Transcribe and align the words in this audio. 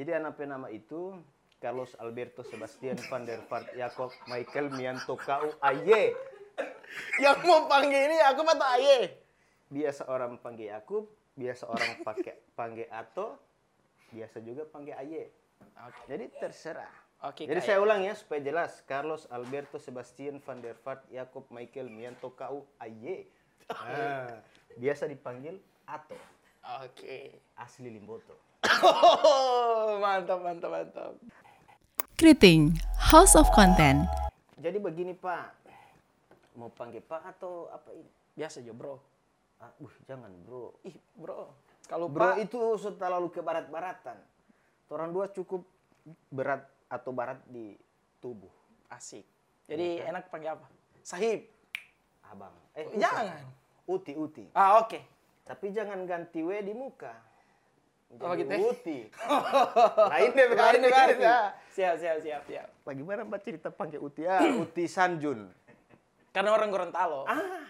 Jadi 0.00 0.16
anak 0.16 0.40
penama 0.40 0.72
itu 0.72 1.12
Carlos 1.60 1.92
Alberto 2.00 2.40
Sebastian 2.40 2.96
van 3.12 3.28
der 3.28 3.44
Vaart 3.44 3.76
Jacob 3.76 4.08
Michael 4.32 4.72
Mianto 4.72 5.12
Kau 5.12 5.52
Aye. 5.60 6.16
Yang 7.20 7.44
mau 7.44 7.68
panggil 7.68 8.08
ini 8.08 8.16
aku 8.24 8.40
atau 8.48 8.64
Aye? 8.80 9.20
Biasa 9.68 10.08
orang 10.08 10.40
panggil 10.40 10.72
Yakub, 10.72 11.04
biasa 11.36 11.68
orang 11.68 12.00
pakai 12.00 12.32
panggil 12.56 12.88
Ato, 12.88 13.36
biasa 14.08 14.40
juga 14.40 14.64
panggil 14.64 14.96
Aye. 14.96 15.28
Oke. 15.84 16.00
Jadi 16.08 16.24
terserah. 16.32 16.94
Oke, 17.20 17.44
Jadi 17.44 17.60
saya 17.60 17.84
ulang 17.84 18.00
ya 18.00 18.16
supaya 18.16 18.40
jelas. 18.40 18.80
Carlos 18.88 19.28
Alberto 19.28 19.76
Sebastian 19.76 20.40
van 20.40 20.64
der 20.64 20.80
Vaart 20.80 21.12
Jacob 21.12 21.44
Michael 21.52 21.92
Mianto 21.92 22.32
Kau 22.32 22.64
Aye. 22.80 23.28
Nah, 23.68 24.32
biasa 24.80 25.04
dipanggil 25.04 25.60
Ato, 25.84 26.16
Oke. 26.80 27.44
asli 27.60 27.92
Limboto. 27.92 28.49
Oh, 28.80 30.00
mantap, 30.00 30.40
mantap, 30.40 30.70
mantap. 30.72 31.12
Kriting, 32.16 32.76
House 33.12 33.36
of 33.36 33.48
Content. 33.52 34.04
Jadi 34.60 34.76
begini 34.76 35.16
Pak, 35.16 35.56
mau 36.56 36.68
panggil 36.68 37.00
Pak 37.00 37.36
atau 37.36 37.68
apa 37.72 37.92
ini? 37.96 38.08
Biasa 38.36 38.60
aja, 38.60 38.72
bro. 38.72 39.00
Ah, 39.56 39.72
uh, 39.80 39.94
jangan 40.04 40.32
bro. 40.44 40.76
Ih, 40.84 40.96
bro. 41.16 41.52
Kalau 41.84 42.06
Bro 42.06 42.38
Pak, 42.38 42.44
itu 42.44 42.58
sudah 42.78 42.96
terlalu 42.96 43.28
ke 43.34 43.40
barat-baratan. 43.42 44.14
Orang 44.88 45.10
dua 45.10 45.26
cukup 45.26 45.66
berat 46.30 46.62
atau 46.86 47.10
barat 47.10 47.40
di 47.46 47.74
tubuh. 48.22 48.50
asik. 48.90 49.22
Jadi 49.70 50.02
enak 50.02 50.26
panggil 50.30 50.58
apa? 50.58 50.66
Sahib. 51.02 51.46
Abang. 52.26 52.50
Eh, 52.74 52.86
Oh, 52.86 52.94
jangan. 52.98 53.38
Uti, 53.86 54.12
uti. 54.18 54.44
Ah, 54.50 54.82
oke. 54.82 54.98
Tapi 55.46 55.70
jangan 55.70 56.02
ganti 56.06 56.42
W 56.42 56.50
di 56.62 56.74
muka. 56.74 57.14
Oh, 58.18 58.34
Jadi 58.34 58.42
gitu 58.42 58.50
ya? 58.50 58.58
Uti. 58.74 58.98
Lain 60.12 60.30
deh, 60.34 60.46
Lain 60.50 60.82
berarti. 60.82 61.14
beda. 61.14 61.38
Siap, 61.70 61.94
siap, 62.02 62.16
siap, 62.18 62.42
siap. 62.42 62.66
Bagaimana 62.82 63.22
Mbak 63.22 63.40
cerita 63.46 63.70
panggil 63.70 64.02
Uti? 64.02 64.26
Ah, 64.26 64.42
Uti 64.66 64.90
Sanjun. 64.90 65.46
Karena 66.34 66.50
orang 66.50 66.74
Gorontalo. 66.74 67.22
Ah, 67.30 67.62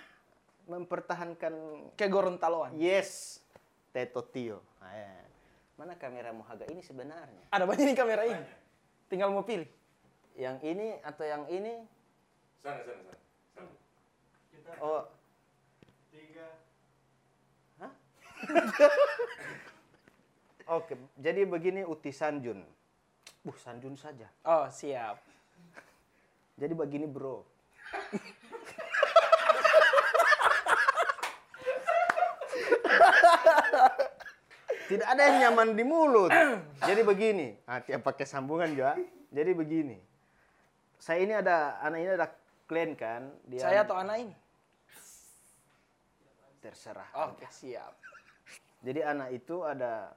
mempertahankan 0.65 1.53
Kayak 1.93 2.09
Gorontaloan. 2.11 2.73
yes, 2.81 3.45
Teto 3.93 4.25
Tio. 4.25 4.65
Ah, 4.81 4.97
ya. 4.97 5.13
Mana 5.77 5.93
kamera 5.97 6.33
Mohaga 6.33 6.65
ini 6.73 6.81
sebenarnya? 6.81 7.45
Ada 7.53 7.65
banyak 7.69 7.85
nih 7.93 7.97
kamera 7.97 8.23
ini. 8.25 8.45
Tinggal 9.13 9.29
mau 9.29 9.45
pilih. 9.45 9.69
Yang 10.41 10.57
ini 10.65 10.89
atau 11.05 11.25
yang 11.29 11.45
ini? 11.53 11.85
Sana, 12.65 12.81
sana, 12.81 13.01
sana. 13.05 13.21
sana. 14.65 14.77
Oh, 14.81 15.05
Tiga. 16.09 16.49
oke. 20.71 20.95
Jadi 21.19 21.43
begini 21.45 21.83
Uti 21.83 22.15
Sanjun. 22.15 22.63
Uh, 23.43 23.57
Sanjun 23.59 23.99
saja. 23.99 24.31
Oh, 24.47 24.71
siap. 24.71 25.19
Jadi 26.55 26.73
begini 26.77 27.09
bro. 27.11 27.43
Tidak 34.91 35.07
ada 35.07 35.23
yang 35.23 35.37
nyaman 35.49 35.79
di 35.79 35.85
mulut. 35.87 36.35
Jadi 36.83 37.01
begini. 37.07 37.55
Ah, 37.67 37.79
tiap 37.79 38.03
pakai 38.03 38.27
sambungan 38.27 38.71
juga. 38.75 38.99
Jadi 39.31 39.51
begini. 39.55 39.99
Saya 40.99 41.23
ini 41.23 41.33
ada 41.33 41.79
anak 41.81 41.99
ini 42.03 42.11
ada 42.11 42.29
klien 42.67 42.99
kan. 42.99 43.31
Dia 43.47 43.63
Saya 43.63 43.87
atau 43.87 43.97
anak 43.97 44.17
ini? 44.19 44.35
terserah. 46.61 47.09
Oke, 47.33 47.49
siap. 47.49 47.97
Jadi 48.85 49.01
anak 49.01 49.33
itu 49.33 49.65
ada 49.65 50.13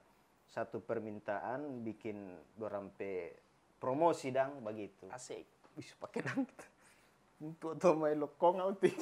satu 0.53 0.77
permintaan 0.79 1.81
bikin 1.81 2.21
dorampe 2.53 3.41
promosi 3.81 4.29
dang 4.29 4.61
begitu. 4.61 5.09
Asik. 5.09 5.49
bisa 5.73 5.97
pakai 5.97 6.21
dang 6.21 6.45
untuk 7.41 7.73
atau 7.73 7.97
main 7.97 8.13
lokong 8.13 8.61
auti 8.61 8.93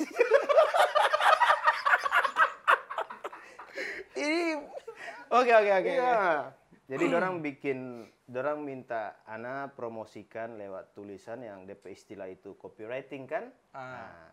Ini 4.15 4.55
Oke, 5.31 5.51
oke, 5.51 5.71
oke. 5.73 5.91
iya 5.91 6.47
jadi 6.87 7.07
dorang 7.07 7.39
bikin 7.39 8.03
dorang 8.27 8.67
minta 8.67 9.15
ana 9.23 9.71
promosikan 9.71 10.59
lewat 10.59 10.91
tulisan 10.91 11.39
yang 11.39 11.63
DP 11.63 11.91
istilah 11.91 12.27
itu 12.27 12.55
copywriting 12.55 13.27
kan 13.27 13.47
Ah. 13.71 14.11
nah, 14.11 14.31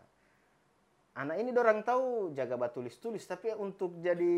anak 1.23 1.39
ini 1.39 1.55
dorang 1.55 1.87
tahu 1.87 2.35
jaga 2.35 2.59
batulis 2.59 2.99
tulis 2.99 3.23
tapi 3.23 3.55
untuk 3.55 4.03
jadi 4.03 4.35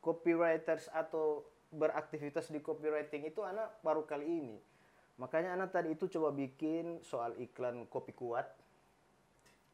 copywriters 0.00 0.92
atau 0.92 1.40
beraktivitas 1.70 2.48
di 2.48 2.58
copywriting 2.58 3.24
itu 3.24 3.40
anak 3.40 3.76
baru 3.80 4.02
kali 4.02 4.24
ini 4.24 4.56
makanya 5.16 5.52
anak 5.52 5.70
tadi 5.70 5.92
itu 5.92 6.08
coba 6.08 6.30
bikin 6.30 7.02
soal 7.02 7.34
iklan 7.36 7.84
kopi 7.86 8.12
kuat 8.12 8.46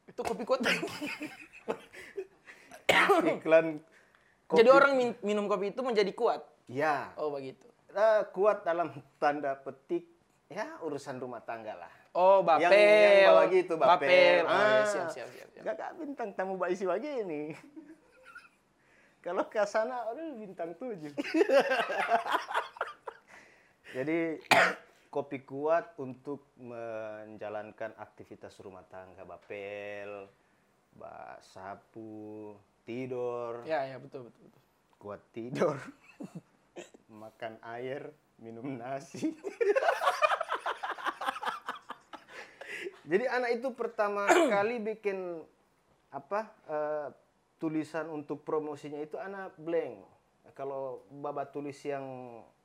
Itu 0.04 0.20
kopi 0.20 0.44
kuat. 0.44 0.60
iklan 3.34 3.80
kopi. 4.44 4.58
Jadi 4.60 4.68
orang 4.68 4.92
min- 4.94 5.20
minum 5.22 5.46
kopi 5.46 5.70
itu 5.70 5.80
menjadi 5.80 6.12
kuat. 6.12 6.44
ya 6.66 7.08
Oh, 7.14 7.28
begitu. 7.30 7.64
eh, 7.88 8.22
kuat 8.30 8.64
dalam 8.64 8.90
tanda 9.16 9.56
petik 9.56 10.04
ya 10.46 10.76
urusan 10.80 11.16
rumah 11.16 11.40
tangga 11.40 11.72
lah 11.78 11.92
Oh, 12.12 12.40
bapel. 12.40 12.68
yang, 12.68 12.74
yang 12.76 13.28
bawa 13.28 13.42
gitu 13.48 13.74
bapel, 13.74 13.96
Bapel. 13.98 14.42
Oh, 14.44 14.52
ya, 14.52 14.60
Ah, 14.76 14.84
siap, 14.84 15.08
siap, 15.08 15.28
siap. 15.30 15.48
siap. 15.50 15.62
nggak 15.62 15.74
kak 15.74 15.90
bintang 15.96 16.30
tamu 16.32 16.54
baisi 16.54 16.84
begini 16.84 17.56
kalau 19.24 19.48
ke 19.48 19.64
sana 19.64 20.04
aduh 20.12 20.36
bintang 20.36 20.76
tujuh 20.76 21.08
jadi 23.96 24.36
kopi 25.08 25.40
kuat 25.48 25.96
untuk 25.96 26.44
menjalankan 26.60 27.96
aktivitas 27.96 28.60
rumah 28.60 28.84
tangga 28.92 29.24
bapel 29.24 30.28
ba 30.94 31.40
sapu 31.40 32.52
tidur 32.84 33.64
Ya, 33.64 33.88
ya, 33.88 33.96
betul, 33.96 34.28
betul, 34.28 34.40
betul. 34.44 34.62
kuat 35.00 35.22
tidur, 35.32 35.76
makan 37.24 37.56
air, 37.64 38.12
minum 38.36 38.76
nasi. 38.76 39.32
Jadi 43.10 43.24
anak 43.28 43.60
itu 43.60 43.68
pertama 43.76 44.24
kali 44.54 44.80
bikin 44.80 45.44
apa 46.08 46.48
eh, 46.68 47.08
tulisan 47.64 48.12
untuk 48.12 48.44
promosinya 48.44 49.00
itu 49.00 49.16
anak 49.16 49.56
blank. 49.56 50.04
Kalau 50.52 51.00
baba 51.08 51.48
tulis 51.48 51.80
yang 51.80 52.04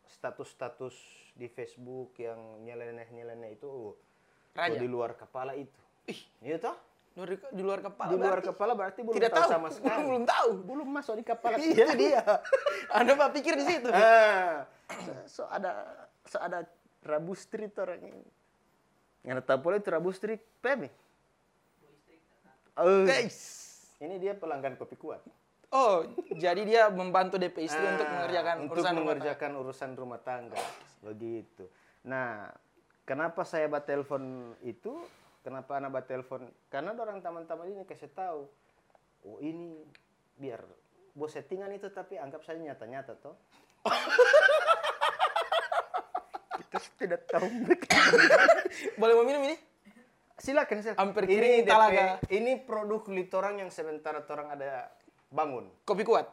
status-status 0.03 0.91
di 1.39 1.47
Facebook 1.47 2.19
yang 2.19 2.67
nyeleneh-nyeleneh 2.67 3.55
itu 3.55 3.95
oh, 3.95 3.95
Raja. 4.51 4.75
di 4.75 4.87
luar 4.91 5.15
kepala 5.15 5.55
itu. 5.55 5.79
Ih, 6.11 6.19
iya 6.43 6.59
toh? 6.59 6.75
Di 7.15 7.23
luar, 7.23 7.29
di 7.31 7.61
luar 7.63 7.79
kepala. 7.79 8.09
Di 8.11 8.15
luar 8.19 8.31
berarti. 8.35 8.49
kepala 8.51 8.71
berarti 8.75 8.99
belum 9.07 9.15
Tidak 9.15 9.31
tahu, 9.31 9.39
tahu. 9.39 9.51
sama 9.55 9.69
sekali. 9.79 10.01
Belum 10.03 10.23
tahu. 10.27 10.49
Belum 10.67 10.87
masuk 10.91 11.15
di 11.15 11.23
kepala 11.23 11.55
Itu 11.55 11.91
dia. 11.95 12.23
Anda 12.99 13.11
pak 13.15 13.29
pikir 13.39 13.55
di 13.55 13.63
situ. 13.63 13.87
Ah, 13.95 14.67
so, 15.31 15.47
so 15.47 15.47
ada 15.47 15.71
so 16.27 16.37
ada 16.43 16.67
rabustri 17.07 17.71
itu 17.71 17.79
orang 17.79 18.03
ini. 18.03 18.27
Yang 19.23 19.47
tahu 19.47 19.71
itu 19.79 19.87
rabustri 19.87 20.35
Pemi. 20.59 20.91
Oh, 22.75 23.07
Guys. 23.07 23.68
Ini 23.99 24.15
dia 24.19 24.33
pelanggan 24.35 24.79
kopi 24.79 24.95
kuat. 24.95 25.19
Oh, 25.69 26.01
jadi 26.33 26.65
dia 26.65 26.89
membantu 26.89 27.37
DP 27.37 27.69
istri 27.69 27.85
untuk 27.85 28.09
Ah, 28.09 28.25
mengerjakan 28.25 28.55
untuk 28.65 28.73
urusan 28.73 28.89
rumah 28.89 29.05
mengerjakan 29.05 29.51
urusan 29.61 29.91
rumah 29.93 30.19
tangga. 30.25 30.57
Begitu. 31.05 31.69
Nah, 32.09 32.49
kenapa 33.05 33.45
saya 33.45 33.69
bat 33.69 33.85
telepon 33.85 34.55
itu? 34.65 34.97
Kenapa 35.45 35.77
anak 35.77 35.93
bat 35.93 36.05
telepon? 36.09 36.49
Karena 36.73 36.97
orang 36.97 37.21
teman-teman 37.21 37.69
ini 37.69 37.85
kasih 37.85 38.09
tahu. 38.09 38.49
Oh, 39.29 39.37
ini 39.45 39.77
biar 40.41 40.63
bos 41.13 41.35
settingan 41.37 41.69
itu 41.75 41.91
tapi 41.93 42.17
anggap 42.17 42.41
saja 42.41 42.57
nyata-nyata 42.57 43.13
toh. 43.21 43.37
Kita 46.59 46.77
tidak 46.97 47.21
tahu. 47.29 47.45
Boleh 48.99 49.13
mau 49.13 49.25
minum 49.27 49.43
ini? 49.45 49.68
Silakan, 50.39 50.79
silakan. 50.79 50.99
Hampir 51.03 51.27
ini 51.27 51.67
talaga. 51.67 52.23
ini 52.31 52.55
produk 52.63 53.03
litorang 53.11 53.59
yang 53.59 53.67
sementara 53.67 54.23
orang 54.23 54.55
ada 54.55 54.87
bangun. 55.27 55.67
Kopi 55.83 56.07
kuat. 56.07 56.31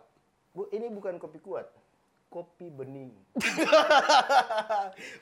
Bu, 0.54 0.70
ini 0.70 0.86
bukan 0.86 1.18
kopi 1.18 1.42
kuat. 1.42 1.66
Kopi 2.30 2.70
bening. 2.70 3.10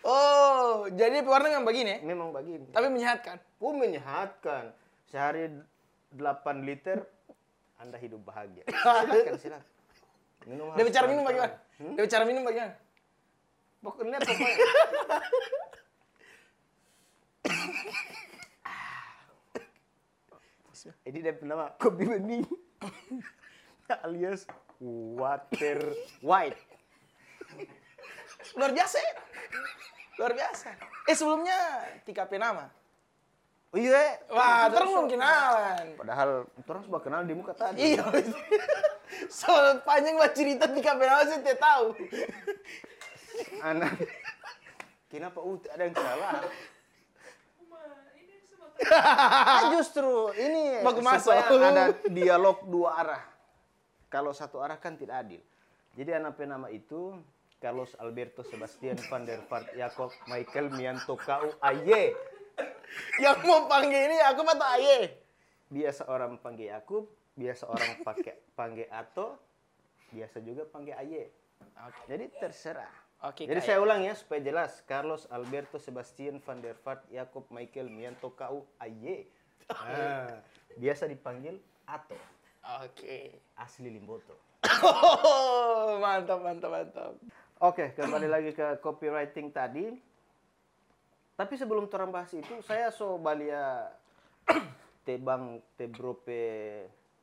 oh, 0.08 0.84
jadi 0.92 1.24
warna 1.24 1.48
yang 1.48 1.64
begini. 1.64 2.04
Memang 2.04 2.36
begini. 2.36 2.68
Tapi 2.76 2.92
menyehatkan. 2.92 3.40
Oh, 3.56 3.72
menyehatkan. 3.72 4.76
Sehari 5.08 5.48
8 6.12 6.68
liter, 6.68 7.08
Anda 7.80 7.96
hidup 7.96 8.20
bahagia. 8.20 8.68
Silakan, 8.68 9.36
silakan. 9.40 9.68
Minum 10.44 10.76
Dia 10.76 10.84
bicara 10.84 11.08
minum 11.08 11.24
bagaimana? 11.24 11.56
Dia 11.80 12.02
bicara 12.04 12.24
minum 12.28 12.44
bagaimana? 12.44 12.76
Pokoknya, 13.80 14.20
pokoknya. 14.20 14.56
Ini 20.84 21.18
dia 21.24 21.32
nama 21.40 21.72
kopi 21.80 22.04
bening. 22.04 22.44
alias 24.04 24.44
water 24.80 25.80
white. 26.20 26.60
Luar 28.56 28.70
biasa 28.72 28.96
ya. 29.00 29.12
Luar 30.20 30.32
biasa. 30.36 30.68
Eh 31.08 31.16
sebelumnya 31.16 31.56
Tika 32.04 32.28
Penama. 32.28 32.68
Oh 33.74 33.78
iya. 33.80 34.20
Wah, 34.30 34.70
terus 34.70 34.88
belum 34.92 35.08
kenalan. 35.10 35.84
Padahal 35.98 36.30
orang 36.46 36.82
sudah 36.86 37.02
kenal 37.02 37.20
di 37.24 37.34
muka 37.34 37.56
tadi. 37.56 37.96
Iya. 37.96 38.04
Soal 39.40 39.80
panjang 39.82 40.20
buat 40.20 40.32
cerita 40.36 40.68
Tika 40.68 40.94
Penama 41.00 41.24
sih 41.26 41.40
tidak 41.40 41.58
tahu. 41.60 41.86
Anak. 43.64 43.94
Kenapa 45.08 45.38
uh 45.40 45.58
ada 45.72 45.82
yang 45.86 45.96
salah? 45.96 46.42
Ah, 48.94 49.70
justru 49.74 50.34
ini 50.34 50.82
supaya 50.82 51.46
ada 51.46 51.84
dialog 52.10 52.58
dua 52.66 52.90
arah. 53.00 53.24
Kalau 54.10 54.34
satu 54.34 54.62
arah 54.62 54.78
kan 54.78 54.98
tidak 54.98 55.26
adil. 55.26 55.42
Jadi 55.94 56.10
anak 56.10 56.34
penama 56.34 56.66
itu 56.70 57.14
Carlos 57.62 57.94
Alberto 58.02 58.42
Sebastian 58.42 58.98
van 59.08 59.24
der 59.24 59.40
Vaart 59.46 59.72
Jacob 59.78 60.10
Michael 60.26 60.74
Mianto 60.74 61.14
Kau 61.14 61.54
Aye. 61.62 62.12
Yang 63.18 63.38
mau 63.46 63.66
panggil 63.66 64.10
ini 64.10 64.18
aku 64.22 64.40
atau 64.46 64.68
Aye? 64.74 64.98
Biasa 65.70 66.06
orang 66.06 66.38
panggil 66.38 66.70
Yakub, 66.70 67.10
biasa 67.34 67.66
orang 67.66 68.04
pakai 68.06 68.34
panggil 68.54 68.86
Ato, 68.90 69.38
biasa 70.14 70.38
juga 70.42 70.62
panggil 70.68 70.94
Aye. 70.94 71.24
Jadi 72.06 72.26
terserah. 72.38 73.03
Oke, 73.22 73.48
Jadi 73.48 73.60
saya 73.64 73.78
ulang 73.80 74.04
ya 74.04 74.12
supaya 74.18 74.42
jelas. 74.42 74.82
Carlos 74.84 75.24
Alberto 75.32 75.80
Sebastian 75.80 76.42
van 76.42 76.60
der 76.60 76.76
Vaart 76.84 77.08
Jacob 77.08 77.48
Michael 77.48 77.88
Mianto 77.88 78.34
Kau 78.34 78.68
Aye. 78.82 79.30
Nah, 79.70 80.44
biasa 80.76 81.08
dipanggil 81.08 81.56
Ato, 81.88 82.16
Oke. 82.84 83.40
asli 83.56 83.88
Limboto. 83.88 84.36
Oh, 84.84 85.96
mantap, 86.04 86.40
mantap, 86.40 86.68
mantap. 86.72 87.12
Oke, 87.60 87.96
kembali 87.96 88.28
lagi 88.28 88.50
ke 88.52 88.80
copywriting 88.80 89.52
tadi. 89.52 89.92
Tapi 91.34 91.54
sebelum 91.56 91.88
bahas 91.88 92.32
itu, 92.32 92.60
saya 92.64 92.92
so 92.92 93.16
balia 93.16 93.88
te 95.04 95.16
bang 95.16 95.60
te 95.76 95.88
bro 95.88 96.16
pe 96.16 96.40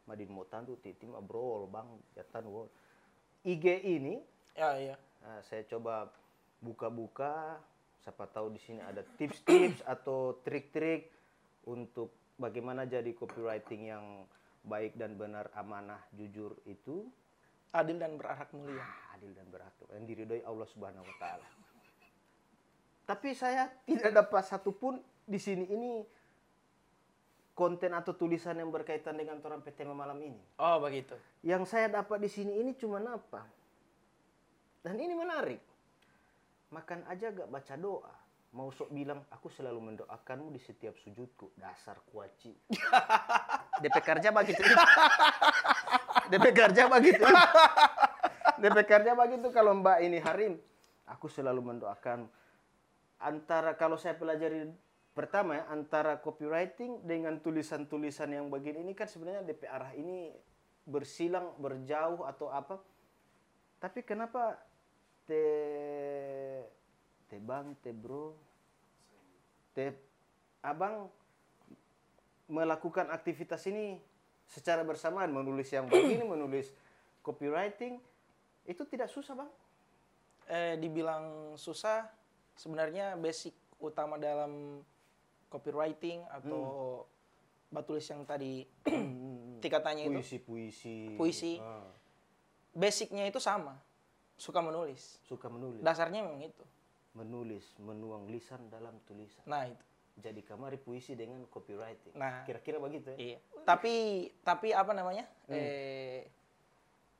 madin 0.05 0.29
motan 0.29 0.65
tu 0.67 0.75
te 0.77 0.93
tim 0.93 1.13
bro 1.25 1.69
bang 1.69 1.87
jatan 2.13 2.45
wo. 2.49 2.69
IG 3.41 3.81
ini 3.85 4.21
Ya, 4.51 4.75
iya. 4.75 4.95
Nah, 5.21 5.39
saya 5.45 5.65
coba 5.69 6.09
buka-buka, 6.61 7.61
siapa 8.01 8.25
tahu 8.29 8.53
di 8.53 8.61
sini 8.61 8.81
ada 8.81 9.05
tips-tips 9.17 9.85
atau 9.93 10.41
trik-trik 10.41 11.09
untuk 11.69 12.13
bagaimana 12.41 12.89
jadi 12.89 13.13
copywriting 13.13 13.81
yang 13.93 14.05
baik 14.65 14.97
dan 14.97 15.17
benar, 15.17 15.49
amanah, 15.57 16.01
jujur 16.13 16.57
itu 16.65 17.09
Adil 17.71 18.03
dan 18.03 18.19
berakhlak 18.19 18.51
mulia. 18.51 18.83
adil 19.15 19.31
dan 19.31 19.47
berakhlak 19.47 19.87
yang 19.95 20.03
diridhoi 20.03 20.43
Allah 20.43 20.67
Subhanahu 20.67 21.07
wa 21.07 21.15
taala. 21.23 21.47
Tapi 23.07 23.31
saya 23.31 23.71
tidak 23.87 24.11
dapat 24.11 24.43
satupun 24.43 24.99
di 25.23 25.39
sini 25.39 25.71
ini 25.71 26.03
konten 27.55 27.95
atau 27.95 28.11
tulisan 28.11 28.59
yang 28.59 28.75
berkaitan 28.75 29.15
dengan 29.15 29.39
orang 29.39 29.63
PT 29.63 29.87
malam 29.87 30.19
ini. 30.19 30.43
Oh, 30.59 30.83
begitu. 30.83 31.15
Yang 31.47 31.71
saya 31.71 31.87
dapat 31.87 32.19
di 32.19 32.27
sini 32.27 32.59
ini 32.59 32.75
cuma 32.75 32.99
apa? 33.07 33.47
Dan 34.81 34.97
ini 34.97 35.13
menarik. 35.13 35.61
Makan 36.73 37.05
aja 37.05 37.29
gak 37.29 37.49
baca 37.49 37.75
doa. 37.77 38.13
Mau 38.51 38.67
sok 38.67 38.91
bilang, 38.91 39.23
aku 39.31 39.47
selalu 39.47 39.79
mendoakanmu 39.79 40.51
di 40.51 40.59
setiap 40.59 40.97
sujudku. 40.99 41.55
Dasar 41.55 42.01
kuaci. 42.11 42.51
DP 43.81 43.97
kerja 44.03 44.29
begitu. 44.33 44.59
DP 46.27 46.45
kerja 46.51 46.83
begitu. 46.91 47.23
DP 48.59 48.77
kerja 48.83 49.11
begitu 49.15 49.47
kalau 49.55 49.77
mbak 49.79 50.03
ini 50.03 50.19
Harim. 50.19 50.59
Aku 51.07 51.31
selalu 51.31 51.63
mendoakan. 51.63 52.27
Antara 53.21 53.77
kalau 53.77 53.95
saya 53.95 54.17
pelajari 54.17 54.67
pertama 55.15 55.61
ya, 55.61 55.63
antara 55.71 56.19
copywriting 56.19 57.05
dengan 57.05 57.39
tulisan-tulisan 57.39 58.35
yang 58.35 58.49
begini 58.51 58.83
ini 58.83 58.97
kan 58.97 59.07
sebenarnya 59.07 59.47
DP 59.47 59.63
arah 59.69 59.93
ini 59.95 60.33
bersilang, 60.83 61.55
berjauh 61.55 62.25
atau 62.27 62.51
apa. 62.51 62.81
Tapi 63.79 64.03
kenapa 64.03 64.59
te 65.31 65.47
te 67.31 67.39
bang, 67.39 67.71
te 67.79 67.95
bro, 67.95 68.35
te 69.71 69.95
abang 70.59 71.07
melakukan 72.51 73.07
aktivitas 73.15 73.63
ini 73.71 74.03
secara 74.51 74.83
bersamaan 74.83 75.31
menulis 75.31 75.71
yang 75.71 75.87
begini, 75.87 76.27
menulis 76.27 76.75
copywriting 77.23 78.03
itu 78.67 78.83
tidak 78.91 79.07
susah 79.07 79.39
bang. 79.39 79.51
Eh, 80.51 80.75
dibilang 80.75 81.55
susah, 81.55 82.11
sebenarnya 82.59 83.15
basic 83.15 83.55
utama 83.79 84.19
dalam 84.19 84.83
copywriting 85.47 86.27
atau 86.27 87.07
batulis 87.71 88.03
yang 88.11 88.27
tadi 88.27 88.67
Tika 89.63 89.79
tanya 89.79 90.09
itu, 90.09 90.19
Puisi, 90.19 90.37
puisi. 90.41 90.97
Puisi. 91.15 91.53
Ah, 91.61 91.87
basicnya 92.75 93.23
itu 93.29 93.37
sama. 93.39 93.77
Suka 94.41 94.57
menulis. 94.57 95.21
suka 95.29 95.47
menulis. 95.53 95.85
Dasarnya 95.85 96.25
memang 96.25 96.41
itu. 96.41 96.65
Menulis, 97.13 97.77
menuang 97.77 98.25
lisan 98.33 98.65
dalam 98.73 98.97
tulisan. 99.05 99.45
Nah, 99.45 99.69
itu. 99.69 99.85
Jadi 100.17 100.41
kamari 100.41 100.81
puisi 100.81 101.13
dengan 101.13 101.45
copywriting. 101.45 102.17
Nah. 102.17 102.41
Kira-kira 102.49 102.81
begitu 102.81 103.13
ya? 103.13 103.17
Iya. 103.21 103.37
Tapi 103.61 103.93
tapi 104.41 104.73
apa 104.73 104.97
namanya? 104.97 105.29
Eh 105.45 106.25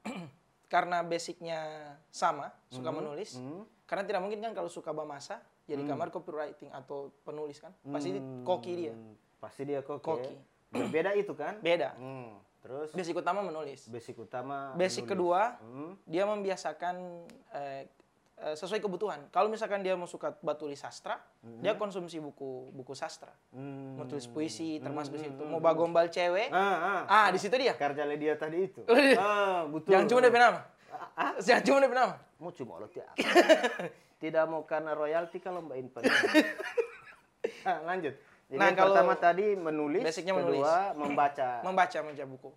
karena 0.73 1.05
basicnya 1.05 1.93
sama, 2.09 2.49
suka 2.73 2.89
menulis. 2.89 3.37
Hmm. 3.37 3.69
Karena 3.85 4.03
tidak 4.07 4.21
mungkin 4.25 4.41
kan 4.41 4.57
kalau 4.57 4.71
suka 4.71 4.89
bahasa 4.89 5.45
jadi 5.69 5.87
kamar 5.87 6.09
copywriting 6.09 6.73
atau 6.73 7.13
penulis 7.21 7.61
kan. 7.61 7.71
Pasti 7.85 8.17
koki 8.43 8.73
dia. 8.75 8.93
Hmm, 8.97 9.13
Pasti 9.37 9.61
dia 9.63 9.79
koki. 9.85 10.03
Koki. 10.03 10.33
Ya? 10.35 10.41
Berbeda 10.73 11.11
itu 11.13 11.33
kan? 11.37 11.61
Beda. 11.61 11.93
Hmm. 12.01 12.33
Terus 12.61 12.93
Basic 12.93 13.17
utama 13.17 13.41
menulis. 13.41 13.89
basic 13.89 14.15
utama. 14.15 14.71
Basic 14.73 15.01
menulis. 15.01 15.11
kedua, 15.11 15.41
Hmm. 15.59 15.97
dia 16.05 16.23
membiasakan 16.23 16.95
eh, 17.51 17.89
eh, 18.37 18.53
sesuai 18.53 18.77
kebutuhan. 18.77 19.25
Kalau 19.29 19.49
misalkan 19.49 19.81
dia 19.81 19.97
mau 19.97 20.05
suka 20.05 20.37
batulis 20.39 20.77
sastra, 20.77 21.17
dia 21.57 21.73
konsumsi 21.73 22.17
buku 22.17 22.69
buku 22.71 22.93
sastra. 22.93 23.33
Hmm. 23.49 23.97
Mau 23.97 24.05
tulis 24.05 24.25
puisi 24.25 24.77
termasuk 24.77 25.17
di 25.17 25.25
situ. 25.25 25.41
Mau 25.41 25.57
bagombal 25.57 26.05
cewek, 26.07 26.53
Ah, 26.53 27.01
ah. 27.09 27.25
ah 27.25 27.27
di 27.29 27.41
situ 27.41 27.57
dia. 27.57 27.73
Karja 27.73 28.05
dia 28.07 28.37
tadi 28.37 28.57
itu. 28.63 28.85
Oh, 28.85 28.93
iya. 28.93 29.17
ah, 29.17 29.59
betul. 29.65 29.89
Jangan 29.91 30.05
cuma 30.07 30.19
DP 30.21 30.37
nama. 30.37 30.61
Ah, 31.17 31.33
Jangan 31.39 31.63
cuma 31.65 31.77
DP 31.81 31.93
nama. 31.93 32.15
Mau 32.37 32.53
cuma 32.53 32.77
lo 32.77 32.85
tiap. 32.85 33.09
Tidak 34.17 34.45
mau 34.45 34.61
karena 34.63 34.93
royalti 34.93 35.41
kalau 35.41 35.65
Mbak 35.65 35.77
Inpan. 35.81 36.01
ah, 37.65 37.79
lanjut. 37.83 38.13
Jadi 38.51 38.59
Nah, 38.59 38.67
yang 38.67 38.75
kalau 38.75 38.91
pertama 38.91 39.15
tadi 39.15 39.45
menulis, 39.55 40.03
basicnya 40.03 40.35
kedua 40.35 40.43
menulis. 40.91 40.99
membaca 40.99 41.49
Membaca 41.67 41.97
membaca 42.03 42.25
buku. 42.27 42.51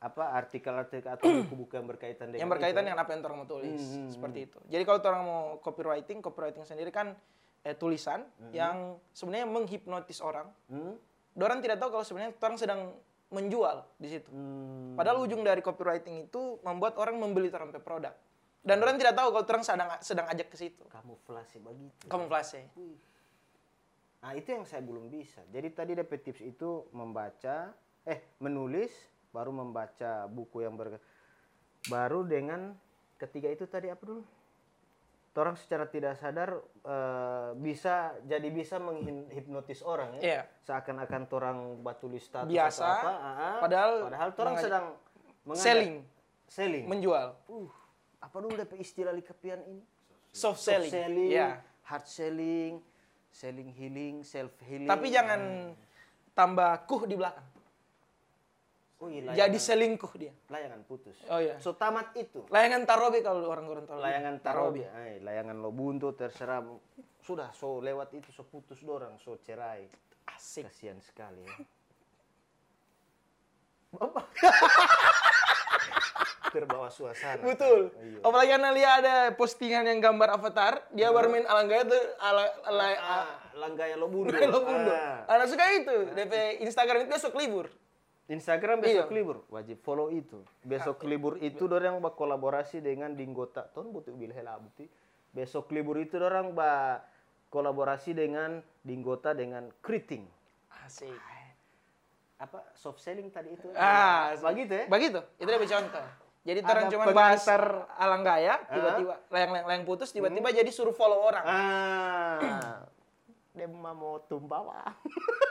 apa 0.00 0.24
artikel-artikel 0.32 1.08
atau 1.12 1.24
buku-buku 1.44 1.72
yang 1.76 1.88
berkaitan 1.88 2.32
dengan 2.32 2.40
Yang 2.44 2.50
berkaitan 2.56 2.80
itu. 2.80 2.86
dengan 2.88 3.00
apa 3.00 3.10
yang 3.12 3.20
orang 3.20 3.38
mau 3.40 3.48
tulis. 3.48 3.80
Hmm, 3.84 3.96
hmm, 4.04 4.10
Seperti 4.12 4.38
itu. 4.48 4.58
Jadi 4.68 4.82
kalau 4.84 4.98
orang 5.00 5.24
mau 5.24 5.40
copywriting, 5.60 6.18
copywriting 6.20 6.64
sendiri 6.64 6.88
kan 6.88 7.12
eh, 7.64 7.76
tulisan 7.76 8.24
yang 8.52 8.96
sebenarnya 9.12 9.48
menghipnotis 9.48 10.20
orang. 10.20 10.48
Hmm? 10.68 10.96
Orang 11.36 11.60
tidak 11.60 11.80
tahu 11.80 11.88
kalau 11.92 12.04
sebenarnya 12.04 12.32
orang 12.36 12.56
sedang 12.56 12.80
menjual 13.28 13.76
di 13.96 14.08
situ. 14.08 14.28
Hmm. 14.32 14.96
Padahal 14.96 15.20
ujung 15.20 15.40
dari 15.40 15.60
copywriting 15.60 16.28
itu 16.28 16.56
membuat 16.60 16.96
orang 16.96 17.16
membeli 17.16 17.48
pe 17.48 17.80
produk. 17.80 18.12
Dan 18.60 18.76
orang 18.80 19.00
tidak 19.00 19.16
tahu 19.16 19.32
kalau 19.32 19.44
orang 19.44 19.64
sedang 19.64 19.88
sedang 20.04 20.26
ajak 20.28 20.52
ke 20.52 20.56
situ. 20.56 20.84
kamuflase 20.88 21.56
begitu. 21.60 22.04
Kamuflase. 22.08 22.68
Nah, 24.20 24.36
itu 24.36 24.52
yang 24.52 24.68
saya 24.68 24.84
belum 24.84 25.08
bisa. 25.08 25.40
Jadi 25.48 25.68
tadi 25.72 25.92
DP 25.96 26.12
tips 26.20 26.42
itu 26.44 26.84
membaca, 26.92 27.72
eh 28.04 28.20
menulis, 28.36 28.92
baru 29.32 29.48
membaca 29.54 30.28
buku 30.28 30.60
yang 30.66 30.76
ber 30.76 31.00
baru 31.88 32.20
dengan 32.28 32.76
ketiga 33.16 33.48
itu 33.48 33.64
tadi 33.64 33.88
apa 33.88 34.02
dulu? 34.04 34.22
Orang 35.40 35.56
secara 35.56 35.88
tidak 35.88 36.20
sadar 36.20 36.60
eh, 36.84 37.50
bisa 37.56 38.12
jadi 38.28 38.44
bisa 38.52 38.76
menghipnotis 38.76 39.80
orang 39.80 40.20
ya. 40.20 40.20
Iya. 40.20 40.40
Seakan-akan 40.68 41.22
orang 41.32 41.58
batulis 41.80 42.28
status 42.28 42.52
Biasa, 42.52 42.84
atau 42.84 42.92
apa, 42.92 43.12
ah, 43.16 43.24
ah. 43.24 43.56
padahal 43.64 43.92
padahal 44.04 44.28
orang 44.36 44.56
sedang 44.60 44.86
Selling, 45.56 46.04
selling. 46.44 46.84
menjual, 46.84 47.32
uh, 47.48 47.68
apa 48.20 48.36
dulu 48.38 48.52
DP 48.60 48.84
istilah 48.84 49.10
likapian 49.16 49.64
ini? 49.64 49.82
soft 50.30 50.60
Soft 50.60 50.68
selling. 50.68 50.92
selling, 50.92 51.30
Iya. 51.32 51.48
hard 51.88 52.04
selling, 52.06 52.72
selling 53.30 53.70
healing, 53.72 54.26
self 54.26 54.52
healing. 54.66 54.90
Tapi 54.90 55.06
jangan 55.08 55.40
tambah 56.34 56.70
kuh 56.86 57.06
di 57.06 57.16
belakang. 57.16 57.46
Oh 59.00 59.08
iya, 59.08 59.32
Jadi 59.32 59.56
selingkuh 59.56 60.12
dia. 60.20 60.28
layangan 60.52 60.84
putus. 60.84 61.16
Oh 61.32 61.40
iya. 61.40 61.56
So 61.56 61.72
tamat 61.72 62.12
itu. 62.20 62.44
Layangan 62.52 62.84
tarobe 62.84 63.24
kalau 63.24 63.48
orang-orang 63.48 63.88
tahu. 63.88 63.96
Layangan 63.96 64.36
tarobi, 64.44 64.84
ay, 64.84 65.24
layangan 65.24 65.56
lo 65.56 65.72
buntu 65.72 66.12
terserah. 66.12 66.60
Sudah 67.24 67.48
so 67.56 67.80
lewat 67.80 68.12
itu 68.12 68.28
so 68.28 68.44
putus 68.44 68.84
dorang, 68.84 69.16
so 69.16 69.40
cerai. 69.40 69.88
Asik. 70.28 70.68
Kasihan 70.68 71.00
sekali 71.00 71.40
ya. 71.48 71.56
terbawa 76.50 76.90
suasana. 76.90 77.40
Betul. 77.40 77.94
Iya. 77.96 78.20
Apalagi 78.26 78.52
Anda 78.52 78.70
lihat 78.74 78.94
ada 79.00 79.16
postingan 79.38 79.86
yang 79.86 80.02
gambar 80.02 80.36
avatar, 80.36 80.84
dia 80.90 81.08
baru 81.08 81.30
main 81.30 81.46
alanggaya 81.46 81.86
tuh 81.86 82.02
ala, 82.18 82.44
ala, 82.66 82.86
Ah, 82.98 83.26
langgaya 83.56 83.94
lobundo. 83.94 84.34
Lobundo. 84.34 84.90
Ah. 84.92 85.24
Anak 85.30 85.46
suka 85.48 85.64
itu. 85.72 85.96
DP 86.12 86.60
Instagram 86.66 87.06
itu 87.06 87.10
besok 87.14 87.34
libur. 87.38 87.66
Instagram 88.30 88.78
besok 88.78 89.10
Iya. 89.10 89.16
libur, 89.16 89.42
wajib 89.50 89.82
follow 89.82 90.06
itu. 90.10 90.38
Besok 90.62 91.02
libur 91.02 91.34
itu 91.42 91.66
dorang 91.66 91.98
berkolaborasi 91.98 92.78
dengan 92.78 93.10
Dinggota. 93.18 93.66
Ton 93.74 93.90
butuh 93.90 94.14
bil 94.14 94.30
hela 94.30 94.54
buti. 94.54 94.86
Besok 95.34 95.74
libur 95.74 95.98
itu 95.98 96.14
dorang 96.14 96.54
ba 96.54 97.02
kolaborasi 97.50 98.14
dengan 98.14 98.62
Dinggota 98.86 99.34
dengan 99.34 99.66
Kriting. 99.82 100.22
Asik. 100.86 101.10
Apa 102.40 102.64
soft 102.72 103.04
selling 103.04 103.28
tadi 103.28 103.52
itu? 103.52 103.68
Ah, 103.76 104.32
begitu 104.38 104.72
ya? 104.72 104.84
Begitu. 104.88 105.20
Itu 105.36 105.48
dia 105.50 105.60
contoh. 105.76 106.04
Jadi 106.40 106.64
orang 106.64 106.88
cuma 106.88 107.04
bahas 107.12 107.44
pengantar. 107.44 107.84
alang 108.00 108.22
gaya, 108.24 108.54
tiba-tiba 108.64 109.14
layang, 109.28 109.50
layang, 109.52 109.66
layang 109.68 109.84
putus, 109.84 110.08
tiba-tiba 110.08 110.48
jadi 110.48 110.70
suruh 110.72 110.96
follow 110.96 111.20
orang. 111.20 111.44
Ah, 111.44 112.80
dia 113.56 113.68
mau 113.68 114.24
tumbawa. 114.24 114.96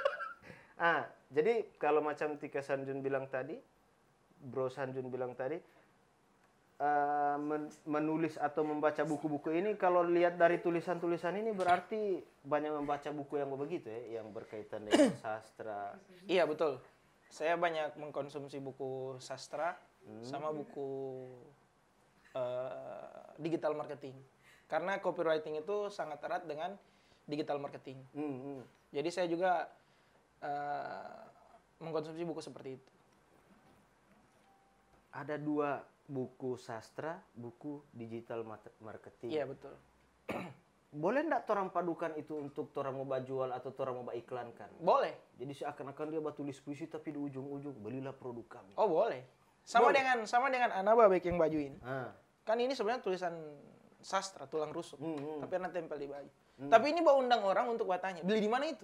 ah, 0.81 1.05
jadi 1.29 1.69
kalau 1.77 2.01
macam 2.01 2.41
Tika 2.41 2.65
Sanjun 2.65 3.05
bilang 3.05 3.29
tadi, 3.29 3.53
Bro 4.41 4.74
Sanjun 4.74 5.13
bilang 5.13 5.38
tadi, 5.38 5.62
eh, 6.81 7.38
men- 7.38 7.69
menulis 7.86 8.41
atau 8.41 8.65
membaca 8.65 9.05
buku-buku 9.05 9.53
ini, 9.53 9.77
kalau 9.77 10.01
lihat 10.01 10.41
dari 10.41 10.58
tulisan-tulisan 10.58 11.38
ini 11.38 11.53
berarti 11.53 12.17
banyak 12.41 12.74
membaca 12.74 13.13
buku 13.13 13.38
yang 13.38 13.53
begitu 13.53 13.93
ya, 13.93 14.25
yang 14.25 14.34
berkaitan 14.34 14.89
dengan 14.89 15.13
sastra. 15.22 15.93
Iya 16.25 16.50
betul. 16.50 16.81
Saya 17.29 17.62
banyak 17.62 17.93
mengkonsumsi 17.93 18.58
buku 18.58 19.22
sastra 19.22 19.77
sama 20.25 20.53
buku 20.53 20.89
eh, 22.35 23.23
digital 23.41 23.73
marketing. 23.73 24.15
Karena 24.69 25.01
copywriting 25.01 25.57
itu 25.57 25.89
sangat 25.89 26.21
erat 26.21 26.45
dengan 26.45 26.77
digital 27.25 27.57
marketing. 27.57 27.97
Hmm, 28.13 28.37
hmm. 28.37 28.61
Jadi 28.93 29.09
saya 29.09 29.27
juga 29.29 29.69
eh, 30.41 31.21
mengkonsumsi 31.81 32.21
buku 32.25 32.41
seperti 32.41 32.69
itu. 32.77 32.91
Ada 35.09 35.41
dua 35.41 35.81
buku 36.09 36.57
sastra, 36.57 37.21
buku 37.37 37.85
digital 37.93 38.45
marketing. 38.81 39.29
Iya 39.29 39.45
betul. 39.45 39.73
Boleh 40.89 41.21
ndak 41.21 41.45
orang 41.53 41.69
padukan 41.69 42.17
itu 42.17 42.33
untuk 42.33 42.73
orang 42.81 42.97
mau 42.97 43.13
jual 43.21 43.53
atau 43.53 43.69
orang 43.77 44.09
mau 44.09 44.13
iklankan? 44.13 44.73
Boleh. 44.81 45.13
Jadi 45.37 45.53
seakan-akan 45.61 46.09
dia 46.09 46.17
buat 46.17 46.33
tulis 46.33 46.57
puisi 46.65 46.89
tapi 46.89 47.13
di 47.13 47.21
ujung-ujung 47.21 47.77
belilah 47.77 48.09
produk 48.09 48.57
kami. 48.57 48.73
Oh 48.73 48.89
boleh. 48.89 49.21
Sama 49.69 49.93
Boleh. 49.93 50.01
dengan 50.01 50.17
sama 50.25 50.49
dengan 50.49 50.73
Anaba 50.73 51.05
baik 51.05 51.29
yang 51.29 51.38
baju 51.38 51.57
ini. 51.61 51.77
Ah. 51.85 52.09
Kan 52.41 52.57
ini 52.57 52.73
sebenarnya 52.73 53.05
tulisan 53.05 53.38
sastra 54.01 54.49
tulang 54.49 54.73
rusuk. 54.73 54.97
Hmm, 54.97 55.13
hmm. 55.13 55.39
Tapi 55.45 55.53
Anda 55.61 55.69
tempel 55.69 56.01
di 56.01 56.09
baju. 56.09 56.29
Tapi 56.59 56.85
ini 56.89 57.05
bawa 57.05 57.21
undang 57.21 57.45
orang 57.45 57.69
untuk 57.69 57.85
bertanya, 57.85 58.25
beli 58.25 58.41
di 58.41 58.49
mana 58.49 58.65
itu? 58.65 58.83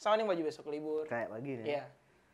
Sama 0.00 0.16
nih 0.16 0.24
baju 0.24 0.42
besok 0.48 0.72
libur. 0.72 1.04
Kayak 1.04 1.36
begini. 1.36 1.68
Iya. 1.68 1.84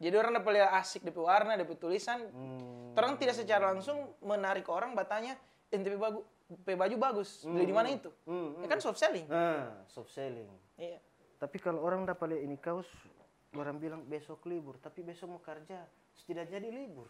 Jadi 0.02 0.14
orang 0.14 0.32
dapat 0.38 0.50
lihat 0.62 0.70
asik 0.78 1.02
dapat 1.02 1.22
warna, 1.26 1.52
dapat 1.58 1.76
tulisan. 1.78 2.22
Hmm. 2.30 2.94
Orang 2.94 3.18
tidak 3.18 3.34
secara 3.34 3.74
langsung 3.74 4.14
menarik 4.22 4.66
orang 4.70 4.94
bertanya, 4.94 5.34
ente 5.74 5.90
pe 5.90 5.98
bagu, 5.98 6.22
pe 6.62 6.78
baju 6.78 6.96
bagus, 7.02 7.42
beli 7.42 7.66
di 7.66 7.74
mana 7.74 7.90
itu? 7.90 8.14
Hmm, 8.30 8.62
Ya 8.62 8.66
kan 8.70 8.78
soft 8.78 9.02
selling. 9.02 9.26
Ah, 9.26 9.74
soft 9.90 10.14
selling. 10.14 10.46
Iya. 10.78 11.02
Tapi 11.42 11.58
kalau 11.58 11.82
orang 11.82 12.06
dapat 12.06 12.34
lihat 12.34 12.42
ini 12.46 12.56
kaos, 12.58 12.86
orang 13.58 13.82
bilang 13.82 14.06
besok 14.06 14.46
libur, 14.46 14.78
tapi 14.78 15.02
besok 15.02 15.34
mau 15.34 15.42
kerja, 15.42 15.86
setidaknya 16.16 16.58
di 16.62 16.70
libur. 16.70 17.08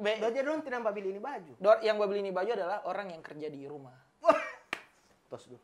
Be- 0.00 0.18
aja 0.18 0.40
dong 0.42 0.64
tidak 0.64 0.82
ambil 0.82 1.04
ini 1.04 1.20
baju. 1.20 1.52
Dor- 1.60 1.82
yang 1.84 2.00
gue 2.00 2.08
beli 2.08 2.20
ini 2.24 2.32
baju 2.34 2.50
adalah 2.50 2.82
orang 2.88 3.12
yang 3.12 3.22
kerja 3.22 3.46
di 3.52 3.68
rumah. 3.68 3.94
Tos 5.30 5.46
dulu. 5.46 5.60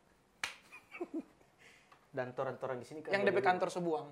Dan 2.09 2.33
toran-toran 2.33 2.81
di 2.81 2.85
sini 2.89 2.99
kan 3.05 3.13
yang 3.13 3.23
DP 3.25 3.39
kantor 3.41 3.69
sebuang. 3.69 4.07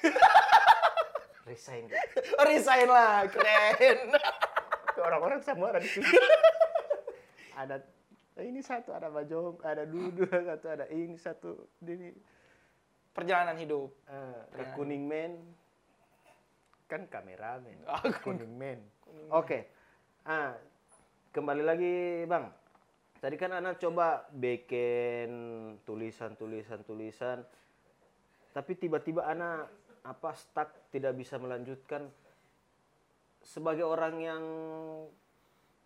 resign. 1.50 1.90
Oh, 2.38 2.46
resign 2.50 2.86
lah, 2.86 3.26
keren. 3.26 4.14
Orang-orang 5.00 5.40
semua 5.42 5.74
ada 5.74 5.80
di 5.82 5.90
sini. 5.90 6.06
ada 7.58 7.76
ini 8.40 8.60
satu 8.62 8.94
ada 8.94 9.10
bajong, 9.10 9.60
ada 9.66 9.84
dudu, 9.84 10.24
satu 10.24 10.66
ada 10.70 10.86
ini 10.88 11.18
satu 11.18 11.68
ini 11.82 12.14
Perjalanan 13.10 13.58
hidup. 13.58 13.90
Eh, 14.06 14.40
ke 14.54 14.62
Kuning 14.78 15.04
Men 15.04 15.34
kan 16.90 17.06
kameramen. 17.06 17.78
Ah, 17.86 18.02
Kuning 18.26 18.50
Men 18.50 18.82
oke. 19.30 19.58
Ah 20.26 20.58
kembali 21.30 21.62
lagi 21.62 22.26
bang. 22.26 22.50
Tadi 23.22 23.36
kan 23.38 23.54
anak 23.54 23.78
coba 23.78 24.26
bikin 24.34 25.30
tulisan 25.86 26.34
tulisan 26.34 26.82
tulisan 26.82 27.46
tapi 28.50 28.74
tiba-tiba 28.74 29.22
anak 29.30 29.70
apa 30.02 30.34
stuck 30.34 30.90
tidak 30.90 31.14
bisa 31.14 31.38
melanjutkan. 31.38 32.10
Sebagai 33.40 33.86
orang 33.86 34.14
yang 34.18 34.44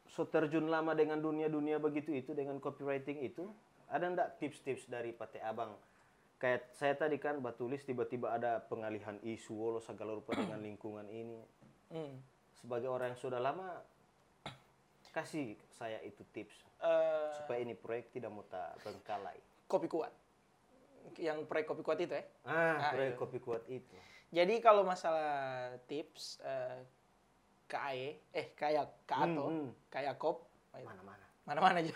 so 0.08 0.25
terjun 0.25 0.70
lama 0.73 0.96
dengan 0.96 1.20
dunia-dunia 1.20 1.76
begitu 1.82 2.14
itu 2.14 2.32
dengan 2.32 2.56
copywriting 2.62 3.20
itu 3.26 3.50
ada 3.90 4.08
ndak 4.11 4.38
tips-tips 4.40 4.87
dari 4.87 5.11
Pate 5.11 5.42
Abang 5.42 5.75
kayak 6.44 6.76
saya 6.76 6.92
tadi 6.92 7.16
kan 7.16 7.40
batulis 7.40 7.80
tiba-tiba 7.82 8.28
ada 8.28 8.60
pengalihan 8.60 9.16
isu 9.24 9.56
wolo 9.56 9.80
segala 9.80 10.12
rupa 10.12 10.36
dengan 10.36 10.60
lingkungan 10.60 11.08
ini 11.08 11.40
Hmm. 11.88 12.20
sebagai 12.52 12.90
orang 12.90 13.14
yang 13.14 13.20
sudah 13.20 13.38
lama 13.38 13.80
kasih 15.08 15.54
saya 15.70 16.02
itu 16.02 16.20
tips 16.28 16.52
Eh, 16.76 17.28
supaya 17.32 17.62
ini 17.62 17.72
proyek 17.72 18.10
tidak 18.10 18.28
mau 18.28 18.44
tak 18.44 18.76
bengkalai 18.82 19.38
kopi 19.64 19.88
kuat. 19.88 20.12
Yang 21.16 21.46
proyek 21.46 21.64
kopi 21.64 21.80
kuat 21.80 21.96
itu 21.96 22.12
ya. 22.12 22.24
ah, 22.44 22.76
Ah, 22.76 22.90
proyek 22.92 23.14
kopi 23.14 23.38
kuat 23.38 23.64
itu 23.64 23.96
Jadi 24.28 24.58
kalau 24.58 24.82
masalah 24.82 25.32
tips 25.86 26.42
eh 26.42 26.82
KAE, 27.64 28.20
eh 28.34 28.46
kayak 28.52 29.06
Kaato, 29.06 29.44
Hmm, 29.48 29.64
hmm. 29.64 29.70
kayak 29.88 30.18
Kop, 30.18 30.44
mana-mana 30.74 31.24
mana-mana 31.44 31.78
aja. 31.80 31.94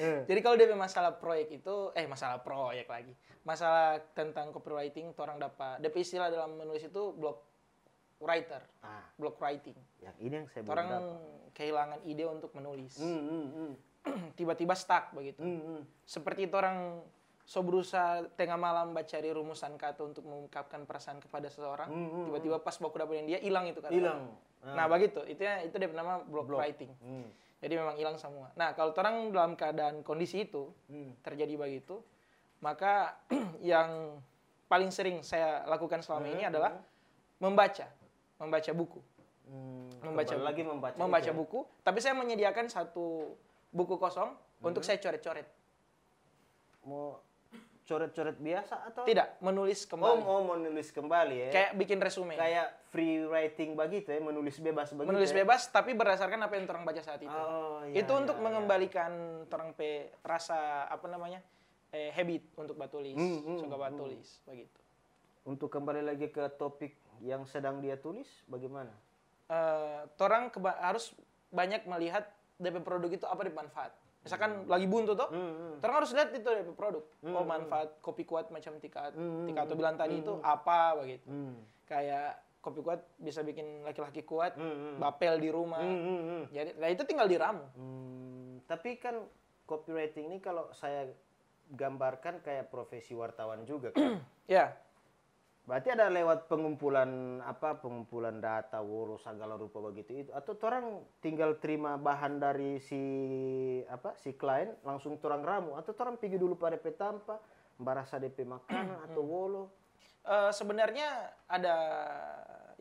Eh. 0.00 0.24
Jadi 0.24 0.40
kalau 0.40 0.56
DP 0.56 0.72
masalah 0.72 1.12
proyek 1.20 1.60
itu, 1.60 1.92
eh 1.92 2.08
masalah 2.08 2.40
proyek 2.40 2.88
lagi, 2.88 3.12
masalah 3.44 4.00
tentang 4.16 4.48
copywriting, 4.48 5.12
orang 5.12 5.36
dapat, 5.36 5.76
DP 5.84 6.00
istilah 6.00 6.32
dalam 6.32 6.56
menulis 6.56 6.80
itu 6.88 7.12
block 7.12 7.44
writer, 8.16 8.64
ah 8.80 9.04
block 9.20 9.36
writing. 9.40 9.76
yang 10.00 10.16
ini 10.16 10.34
yang 10.40 10.46
saya 10.48 10.64
Orang 10.64 11.20
kehilangan 11.52 12.00
ide 12.08 12.24
untuk 12.24 12.52
menulis, 12.56 12.96
Hmm, 12.96 13.20
hmm, 13.28 13.46
hmm. 13.52 13.72
tiba-tiba 14.38 14.72
stuck 14.72 15.12
begitu. 15.12 15.40
Hmm, 15.44 15.60
hmm. 15.60 15.80
Seperti 16.08 16.48
itu 16.48 16.56
orang 16.56 17.04
so 17.44 17.60
berusaha 17.60 18.24
tengah 18.38 18.56
malam 18.56 18.94
baca 18.94 19.04
cari 19.04 19.28
rumusan 19.28 19.74
kata 19.74 20.06
untuk 20.06 20.24
mengungkapkan 20.24 20.86
perasaan 20.88 21.20
kepada 21.20 21.52
seseorang, 21.52 21.92
Hmm, 21.92 22.08
hmm, 22.08 22.24
tiba-tiba 22.30 22.56
pas 22.62 22.76
baku 22.80 22.96
dapetin 22.96 23.26
dia 23.28 23.40
hilang 23.42 23.68
itu 23.68 23.84
kata. 23.84 23.92
hilang 23.92 24.32
Nah 24.60 24.84
begitu, 24.92 25.24
itu 25.24 25.40
ya 25.40 25.64
itu 25.64 25.72
dia 25.72 25.88
nama 25.88 26.20
block, 26.20 26.52
writing. 26.52 26.92
Hmm, 27.00 27.28
Jadi 27.60 27.74
memang 27.76 27.96
hilang 28.00 28.16
semua. 28.16 28.48
Nah 28.56 28.72
kalau 28.72 28.96
orang 28.96 29.28
dalam 29.30 29.52
keadaan 29.52 30.00
kondisi 30.00 30.48
itu 30.48 30.72
hmm. 30.88 31.20
terjadi 31.20 31.60
begitu, 31.60 32.00
maka 32.64 33.20
yang 33.60 34.16
paling 34.66 34.88
sering 34.88 35.20
saya 35.20 35.64
lakukan 35.68 36.00
selama 36.00 36.26
ini 36.30 36.48
adalah 36.48 36.78
membaca, 37.40 37.88
membaca 38.40 38.72
buku, 38.72 39.00
Hmm, 39.50 39.90
membaca 40.06 40.30
buku. 40.30 40.46
lagi 40.46 40.62
membaca 40.62 40.94
membaca 40.94 41.26
ya. 41.26 41.34
buku. 41.34 41.60
Tapi 41.82 41.98
saya 41.98 42.14
menyediakan 42.14 42.70
satu 42.70 43.34
buku 43.74 43.98
kosong 43.98 44.30
untuk 44.62 44.86
saya 44.86 45.02
coret-coret. 45.02 45.46
mau 46.80 47.20
coret-coret 47.90 48.38
biasa 48.38 48.86
atau 48.86 49.02
Tidak, 49.02 49.42
menulis 49.42 49.82
oh 49.82 49.88
kembali. 49.90 50.22
mau 50.22 50.40
menulis 50.46 50.88
kembali 50.88 51.34
ya 51.36 51.48
Kayak 51.50 51.70
bikin 51.74 51.98
resume. 51.98 52.38
kayak 52.38 52.70
free 52.86 53.26
writing 53.26 53.74
begitu 53.74 54.06
ya 54.08 54.22
menulis 54.22 54.56
bebas 54.56 54.94
begitu 54.94 55.10
menulis 55.10 55.30
ya? 55.30 55.42
bebas 55.42 55.66
tapi 55.66 55.90
berdasarkan 55.92 56.38
apa 56.38 56.54
yang 56.54 56.70
orang 56.70 56.86
baca 56.86 57.02
saat 57.02 57.18
itu. 57.18 57.26
oh, 57.28 57.82
iya, 57.84 57.98
itu 57.98 58.12
untuk 58.12 58.38
iya, 58.38 58.44
mengembalikan 58.46 59.10
orang 59.44 59.74
pe 59.74 60.14
rasa 60.22 60.86
apa 60.86 61.06
namanya? 61.06 61.42
eh, 61.90 62.14
habit 62.14 62.54
untuk 62.54 62.78
batulis, 62.78 63.18
Hmm, 63.18 63.42
hmm, 63.42 63.58
suka 63.58 63.74
batulis 63.74 64.38
begitu. 64.46 64.78
untuk 65.42 65.66
kembali 65.68 66.06
lagi 66.06 66.30
ke 66.30 66.46
topik 66.54 66.94
yang 67.18 67.42
sedang 67.44 67.82
dia 67.82 67.98
tulis 67.98 68.30
bagaimana 68.46 68.94
eh 69.50 70.06
orang 70.16 70.54
harus 70.78 71.10
banyak 71.50 71.82
melihat 71.84 72.30
DP 72.56 72.78
produk 72.80 73.10
itu 73.10 73.26
apa 73.26 73.42
manfaat. 73.50 73.90
Misalkan 74.20 74.68
lagi 74.68 74.84
buntu 74.84 75.16
tuh, 75.16 75.28
Hmm, 75.28 75.80
orang 75.80 75.96
harus 75.96 76.12
lihat 76.12 76.28
itu 76.30 76.44
DP 76.44 76.70
produk. 76.72 77.00
Oh 77.26 77.40
manfaat 77.42 77.96
kopi 77.98 78.22
kuat 78.22 78.48
macam 78.48 78.76
tika 78.76 79.08
Hmm, 79.10 79.44
tika 79.44 79.64
atau 79.64 79.74
bilang 79.74 79.96
tadi 79.96 80.20
itu 80.20 80.36
apa 80.40 80.92
begitu. 80.94 81.24
hmm. 81.24 81.56
Kayak 81.84 82.36
kopi 82.60 82.80
kuat 82.80 83.00
bisa 83.16 83.40
bikin 83.40 83.80
laki-laki 83.80 84.20
kuat, 84.20 84.52
Hmm, 84.54 84.68
hmm. 84.68 84.94
bapel 84.98 85.40
di 85.40 85.48
rumah. 85.48 85.80
Hmm, 85.80 85.96
hmm, 85.98 86.20
hmm. 86.20 86.42
Jadi, 86.50 86.70
nah 86.76 86.88
itu 86.88 87.02
tinggal 87.02 87.24
diramu. 87.26 87.64
Hmm, 87.72 88.60
tapi 88.66 88.96
kan 88.96 89.24
copywriting 89.64 90.26
ini 90.26 90.38
kalau 90.38 90.68
saya 90.70 91.08
gambarkan 91.70 92.40
kayak 92.40 92.66
profesi 92.66 93.14
wartawan 93.14 93.62
juga 93.62 93.88
kan 93.90 94.18
Ya, 94.50 94.74
Berarti 95.70 95.94
ada 95.94 96.10
lewat 96.10 96.50
pengumpulan 96.50 97.38
apa 97.46 97.78
pengumpulan 97.78 98.42
data 98.42 98.82
wolo 98.82 99.22
segala 99.22 99.54
rupa 99.54 99.78
begitu. 99.78 100.26
Itu 100.26 100.34
atau 100.34 100.58
orang 100.66 100.98
tinggal 101.22 101.62
terima 101.62 101.94
bahan 101.94 102.42
dari 102.42 102.82
si 102.82 102.98
apa 103.86 104.18
si 104.18 104.34
klien 104.34 104.74
langsung 104.82 105.22
torang 105.22 105.46
ramu. 105.46 105.78
Atau 105.78 105.94
orang 106.02 106.18
pergi 106.18 106.42
dulu 106.42 106.58
pada 106.58 106.74
petampa 106.74 107.38
barasa 107.78 108.18
DP 108.18 108.50
makanan 108.50 108.98
atau 109.14 109.22
wolo. 109.22 109.70
Eh, 110.26 110.50
sebenarnya 110.50 111.38
ada 111.46 111.74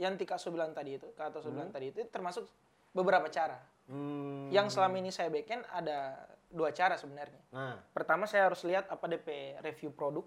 yang 0.01 0.17
Tika 0.17 0.41
bilang 0.50 0.74
tadi 0.74 0.98
itu, 0.98 1.13
So 1.13 1.53
bilang 1.53 1.69
tadi 1.69 1.93
itu 1.93 2.01
termasuk 2.10 2.50
beberapa 2.89 3.29
cara. 3.29 3.62
hmm. 3.86 4.50
Yang 4.50 4.74
selama 4.74 4.98
ini 4.98 5.13
saya 5.13 5.29
backend 5.29 5.62
ada 5.69 6.25
dua 6.50 6.74
cara 6.74 6.98
sebenarnya. 6.98 7.41
nah 7.53 7.77
Pertama 7.94 8.25
saya 8.25 8.50
harus 8.50 8.65
lihat 8.65 8.89
apa 8.89 9.06
DP 9.06 9.60
review 9.62 9.94
produk. 9.94 10.25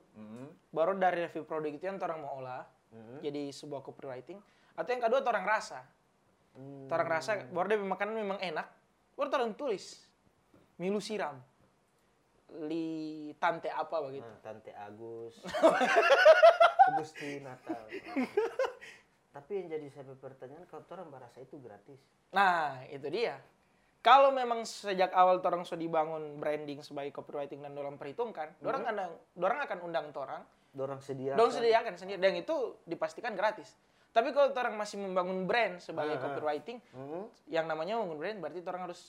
Baru 0.71 0.95
dari 0.97 1.27
review 1.27 1.43
produk 1.43 1.71
itu 1.71 1.85
yang 1.85 1.99
orang 1.99 2.23
mau 2.23 2.39
olah 2.39 2.65
jadi 3.21 3.51
sebuah 3.51 3.83
copywriting. 3.83 4.39
Atau 4.79 4.91
yang 4.97 5.03
kedua 5.05 5.21
orang 5.27 5.45
rasa. 5.45 5.83
Orang 6.89 7.09
rasa 7.09 7.43
baru 7.51 7.77
DP 7.77 7.83
makanan 7.85 8.15
memang 8.15 8.39
enak. 8.39 8.67
Baru 9.19 9.29
orang 9.35 9.55
tulis. 9.59 10.07
Milu 10.79 11.03
siram. 11.03 11.37
Li 12.69 13.33
tante 13.41 13.73
apa 13.73 13.97
begitu. 14.05 14.29
Nah, 14.29 14.41
Tante 14.45 14.71
Agus. 14.77 15.41
Agusti 16.93 17.39
Natal. 17.41 17.87
Tapi 19.35 19.51
yang 19.57 19.67
jadi 19.73 19.87
saya 19.89 20.13
pertanyaan 20.13 20.69
kalau 20.69 20.85
orang 20.93 21.09
barasa 21.09 21.41
itu 21.41 21.57
gratis. 21.63 21.97
Nah, 22.37 22.85
itu 22.93 23.09
dia. 23.09 23.41
Kalau 24.03 24.35
memang 24.35 24.67
sejak 24.67 25.15
awal 25.15 25.39
orang 25.39 25.63
sudah 25.63 25.79
dibangun 25.79 26.35
branding 26.43 26.83
sebagai 26.83 27.15
copywriting 27.15 27.63
dan 27.63 27.71
orang 27.79 27.95
perhitungkan, 27.95 28.51
orang 28.67 28.83
akan 28.83 28.97
orang 29.39 29.59
akan 29.63 29.79
undang 29.87 30.11
orang, 30.19 30.43
Dorang 30.75 30.99
sedia. 30.99 31.39
dong 31.39 31.55
sediakan 31.55 31.95
sendiri 31.95 32.19
dan 32.19 32.35
itu 32.35 32.83
dipastikan 32.83 33.39
gratis. 33.39 33.79
Tapi 34.11 34.35
kalau 34.35 34.51
orang 34.53 34.75
masih 34.75 34.99
membangun 35.01 35.47
brand 35.47 35.79
sebagai 35.79 36.19
ah. 36.19 36.21
copywriting, 36.21 36.83
Hmm. 36.91 37.31
yang 37.47 37.71
namanya 37.71 37.97
membangun 38.03 38.19
brand 38.19 38.39
berarti 38.43 38.59
orang 38.67 38.83
harus 38.91 39.01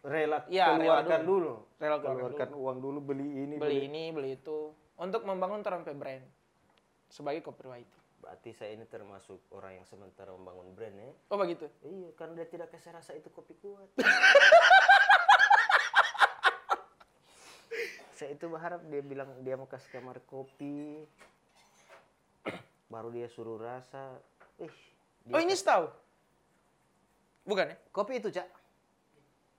Rela 0.00 0.46
rela 0.48 0.80
keluarkan 0.80 1.20
dulu. 1.26 1.36
dulu. 1.36 1.52
Rela 1.76 1.96
keluarkan 2.00 2.16
keluarkan 2.16 2.50
uang 2.56 2.78
dulu 2.80 2.98
beli 3.04 3.28
ini 3.44 3.54
beli 3.60 3.78
ini, 3.84 4.02
beli 4.14 4.30
itu 4.38 4.72
untuk 4.96 5.26
membangun 5.28 5.60
orang 5.60 5.82
brand 5.92 6.24
sebagai 7.10 7.44
copywriting. 7.44 7.99
Berarti 8.20 8.52
saya 8.52 8.72
ini 8.72 8.84
termasuk 8.84 9.40
orang 9.50 9.72
yang 9.74 9.86
sementara 9.86 10.30
membangun 10.30 10.72
brand 10.72 10.92
ya. 10.92 11.10
Oh 11.28 11.36
begitu. 11.36 11.64
Iya, 11.80 12.12
karena 12.14 12.36
dia 12.36 12.48
tidak 12.48 12.68
kasih 12.68 12.92
rasa 12.92 13.12
itu 13.12 13.28
kopi 13.28 13.56
kuat. 13.56 13.88
saya 18.12 18.36
itu 18.36 18.44
berharap 18.46 18.84
dia 18.84 19.00
bilang 19.00 19.32
dia 19.40 19.56
mau 19.56 19.64
kasih 19.64 19.88
kamar 19.90 20.20
kopi, 20.22 21.08
baru 22.86 23.08
dia 23.08 23.26
suruh 23.26 23.56
rasa. 23.56 24.20
Ih, 24.58 24.68
dia- 25.24 25.32
Oh 25.32 25.40
ini 25.40 25.56
setahu? 25.56 25.88
Bukan 27.42 27.72
ya? 27.72 27.76
kopi 27.90 28.20
itu 28.20 28.28
cak. 28.28 28.44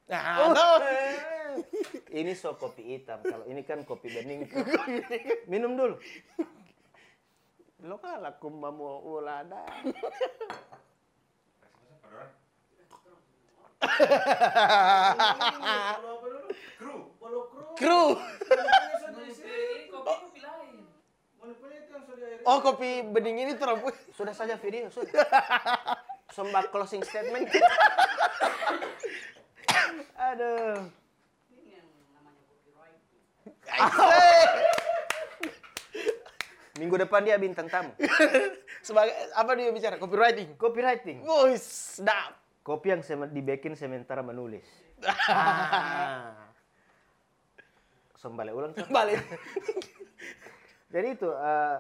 Nah, 0.06 0.54
Ini 2.12 2.32
so 2.32 2.56
kopi 2.56 2.96
hitam. 2.96 3.20
Kalau 3.22 3.44
ini 3.44 3.64
kan 3.64 3.84
kopi 3.84 4.08
bening. 4.08 4.48
Minum 5.52 5.76
dulu. 5.76 5.96
Lo 7.82 7.98
kan 7.98 8.22
aku 8.22 8.46
mau 8.54 9.02
ulada. 9.02 9.66
Kru, 17.82 18.14
kopi 19.90 20.40
kopi. 20.46 20.78
Oh 22.46 22.58
kopi 22.62 23.02
bening 23.02 23.50
ini 23.50 23.58
rambut. 23.58 23.98
Sudah 24.14 24.38
saja 24.38 24.62
video, 24.62 24.94
sudah. 24.94 25.26
Sombak 26.38 26.70
closing 26.70 27.02
statement. 27.02 27.50
Aduh. 30.22 30.86
Ini 31.50 31.82
yang 31.82 31.88
namanya 32.14 32.46
copywriting. 32.46 33.26
Minggu 36.82 36.98
depan 36.98 37.22
dia 37.22 37.38
bintang 37.38 37.70
tamu. 37.70 37.94
Sebagai 38.88 39.14
apa 39.38 39.54
dia 39.54 39.70
bicara? 39.70 40.02
Copywriting. 40.02 40.58
Copywriting. 40.58 41.22
Wih, 41.22 41.62
sedap. 41.62 42.42
Kopi 42.66 42.90
yang 42.90 43.02
dibikin 43.30 43.78
sementara 43.78 44.26
menulis. 44.26 44.66
ah. 45.30 46.50
Sembalik 48.18 48.54
ulang. 48.54 48.74
Balik. 48.90 49.22
Jadi 50.94 51.08
itu, 51.16 51.30
eh, 51.32 51.78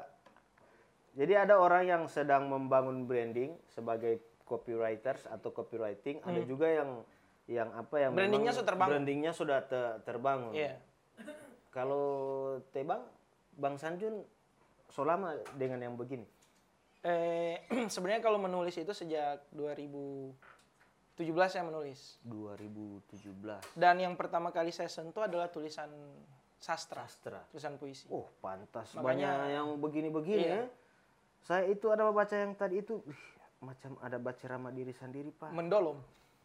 jadi 1.11 1.43
ada 1.43 1.59
orang 1.59 1.83
yang 1.83 2.03
sedang 2.07 2.47
membangun 2.47 3.03
branding 3.03 3.59
sebagai 3.67 4.23
copywriters 4.47 5.27
atau 5.27 5.51
copywriting. 5.51 6.23
Ada 6.23 6.47
juga 6.47 6.71
yang 6.71 6.89
yang 7.51 7.69
apa 7.75 7.95
yang 7.99 8.15
Hmm. 8.15 8.19
Brandingnya 8.23 8.53
sudah 8.55 8.67
terbangun. 8.71 8.91
Brandingnya 8.95 9.31
sudah 9.35 9.59
te- 9.67 9.97
terbangun. 10.07 10.53
Iya. 10.55 10.79
Kalau 11.75 12.05
Tebang, 12.71 13.03
Bang 13.59 13.75
Sanjun, 13.75 14.23
selama 14.91 15.27
dengan 15.55 15.79
yang 15.81 15.95
begini. 15.95 16.27
Eh, 17.01 17.57
sebenarnya 17.93 18.21
kalau 18.21 18.37
menulis 18.37 18.75
itu 18.75 18.91
sejak 18.91 19.41
2017 19.51 20.35
saya 21.47 21.63
menulis. 21.63 22.21
2017. 22.23 23.73
Dan 23.73 23.95
yang 23.97 24.13
pertama 24.13 24.49
kali 24.49 24.69
saya 24.69 24.87
sentuh 24.87 25.23
adalah 25.23 25.47
tulisan 25.47 25.89
sastra, 26.61 27.01
Sastra. 27.09 27.41
tulisan 27.49 27.73
puisi. 27.75 28.05
Oh, 28.07 28.29
pantas 28.37 28.93
Makanya- 28.93 29.01
banyak 29.01 29.33
yang 29.49 29.67
begini-begini 29.81 30.43
Iya. 30.43 30.55
ya. 30.55 30.63
Saya 31.41 31.63
itu 31.65 31.89
ada 31.89 32.05
baca 32.05 32.35
yang 32.37 32.53
tadi 32.53 32.79
itu 32.79 33.01
ih, 33.01 33.21
macam 33.59 33.97
ada 33.97 34.21
baca 34.21 34.45
ramah 34.45 34.69
diri 34.69 34.93
sendiri, 34.93 35.33
Pak. 35.33 35.49
Mendolom. 35.49 35.97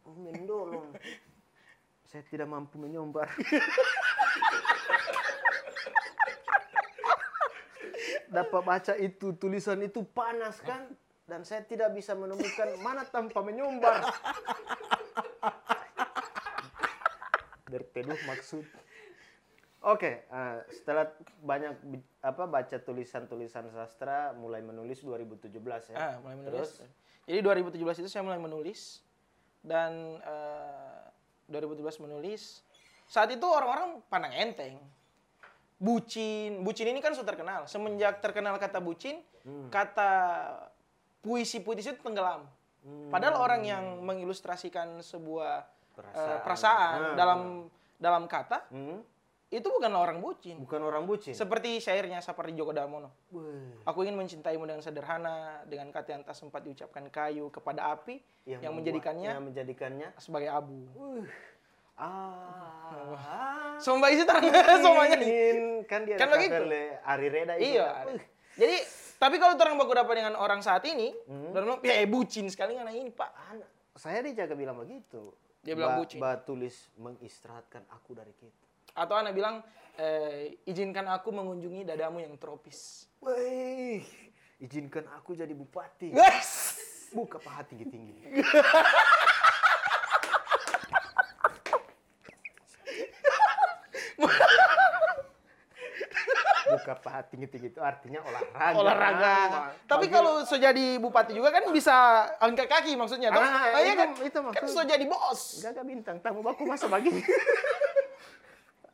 Oh, 0.08 0.16
mendolong. 0.16 0.88
Saya 2.08 2.22
tidak 2.24 2.46
mampu 2.46 2.78
menyombar. 2.78 3.28
Dapat 8.30 8.62
baca 8.62 8.92
itu 8.98 9.32
tulisan 9.36 9.82
itu 9.82 10.02
panas 10.02 10.58
kan? 10.62 10.90
Dan 11.26 11.42
saya 11.42 11.66
tidak 11.66 11.90
bisa 11.94 12.14
menemukan 12.14 12.78
mana 12.82 13.02
tanpa 13.06 13.42
menyombar. 13.42 14.06
Berteduh 17.70 18.18
maksud. 18.30 18.62
Oke, 19.86 20.26
eh, 20.26 20.56
setelah 20.74 21.14
banyak 21.46 21.78
apa 22.18 22.44
baca 22.50 22.76
tulisan-tulisan 22.78 23.70
sastra, 23.70 24.34
mulai 24.34 24.58
menulis 24.58 24.98
2017 25.02 25.94
ya. 25.94 25.96
Ah, 25.98 26.14
mulai 26.22 26.34
menulis. 26.42 26.74
Terus? 26.74 26.90
Jadi 27.26 27.38
2017 27.42 28.02
itu 28.02 28.10
saya 28.10 28.22
mulai 28.26 28.38
menulis 28.38 29.02
dan 29.62 30.18
eh, 30.22 31.02
2017 31.50 32.02
menulis. 32.02 32.62
Saat 33.06 33.30
itu 33.30 33.46
orang-orang 33.46 34.02
pandang 34.10 34.34
enteng. 34.34 34.78
Bucin, 35.76 36.64
bucin 36.64 36.88
ini 36.88 36.98
kan 36.98 37.12
sudah 37.12 37.28
terkenal. 37.28 37.68
Semenjak 37.68 38.24
terkenal 38.24 38.56
kata 38.56 38.80
bucin, 38.80 39.20
Hmm. 39.44 39.68
kata 39.68 40.10
puisi-puisi 41.20 41.92
itu 41.92 42.00
tenggelam. 42.00 42.48
Padahal 43.10 43.36
orang 43.36 43.62
yang 43.62 43.84
mengilustrasikan 44.00 45.02
sebuah 45.02 45.66
eh, 45.66 45.94
Perasaan. 45.96 46.38
perasaan 46.40 46.98
Ah. 47.02 47.14
dalam 47.14 47.40
dalam 47.96 48.24
kata 48.26 48.68
Hmm, 48.68 49.00
itu 49.48 49.64
bukanlah 49.66 50.00
orang 50.02 50.20
bucin. 50.20 50.56
bukan 50.56 50.80
orang 50.80 51.02
bucin. 51.02 51.32
Seperti 51.32 51.76
syairnya 51.78 52.20
Sapardi 52.20 52.52
Djoko 52.52 52.70
Damono. 52.70 53.10
Wih. 53.30 53.80
Aku 53.82 54.00
ingin 54.00 54.14
mencintaimu 54.14 54.64
dengan 54.64 54.80
sederhana, 54.80 55.64
dengan 55.64 55.88
kata 55.88 56.08
yang 56.10 56.22
tak 56.22 56.36
sempat 56.36 56.62
diucapkan 56.62 57.08
kayu 57.08 57.48
kepada 57.48 57.90
api 57.90 58.20
yang, 58.44 58.60
membuat- 58.60 58.76
menjadikannya 58.76 59.30
yang 59.30 59.44
menjadikannya 59.44 60.08
sebagai 60.16 60.48
abu. 60.48 60.84
Ah 61.96 63.76
Somba 63.76 64.08
isi 64.08 64.24
terang 64.24 64.40
semuanya. 64.80 65.16
ingin 65.18 65.84
kan 65.84 66.00
dia 66.02 66.16
Kan 66.16 66.28
ada 66.28 66.36
begitu. 66.38 66.62
Ari 66.98 67.26
Reda 67.28 67.54
itu 67.54 67.74
Iya. 67.74 67.86
kan. 67.86 68.06
Wih, 68.08 68.24
Jadi, 68.56 68.76
tapi 69.16 69.36
kalau 69.36 69.52
orang 69.54 69.76
baku 69.76 69.92
dapat 69.92 70.14
dengan 70.16 70.34
orang 70.34 70.60
saat 70.60 70.80
ini, 70.84 71.12
Hmm. 71.22 71.52
bilang, 71.52 71.76
ya 71.82 71.92
eh, 71.94 72.08
bucin 72.08 72.48
sekali 72.48 72.72
anak 72.74 72.92
ini 72.92 73.10
pak. 73.10 73.28
anak 73.46 73.68
saya 73.94 74.20
dijaga 74.20 74.52
bilang 74.52 74.76
begitu 74.76 75.32
Dia 75.60 75.72
bilang 75.72 75.92
Ba- 75.92 75.98
bucin. 75.98 76.18
ba 76.18 76.36
tulis 76.36 76.72
mengistirahatkan 76.94 77.84
aku 77.90 78.12
dari 78.12 78.32
kita 78.32 78.64
Atau 78.94 79.12
anak 79.14 79.32
bilang, 79.32 79.60
eh, 79.94 80.56
izinkan 80.64 81.04
aku 81.06 81.28
mengunjungi 81.30 81.84
dadamu 81.84 82.16
yang 82.18 82.32
tropis. 82.34 83.08
Wih, 83.18 84.00
izinkan 84.58 85.04
aku 85.10 85.32
jadi 85.32 85.52
bupati 85.52 86.12
Guys, 86.12 86.80
buka 87.10 87.36
paha 87.36 87.60
tinggi 87.62 87.84
buka 96.86 97.02
paha 97.02 97.26
tinggi 97.26 97.50
tinggi 97.50 97.74
itu 97.74 97.82
artinya 97.82 98.22
olahraga 98.22 98.78
olahraga. 98.78 99.34
Tapi 99.90 100.06
kalau 100.06 100.46
so 100.46 100.54
jadi 100.54 101.02
bupati 101.02 101.34
juga 101.34 101.50
kan 101.50 101.66
bisa 101.74 101.90
angkat 102.38 102.70
kaki 102.70 102.94
maksudnya, 102.94 103.34
toh? 103.34 103.42
Ah, 103.42 103.74
Oh, 103.74 103.80
iya 103.82 103.90
itu- 103.90 103.98
kan? 103.98 104.08
itu 104.22 104.38
Kan 104.38 104.46
maksud. 104.46 104.70
so 104.70 104.80
jadi 104.86 105.02
bos. 105.02 105.66
Gagal 105.66 105.82
bintang 105.82 106.22
tamu 106.22 106.46
baku 106.46 106.62
masa 106.62 106.86
bagi. 106.86 107.10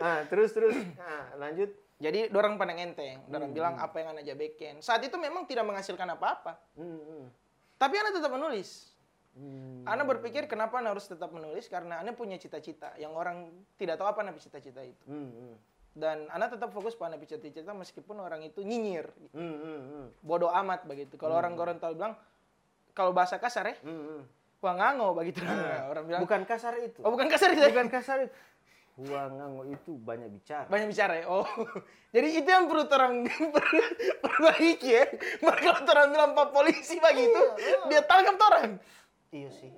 Ah, 0.02 0.26
terus 0.26 0.50
terus. 0.50 0.74
Nah, 0.98 1.30
lanjut. 1.38 1.70
Jadi 2.02 2.26
dorang 2.26 2.58
pandang 2.58 2.90
enteng, 2.90 3.22
dorang 3.30 3.54
bilang 3.54 3.78
apa 3.78 4.02
yang 4.02 4.18
anak 4.18 4.26
bikin. 4.34 4.82
Saat 4.82 5.06
itu 5.06 5.14
memang 5.14 5.46
tidak 5.46 5.62
menghasilkan 5.62 6.18
apa-apa. 6.18 6.58
Hmm, 6.74 6.98
hmm. 6.98 7.24
Tapi 7.78 7.94
anak 8.02 8.18
tetap 8.18 8.34
menulis. 8.34 8.90
Hmm. 9.38 9.86
Anak 9.86 10.10
berpikir 10.10 10.50
kenapa 10.50 10.82
anak 10.82 10.98
harus 10.98 11.06
tetap 11.06 11.30
menulis 11.30 11.70
karena 11.70 12.02
anak 12.02 12.18
punya 12.18 12.34
cita-cita 12.34 12.90
yang 12.98 13.14
orang 13.14 13.46
tidak 13.78 13.94
tahu 13.94 14.10
apa 14.10 14.26
anak 14.26 14.42
cita-cita 14.42 14.82
itu. 14.82 15.06
Hmm, 15.06 15.30
hmm. 15.30 15.54
Dan 15.92 16.24
anak 16.32 16.56
tetap 16.56 16.72
fokus 16.72 16.96
pada 16.96 17.20
cita-cita 17.20 17.76
meskipun 17.76 18.16
orang 18.16 18.40
itu 18.40 18.64
nyinyir. 18.64 19.12
Hmm, 19.36 19.56
hmm, 19.60 19.80
hmm. 19.84 20.06
Bodoh 20.24 20.48
amat 20.64 20.88
begitu. 20.88 21.20
Kalau 21.20 21.36
orang 21.36 21.52
Gorontalo 21.52 21.92
bilang 21.92 22.16
kalau 22.96 23.12
bahasa 23.12 23.36
kasar 23.36 23.68
ya, 23.68 23.76
Hmm, 23.84 24.00
hmm. 24.00 24.20
wah 24.64 24.74
ngango 24.76 25.12
begitu. 25.12 25.44
orang 25.92 26.04
bilang. 26.08 26.20
Bukan 26.24 26.42
kasar 26.48 26.80
itu. 26.80 27.04
Oh 27.04 27.12
bukan 27.12 27.28
kasar 27.28 27.52
ya? 27.52 27.68
Bukan 27.68 27.88
kasar 27.92 28.24
itu. 28.24 28.32
Huangango 28.92 29.64
itu 29.72 29.96
banyak 29.96 30.28
bicara. 30.28 30.68
Banyak 30.68 30.92
bicara 30.92 31.24
ya. 31.24 31.24
Oh. 31.24 31.48
Jadi 32.14 32.28
itu 32.36 32.48
yang 32.48 32.68
perlu 32.68 32.84
orang 32.92 33.24
per- 33.56 33.88
perbaiki 34.20 34.88
ya. 34.92 35.04
Maka 35.40 35.60
kalau 35.80 35.92
orang 35.96 36.08
bilang 36.12 36.30
pak 36.36 36.48
polisi 36.52 37.00
begitu, 37.00 37.40
dia 37.88 38.04
tangkap 38.04 38.36
orang. 38.36 38.76
Iya 39.32 39.48
sih. 39.48 39.72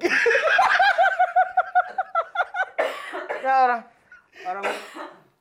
ya 3.44 3.54
orang 3.70 3.82
orang 4.48 4.64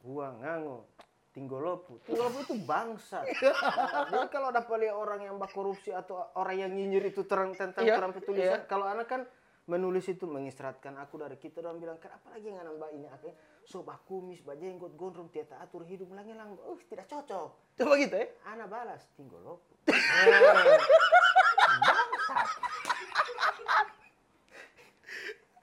Huangango. 0.03 0.91
Tinggolopu. 1.33 1.97
Tinggolopu 2.05 2.45
itu 2.45 2.55
bangsa. 2.61 3.25
Jadi 4.13 4.27
kalau 4.29 4.53
ada 4.53 4.61
lihat 4.77 4.93
orang 4.93 5.25
yang 5.25 5.41
korupsi 5.49 5.89
atau 5.89 6.21
orang 6.37 6.61
yang 6.61 6.71
nyinyir 6.77 7.09
itu 7.09 7.25
terang 7.25 7.57
tentang 7.57 7.81
Iya, 7.81 7.97
terang 7.97 8.13
petulisan, 8.13 8.61
iya. 8.61 8.69
kalau 8.69 8.85
anak 8.85 9.09
kan 9.09 9.25
menulis 9.63 10.03
itu 10.11 10.27
mengistirahatkan 10.27 10.91
aku 10.99 11.23
dari 11.23 11.39
kita 11.39 11.63
dan 11.63 11.79
bilang 11.79 11.95
kenapa 11.95 12.35
lagi 12.35 12.51
yang 12.51 12.67
anak 12.67 12.83
mbak 12.83 12.91
ini 12.99 13.07
aku 13.07 13.31
so 13.63 13.79
bak 13.79 14.03
kumis 14.03 14.43
bak 14.43 14.59
jenggot 14.59 14.91
gondrong 14.99 15.31
tiada 15.31 15.55
atur 15.63 15.87
hidup 15.87 16.11
lagi 16.11 16.35
lang 16.35 16.51
oh 16.67 16.75
tidak 16.91 17.07
cocok 17.07 17.79
Coba 17.79 17.95
gitu 17.95 18.11
ya. 18.11 18.27
anak 18.43 18.67
balas 18.67 19.07
tinggolopu 19.15 19.71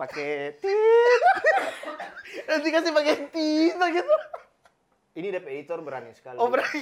pakai 0.01 0.57
tit 0.57 0.73
Nanti 2.49 2.69
kasih 2.69 2.91
pakai 2.91 3.29
tinta 3.29 3.87
gitu. 3.91 4.15
ini 5.13 5.29
DP 5.29 5.47
editor 5.53 5.83
berani 5.83 6.11
sekali 6.11 6.39
Oh 6.39 6.49
berarti. 6.49 6.81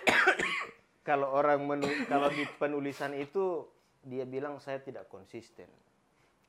kalau 1.08 1.28
orang 1.36 1.60
menu, 1.66 1.88
kalau 2.08 2.28
di 2.32 2.44
penulisan 2.56 3.12
itu 3.14 3.68
dia 4.02 4.24
bilang 4.26 4.58
saya 4.58 4.80
tidak 4.82 5.06
konsisten. 5.12 5.68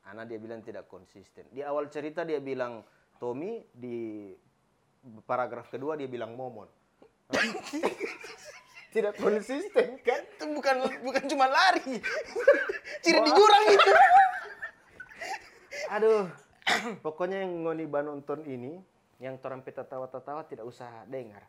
Anak 0.04 0.28
dia 0.28 0.38
bilang 0.40 0.60
tidak 0.60 0.84
konsisten. 0.90 1.48
Di 1.48 1.64
awal 1.64 1.88
cerita 1.88 2.28
dia 2.28 2.40
bilang 2.40 2.84
Tommy, 3.16 3.64
di 3.72 4.32
paragraf 5.24 5.72
kedua 5.72 5.96
dia 5.96 6.08
bilang 6.08 6.36
Momon. 6.36 6.68
Tidak 8.94 9.18
konsisten 9.18 9.98
kan? 10.06 10.22
Itu 10.22 10.46
bukan 10.54 10.86
bukan 11.02 11.24
cuma 11.26 11.50
lari. 11.50 11.98
Ciri 13.02 13.20
di 13.26 13.30
jurang 13.34 13.64
itu. 13.66 13.90
Aduh, 15.90 16.30
pokoknya 17.02 17.42
yang 17.42 17.66
ngoni 17.66 17.90
ba 17.90 18.06
nonton 18.06 18.46
ini, 18.46 18.78
yang 19.18 19.34
orang 19.42 19.66
peta 19.66 19.82
tawa-tawa 19.82 20.46
tidak 20.46 20.62
usah 20.70 21.02
dengar. 21.10 21.42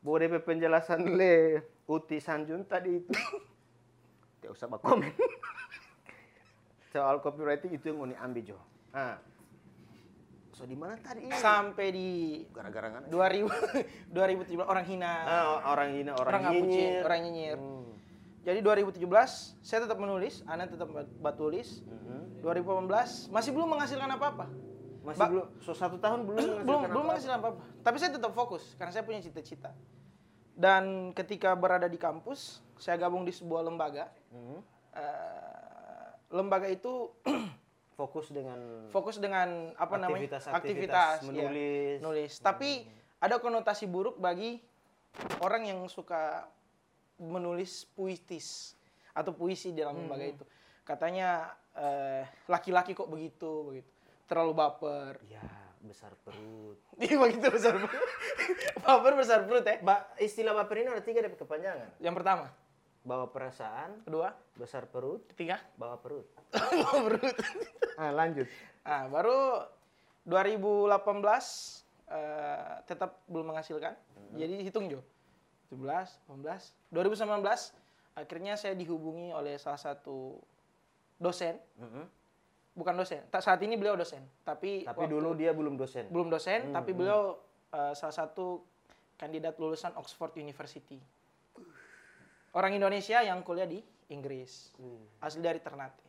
DP 0.00 0.40
penjelasan 0.40 1.18
le 1.18 1.60
Uti 1.84 2.22
Sanjun 2.22 2.62
tadi 2.64 3.02
itu, 3.02 3.12
tidak 4.40 4.56
usah 4.56 4.70
bak 4.70 4.80
komen. 4.80 5.12
Soal 6.94 7.20
copywriting 7.20 7.76
itu 7.76 7.92
yang 7.92 8.00
ngoni 8.00 8.16
ambil 8.16 8.54
jo. 8.54 8.58
Ah, 8.96 9.20
so 10.56 10.64
di 10.64 10.72
mana 10.72 10.96
tadi? 10.96 11.28
Sampai 11.30 11.92
di 11.92 12.08
Gara-gara 12.48 12.88
ngana. 12.90 13.06
2000 13.12 13.44
2017 14.08 14.64
orang 14.64 14.84
hina. 14.84 15.12
Ah, 15.20 15.44
orang 15.68 15.88
ini 15.92 16.08
orang, 16.08 16.24
Orang 16.26 16.42
ngapucin, 16.42 16.64
nyinyir. 16.64 17.00
orang 17.04 17.20
nyinyir. 17.22 17.56
Hmm. 17.60 17.84
Jadi 18.40 18.58
2017 18.62 19.04
saya 19.60 19.78
tetap 19.84 19.98
menulis, 19.98 20.40
Ana 20.44 20.64
tetap 20.64 20.88
bat- 20.88 21.12
batulis. 21.20 21.82
Mhm. 21.82 22.40
2018 22.40 23.28
masih 23.28 23.50
belum 23.52 23.68
menghasilkan 23.68 24.08
apa-apa. 24.08 24.46
Masih 25.02 25.20
Ba- 25.20 25.28
belum, 25.28 25.46
so 25.60 25.70
satu 25.72 25.98
tahun 25.98 26.24
belum 26.24 26.36
belum 26.40 26.48
menghasilkan 26.48 26.64
belum 26.64 26.88
apa-apa. 26.88 27.04
menghasilkan 27.04 27.38
apa-apa. 27.38 27.58
Tapi 27.82 27.96
saya 27.98 28.10
tetap 28.14 28.32
fokus 28.32 28.64
karena 28.74 28.90
saya 28.90 29.04
punya 29.04 29.20
cita-cita. 29.20 29.76
Dan 30.56 31.12
ketika 31.12 31.52
berada 31.52 31.84
di 31.84 31.96
kampus, 31.96 32.40
saya 32.74 32.96
gabung 32.96 33.22
di 33.22 33.30
sebuah 33.30 33.60
lembaga. 33.60 34.08
Mhm. 34.32 34.58
Eh, 34.96 36.08
lembaga 36.30 36.64
itu 36.66 37.12
Fokus 37.96 38.28
dengan 38.28 38.86
fokus 38.92 39.16
dengan 39.16 39.72
apa 39.80 39.96
namanya 39.96 40.36
Aktivitas-aktivitas 40.36 41.24
ya, 41.24 41.26
menulis. 41.32 41.96
nulis. 42.04 42.32
Tapi 42.44 42.84
ada 43.16 43.40
konotasi 43.40 43.88
buruk 43.88 44.20
bagi 44.20 44.60
orang 45.40 45.64
yang 45.72 45.80
suka 45.88 46.44
menulis 47.16 47.88
puitis 47.96 48.76
atau 49.16 49.32
puisi 49.32 49.72
dalam 49.72 50.04
lembaga 50.04 50.28
itu. 50.28 50.44
Katanya 50.84 51.56
eh, 51.72 52.28
laki-laki 52.52 52.92
kok 52.92 53.08
begitu 53.08 53.72
begitu. 53.72 53.90
Terlalu 54.28 54.52
baper. 54.52 55.16
ya 55.32 55.40
besar 55.86 56.12
perut. 56.26 56.76
Iya 57.00 57.16
begitu 57.16 57.46
besar 57.48 57.78
perut. 57.78 57.94
baper 58.84 59.12
besar 59.16 59.38
perut 59.48 59.64
ya. 59.64 59.80
Ba, 59.80 60.10
istilah 60.20 60.52
baper 60.52 60.84
ini 60.84 60.88
ada 60.92 61.00
tiga 61.00 61.22
dari 61.24 61.32
kepanjangan. 61.32 61.96
Yang 62.02 62.14
pertama, 62.20 62.46
Bawa 63.06 63.30
perasaan, 63.30 64.02
kedua, 64.02 64.34
besar 64.52 64.82
perut, 64.84 65.22
ketiga, 65.30 65.62
bawa 65.76 65.94
perut. 65.96 66.26
bawa 66.82 66.98
perut. 67.06 67.36
Ah, 67.96 68.12
lanjut. 68.12 68.44
Nah, 68.82 69.08
baru 69.08 69.62
2018 70.26 71.00
eh, 72.06 72.74
tetap 72.84 73.24
belum 73.24 73.48
menghasilkan. 73.48 73.94
Jadi 74.32 74.60
hitung 74.60 74.86
Jo. 74.86 75.00
17, 75.68 75.80
18, 76.28 76.92
2019 76.92 77.72
akhirnya 78.12 78.54
saya 78.54 78.72
dihubungi 78.72 79.30
oleh 79.30 79.56
salah 79.56 79.78
satu 79.78 80.36
dosen, 81.16 81.56
Mhm. 81.74 82.04
bukan 82.74 82.94
dosen. 82.94 83.24
Tak 83.26 83.40
saat 83.40 83.58
ini 83.60 83.74
beliau 83.74 83.94
dosen, 83.94 84.20
tapi 84.42 84.82
Tapi 84.82 84.92
waktu- 84.98 85.10
dulu 85.10 85.30
dia 85.32 85.50
belum 85.50 85.74
dosen. 85.74 86.06
belum 86.06 86.28
dosen, 86.28 86.68
tapi 86.70 86.92
beliau 86.92 87.38
eh, 87.68 87.92
salah 87.92 88.14
satu 88.14 88.60
kandidat 89.14 89.56
lulusan 89.56 89.90
Oxford 89.94 90.32
University. 90.34 91.00
Orang 92.56 92.72
Indonesia 92.72 93.20
yang 93.20 93.44
kuliah 93.44 93.68
di 93.68 93.84
Inggris, 94.08 94.72
Hmm. 94.80 95.04
asli 95.20 95.44
dari 95.44 95.60
Ternate. 95.60 96.00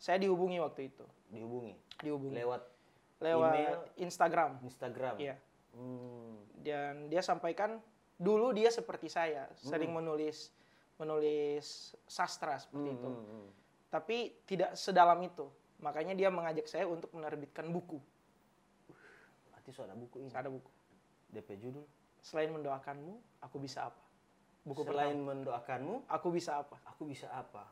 Saya 0.00 0.18
dihubungi 0.18 0.58
waktu 0.58 0.90
itu, 0.90 1.06
Dihubungi 1.30 1.76
dihubungi 2.02 2.34
lewat 2.42 2.62
lewat 3.20 3.52
email. 3.54 3.78
Instagram. 4.02 4.50
Instagram. 4.66 5.14
Iya. 5.20 5.36
Hmm. 5.76 6.42
Dan 6.58 7.06
dia 7.06 7.22
sampaikan 7.22 7.78
dulu 8.18 8.50
dia 8.50 8.72
seperti 8.72 9.06
saya, 9.06 9.46
sering 9.54 9.94
menulis 9.94 10.50
menulis 10.98 11.94
sastra 12.08 12.58
seperti 12.58 12.90
itu. 12.90 13.08
Hmm, 13.08 13.24
hmm. 13.24 13.48
Tapi 13.94 14.16
tidak 14.50 14.74
sedalam 14.74 15.22
itu. 15.22 15.46
Makanya 15.80 16.12
dia 16.18 16.28
mengajak 16.28 16.66
saya 16.66 16.84
untuk 16.84 17.08
menerbitkan 17.14 17.70
buku. 17.70 17.96
Berarti 19.48 19.70
so 19.72 19.86
ada 19.86 19.94
buku 19.96 20.20
ini. 20.20 20.28
Ada 20.34 20.50
buku. 20.50 20.68
DP 21.30 21.56
judul. 21.62 21.86
Selain 22.20 22.52
mendoakanmu, 22.52 23.40
aku 23.40 23.56
bisa 23.62 23.88
apa? 23.88 24.09
Buku 24.60 24.84
Selain 24.84 25.16
pertama. 25.16 25.28
mendoakanmu, 25.32 25.94
Aku 26.06 26.28
bisa 26.28 26.60
apa? 26.60 26.76
aku 26.84 27.02
bisa 27.04 27.26
apa? 27.28 27.64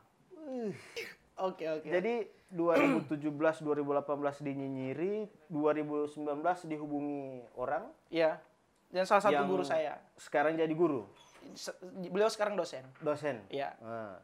Oke, 1.39 1.63
oke. 1.69 1.85
Jadi 1.85 2.25
2017 2.49 3.29
2018 3.61 4.09
dinyinyiri, 4.41 5.29
2019 5.47 6.17
dihubungi 6.65 7.45
orang, 7.53 7.85
ya. 8.09 8.41
Dan 8.89 9.05
salah 9.05 9.21
satu 9.21 9.37
Yang- 9.37 9.49
guru 9.49 9.63
saya. 9.63 10.01
sekarang 10.17 10.57
jadi 10.57 10.73
guru, 10.73 11.05
Se- 11.53 11.77
Beliau 12.09 12.27
sekarang 12.27 12.57
dosen. 12.57 12.83
dosen. 12.99 13.39
Iya. 13.47 13.71
Ah. 13.79 14.17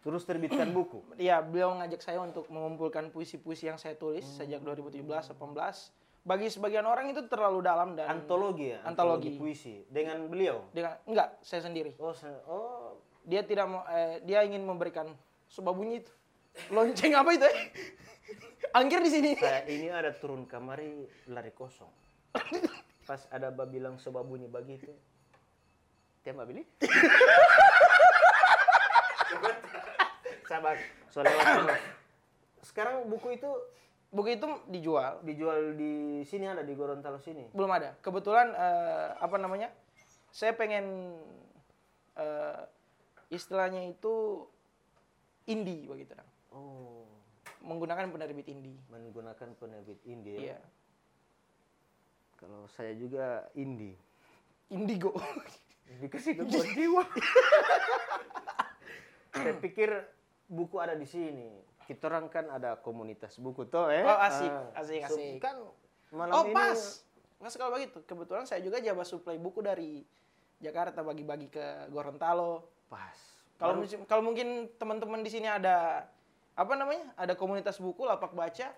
Terus 0.00 0.20
terbitkan 0.22 0.68
buku. 0.70 1.00
Iya, 1.16 1.40
beliau 1.40 1.72
ngajak 1.74 2.00
saya 2.00 2.18
untuk 2.18 2.44
mengumpulkan 2.48 3.08
puisi-puisi 3.08 3.68
yang 3.68 3.76
saya 3.76 3.94
tulis 3.94 4.24
Hmm. 4.26 4.36
sejak 4.38 4.60
2017 4.60 5.30
18. 5.30 5.92
Bagi 6.20 6.46
sebagian 6.46 6.84
orang 6.84 7.08
itu 7.08 7.24
terlalu 7.26 7.60
dalam 7.60 7.96
dan 7.96 8.04
Antologi 8.06 8.70
ya, 8.70 8.84
Antologi. 8.84 9.34
puisi 9.34 9.88
dengan 9.88 10.28
beliau. 10.28 10.68
dengan 10.68 11.00
enggak, 11.04 11.40
saya 11.40 11.64
sendiri. 11.64 11.96
Oh, 11.96 12.12
se- 12.12 12.44
oh, 12.44 13.00
Dia 13.22 13.40
tidak 13.40 13.64
mau 13.64 13.84
eh, 13.86 14.20
dia 14.22 14.40
ingin 14.42 14.60
memberikan 14.60 15.08
sebuah 15.46 15.72
bunyi 15.72 16.00
itu. 16.00 16.12
Lonceng 16.68 17.14
apa 17.14 17.30
itu? 17.30 17.44
eh? 17.44 17.56
Angkir 18.78 19.00
di 19.00 19.10
sini. 19.10 19.30
Kayak 19.34 19.64
ini 19.66 19.88
ada 19.88 20.12
turun 20.12 20.44
kamari 20.44 20.92
lari 21.26 21.50
kosong. 21.50 21.88
Pas 23.02 23.24
ada 23.28 23.48
ba 23.48 23.64
bilang 23.64 23.96
soba 23.96 24.20
bunyi 24.20 24.44
begitu. 24.44 24.92
Tiap 26.20 26.36
mbak 26.36 26.46
beli? 26.46 26.62
Sabar, 30.42 30.76
soalnya 31.06 31.32
waktu 31.32 31.78
Sekarang 32.60 33.06
buku 33.06 33.38
itu 33.38 33.50
Buku 34.10 34.34
itu 34.34 34.46
dijual. 34.66 35.22
dijual 35.22 35.78
di 35.78 36.26
sini 36.26 36.50
ada 36.50 36.66
di 36.66 36.74
Gorontalo 36.74 37.22
sini. 37.22 37.46
Belum 37.54 37.70
ada. 37.70 37.94
Kebetulan 38.02 38.50
eh, 38.50 39.08
apa 39.14 39.38
namanya? 39.38 39.70
Saya 40.34 40.54
pengen 40.58 41.14
eh, 42.18 42.62
istilahnya 43.30 43.86
itu 43.86 44.46
indie 45.46 45.86
begitu 45.86 46.14
Dang. 46.18 46.26
Oh, 46.50 47.06
Menggunakan 47.62 48.10
penerbit 48.10 48.50
indie. 48.50 48.78
menggunakan 48.90 49.48
penerbit 49.54 50.00
indie. 50.02 50.50
Iya. 50.50 50.58
ya. 50.58 50.60
Kalau 52.34 52.66
saya 52.72 52.96
juga 52.98 53.46
indie. 53.54 53.94
Indigo. 54.72 55.14
Dikasih 56.00 56.40
gangguan 56.40 56.66
jiwa. 56.74 57.04
saya 59.34 59.54
pikir 59.58 59.90
buku 60.46 60.76
ada 60.78 60.94
di 60.98 61.06
sini. 61.06 61.50
Kita 61.90 62.06
orang 62.06 62.30
kan 62.30 62.46
ada 62.46 62.78
komunitas 62.78 63.34
buku 63.42 63.66
toh 63.66 63.90
eh. 63.90 64.06
Oh, 64.06 64.14
asik, 64.14 64.46
Ah, 64.46 64.78
asik, 64.78 65.02
so- 65.10 65.18
asik. 65.18 65.42
Kan 65.42 65.58
malam 66.14 66.30
oh 66.30 66.42
ini 66.46 66.54
pas. 66.54 67.02
Nggak 67.42 67.50
sekali 67.50 67.70
begitu. 67.74 67.98
Kebetulan 68.06 68.46
saya 68.46 68.62
juga 68.62 68.78
jabat 68.78 69.10
supply 69.10 69.42
buku 69.42 69.58
dari 69.58 70.06
Jakarta 70.62 71.02
bagi-bagi 71.02 71.50
ke 71.50 71.90
Gorontalo. 71.90 72.62
pas. 72.86 73.18
Kalau 73.58 73.82
kalau 74.06 74.22
mungkin 74.22 74.70
teman-teman 74.78 75.20
di 75.20 75.28
sini 75.28 75.50
ada 75.50 76.06
apa 76.54 76.72
namanya? 76.78 77.10
Ada 77.18 77.34
komunitas 77.34 77.76
buku, 77.76 78.06
lapak 78.06 78.32
baca, 78.32 78.70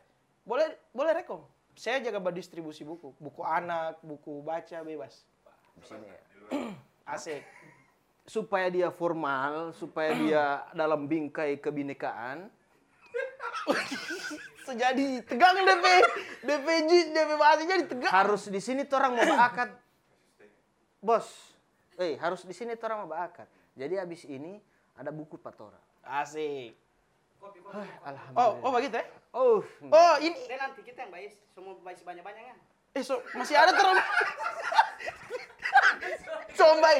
boleh 0.42 0.72
boleh 0.90 1.12
rekom. 1.12 1.44
Saya 1.76 2.00
jaga 2.00 2.18
distribusi 2.32 2.82
buku, 2.82 3.12
buku 3.16 3.40
anak, 3.44 4.00
buku 4.00 4.40
baca 4.40 4.80
bebas. 4.80 5.24
di 5.72 5.84
sini 5.84 6.06
ya. 6.08 6.20
Asik. 7.14 7.44
supaya 8.22 8.70
dia 8.70 8.86
formal, 8.86 9.74
supaya 9.74 10.14
dia 10.14 10.44
dalam 10.70 11.10
bingkai 11.10 11.58
kebinekaan, 11.58 12.46
Sejadi 14.66 15.06
tegang 15.22 15.58
DP 15.58 15.86
DP 16.40 16.66
Ji- 16.86 17.08
DP 17.10 17.30
bahasa 17.34 17.62
jadi 17.62 17.84
tegang. 17.84 18.12
harus 18.12 18.46
di 18.46 18.58
sini 18.58 18.82
tuh 18.82 18.96
orang 18.96 19.12
mau 19.12 19.26
bakat. 19.36 19.70
Bos, 20.98 21.26
eh 21.96 22.14
harus 22.16 22.42
di 22.42 22.52
sini 22.52 22.72
tuh 22.72 22.86
orang 22.86 23.04
mau 23.04 23.10
bakat. 23.10 23.46
Jadi 23.74 23.94
abis 23.96 24.22
ini 24.24 24.62
ada 24.94 25.10
buku 25.10 25.34
patora. 25.34 25.78
Asik. 26.04 26.78
Alhamdulillah. 28.04 28.38
Oh, 28.38 28.52
oh 28.60 28.70
begitu 28.70 28.94
ya? 28.94 29.04
Oh, 29.32 29.58
Oh, 29.88 30.14
ini 30.16 30.36
nanti 30.52 30.80
kita 30.80 31.02
yang 31.02 31.10
bayar 31.10 31.34
semua 31.50 31.74
bayar 31.80 31.98
sebanyak-banyaknya. 31.98 32.54
eh 32.92 33.02
so, 33.02 33.18
masih 33.32 33.56
ada 33.56 33.72
terus. 33.72 33.98
Coba 36.52 36.90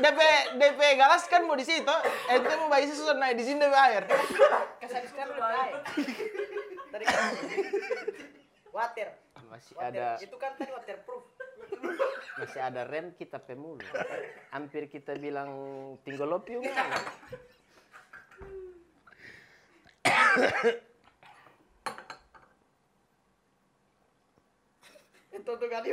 DP 0.00 0.20
DP 0.60 0.80
galas 0.96 1.24
kan 1.26 1.44
mau 1.44 1.56
di 1.56 1.64
situ, 1.64 1.96
ente 2.28 2.52
mau 2.60 2.68
bayar 2.68 2.88
sesuatu 2.88 3.16
naik 3.16 3.36
di 3.40 3.44
sini 3.48 3.58
DP 3.60 3.74
air. 3.74 4.04
Sekarang 4.86 5.34
udah 5.34 5.48
bayar. 5.50 5.82
Tadi 6.90 7.04
kan 7.06 7.32
water. 8.70 9.08
masih 9.50 9.74
Water. 9.74 9.90
ada 9.90 10.22
Itu 10.22 10.36
kan 10.38 10.54
tadi 10.54 10.70
waterproof. 10.70 11.26
masih 12.38 12.60
ada 12.62 12.86
rem 12.86 13.10
kita 13.18 13.42
pemulu. 13.42 13.82
Hampir 14.54 14.86
kita 14.86 15.18
bilang 15.18 15.50
tinggolopium. 16.06 16.62
Itu 25.34 25.50
tuh 25.50 25.68
kali. 25.68 25.90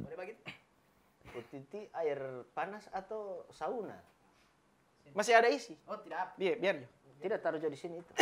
Boleh 0.00 0.16
bagi? 0.18 0.34
Putiti 1.30 1.86
air 1.94 2.18
panas 2.50 2.90
atau 2.90 3.46
sauna? 3.54 3.94
Masih 5.14 5.34
ada 5.34 5.48
isi. 5.50 5.76
Oh 5.86 5.96
tidak. 5.98 6.34
Biar 6.38 6.58
biar 6.58 6.74
Jo. 6.82 6.86
Tidak 7.20 7.38
taruh 7.42 7.60
di 7.60 7.78
sini 7.78 7.98
itu. 8.00 8.10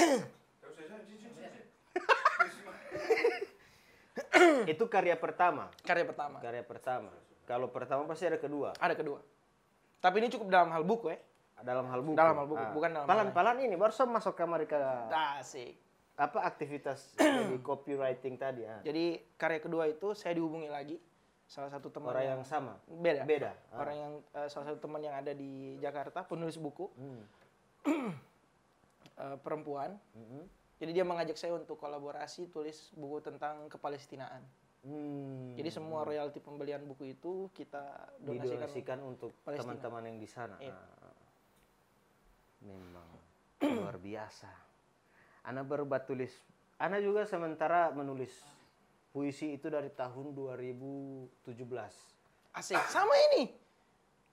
itu 4.72 4.84
karya 4.90 5.16
pertama. 5.16 5.70
Karya 5.86 6.04
pertama. 6.04 6.40
Karya 6.42 6.62
pertama. 6.66 7.10
Kalau 7.48 7.72
pertama 7.72 8.04
pasti 8.04 8.26
ada 8.28 8.36
kedua. 8.36 8.72
Ada 8.76 8.94
kedua. 8.98 9.22
Tapi 9.98 10.20
ini 10.20 10.28
cukup 10.28 10.52
dalam 10.52 10.70
hal 10.74 10.84
buku 10.84 11.08
ya. 11.14 11.18
Dalam 11.58 11.90
hal 11.90 12.00
buku. 12.04 12.14
Dalam 12.14 12.38
hal 12.38 12.46
buku, 12.46 12.64
bukan 12.70 12.94
dalam 12.94 13.06
Palan-palan 13.08 13.66
ini 13.66 13.74
baru 13.74 13.90
masuk 14.06 14.38
kamar 14.38 14.62
ke 14.68 14.78
Asik. 15.42 15.74
Apa 16.18 16.42
aktivitas 16.42 17.14
di 17.50 17.56
copywriting 17.62 18.34
tadi. 18.34 18.66
ah. 18.66 18.82
Jadi 18.82 19.22
karya 19.38 19.62
kedua 19.62 19.86
itu 19.86 20.18
saya 20.18 20.34
dihubungi 20.34 20.66
lagi 20.66 20.98
salah 21.48 21.70
satu 21.72 21.88
teman 21.88 22.12
Orang 22.12 22.26
yang 22.26 22.42
sama. 22.44 22.76
beda. 22.90 23.22
Beda. 23.24 23.54
Ah. 23.70 23.80
Orang 23.86 23.96
yang 23.96 24.12
eh, 24.34 24.48
salah 24.50 24.66
satu 24.74 24.82
teman 24.82 25.00
yang 25.00 25.14
ada 25.14 25.30
di 25.32 25.78
Jakarta, 25.78 26.26
penulis 26.26 26.58
buku 26.58 26.90
Hmm. 26.98 27.22
eh, 29.24 29.36
perempuan. 29.40 29.94
Mhm. 30.12 30.42
Jadi 30.78 30.90
dia 30.94 31.02
mengajak 31.02 31.34
saya 31.34 31.54
untuk 31.54 31.74
kolaborasi 31.78 32.50
tulis 32.50 32.90
buku 32.94 33.22
tentang 33.22 33.66
kepalestinaan. 33.70 34.42
Hmm. 34.86 35.58
Jadi 35.58 35.70
semua 35.74 36.06
royalti 36.06 36.38
pembelian 36.38 36.82
buku 36.86 37.14
itu 37.14 37.50
kita 37.50 37.82
donasikan. 38.22 39.02
untuk 39.02 39.34
teman-teman 39.42 40.06
yang 40.06 40.18
di 40.18 40.28
sana. 40.30 40.54
Iya. 40.58 40.74
Ah. 40.74 41.14
Memang 42.62 43.08
luar 43.62 43.98
biasa. 43.98 44.67
Ana 45.48 45.64
baru 45.64 45.88
tulis. 46.04 46.30
Ana 46.76 47.00
juga 47.00 47.24
sementara 47.24 47.88
menulis 47.96 48.30
puisi 49.16 49.56
itu 49.56 49.72
dari 49.72 49.88
tahun 49.88 50.36
2017. 50.36 51.32
Asik. 52.52 52.76
Sama 52.92 53.16
ini. 53.32 53.56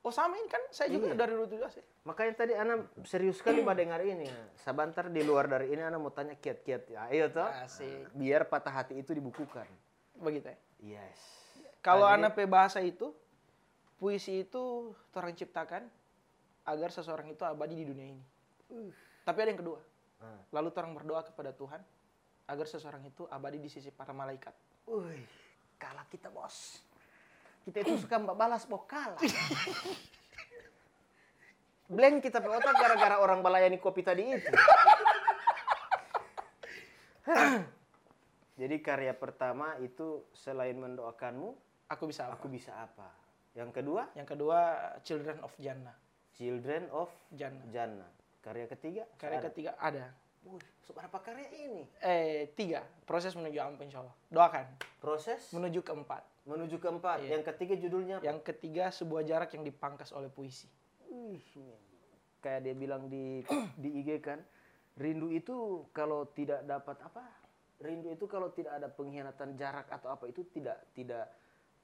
Oh 0.05 0.13
sama 0.13 0.37
ini 0.37 0.45
kan 0.45 0.61
saya 0.69 0.93
juga 0.93 1.09
Iya. 1.09 1.17
dari 1.17 1.33
dulu 1.33 1.47
juga 1.49 1.71
sih. 1.71 1.81
Makanya 2.05 2.33
tadi 2.37 2.53
Ana 2.53 2.83
serius 3.07 3.39
sekali 3.41 3.65
pada 3.65 3.81
dengar 3.81 4.03
ini. 4.03 4.27
Sebentar 4.61 5.09
di 5.09 5.23
luar 5.25 5.49
dari 5.49 5.73
ini 5.73 5.81
Ana 5.81 5.97
mau 5.97 6.13
tanya 6.13 6.37
kiat-kiat. 6.37 6.83
Ya, 6.91 7.09
ayo 7.09 7.31
toh. 7.31 7.47
Asik. 7.47 8.11
Biar 8.13 8.45
patah 8.45 8.83
hati 8.83 8.99
itu 8.99 9.15
dibukukan. 9.15 9.65
Begitu 10.19 10.51
ya. 10.51 10.57
Yes. 10.99 11.17
Kalau 11.81 12.05
anak 12.05 12.37
pe 12.37 12.45
bahasa 12.45 12.83
itu, 12.83 13.15
puisi 13.97 14.45
itu 14.45 14.93
orang 15.15 15.33
ciptakan 15.33 15.87
agar 16.67 16.89
seseorang 16.93 17.31
itu 17.33 17.41
abadi 17.41 17.73
di 17.73 17.85
dunia 17.87 18.13
ini. 18.13 18.23
Tapi 19.25 19.37
ada 19.41 19.49
yang 19.49 19.61
kedua. 19.63 19.79
Ah. 20.21 20.39
Lalu 20.55 20.69
orang 20.75 20.93
berdoa 20.95 21.21
kepada 21.27 21.51
Tuhan 21.51 21.81
agar 22.45 22.65
seseorang 22.69 23.03
itu 23.05 23.25
abadi 23.27 23.57
di 23.57 23.69
sisi 23.69 23.89
para 23.89 24.13
malaikat. 24.13 24.53
Wih, 24.85 25.25
kalah 25.81 26.05
kita 26.07 26.29
bos. 26.29 26.79
Kita 27.65 27.81
itu 27.81 27.97
suka 27.97 28.21
mbak 28.21 28.37
balas 28.37 28.69
mau 28.69 28.85
kalah. 28.85 29.17
Blank 31.85 32.25
kita 32.25 32.41
pe 32.41 32.49
otak 32.49 32.73
gara-gara 32.77 33.21
orang 33.21 33.45
balayani 33.45 33.77
kopi 33.77 34.01
tadi 34.01 34.25
itu. 34.25 34.53
Jadi 38.61 38.75
karya 38.79 39.13
pertama 39.13 39.77
itu 39.83 40.25
selain 40.31 40.77
mendoakanmu, 40.79 41.53
Aku 41.93 42.09
bisa 42.09 42.25
apa? 42.25 42.33
aku 42.39 42.47
bisa 42.49 42.73
apa? 42.73 43.13
Yang 43.53 43.81
kedua, 43.81 44.09
Yang 44.17 44.27
kedua, 44.33 44.59
Children 45.05 45.37
of 45.45 45.53
Jannah. 45.61 45.93
Children 46.33 46.89
of 46.89 47.09
Jannah. 47.29 47.65
Jannah. 47.69 48.09
Karya 48.45 48.65
ketiga, 48.69 49.03
Karya 49.17 49.41
ada. 49.41 49.45
ketiga 49.49 49.71
ada. 49.81 50.05
Wih, 50.45 50.61
seberapa 50.85 51.17
karya 51.17 51.49
ini? 51.57 51.81
Eh, 51.97 52.53
tiga. 52.53 52.85
Proses 53.09 53.33
menuju 53.33 53.57
ampun 53.57 53.89
insya 53.89 54.05
Allah. 54.05 54.13
Doakan. 54.29 54.65
Proses 55.01 55.41
Menuju 55.49 55.81
keempat. 55.81 56.21
menuju 56.45 56.77
keempat. 56.77 57.25
Iya. 57.25 57.41
Yang 57.41 57.43
ketiga 57.49 57.73
judulnya 57.73 58.15
apa? 58.21 58.25
Yang 58.29 58.39
ketiga, 58.45 58.93
sebuah 58.93 59.25
jarak 59.25 59.49
yang 59.57 59.65
dipangkas 59.65 60.13
oleh 60.13 60.29
puisi. 60.29 60.69
Wih, 61.09 61.41
kayak 62.37 62.61
dia 62.61 62.77
bilang 62.77 63.09
di 63.09 63.41
di 63.81 63.89
IG 64.05 64.21
kan, 64.21 64.37
rindu 64.93 65.33
itu 65.33 65.89
kalau 65.89 66.29
tidak 66.29 66.61
dapat 66.61 67.01
apa? 67.01 67.25
Rindu 67.81 68.13
itu 68.13 68.29
kalau 68.29 68.53
tidak 68.53 68.77
ada 68.77 68.85
pengkhianatan 68.87 69.57
jarak 69.57 69.89
atau 69.89 70.13
apa 70.13 70.29
itu 70.29 70.45
tidak 70.53 70.77
tidak 70.93 71.33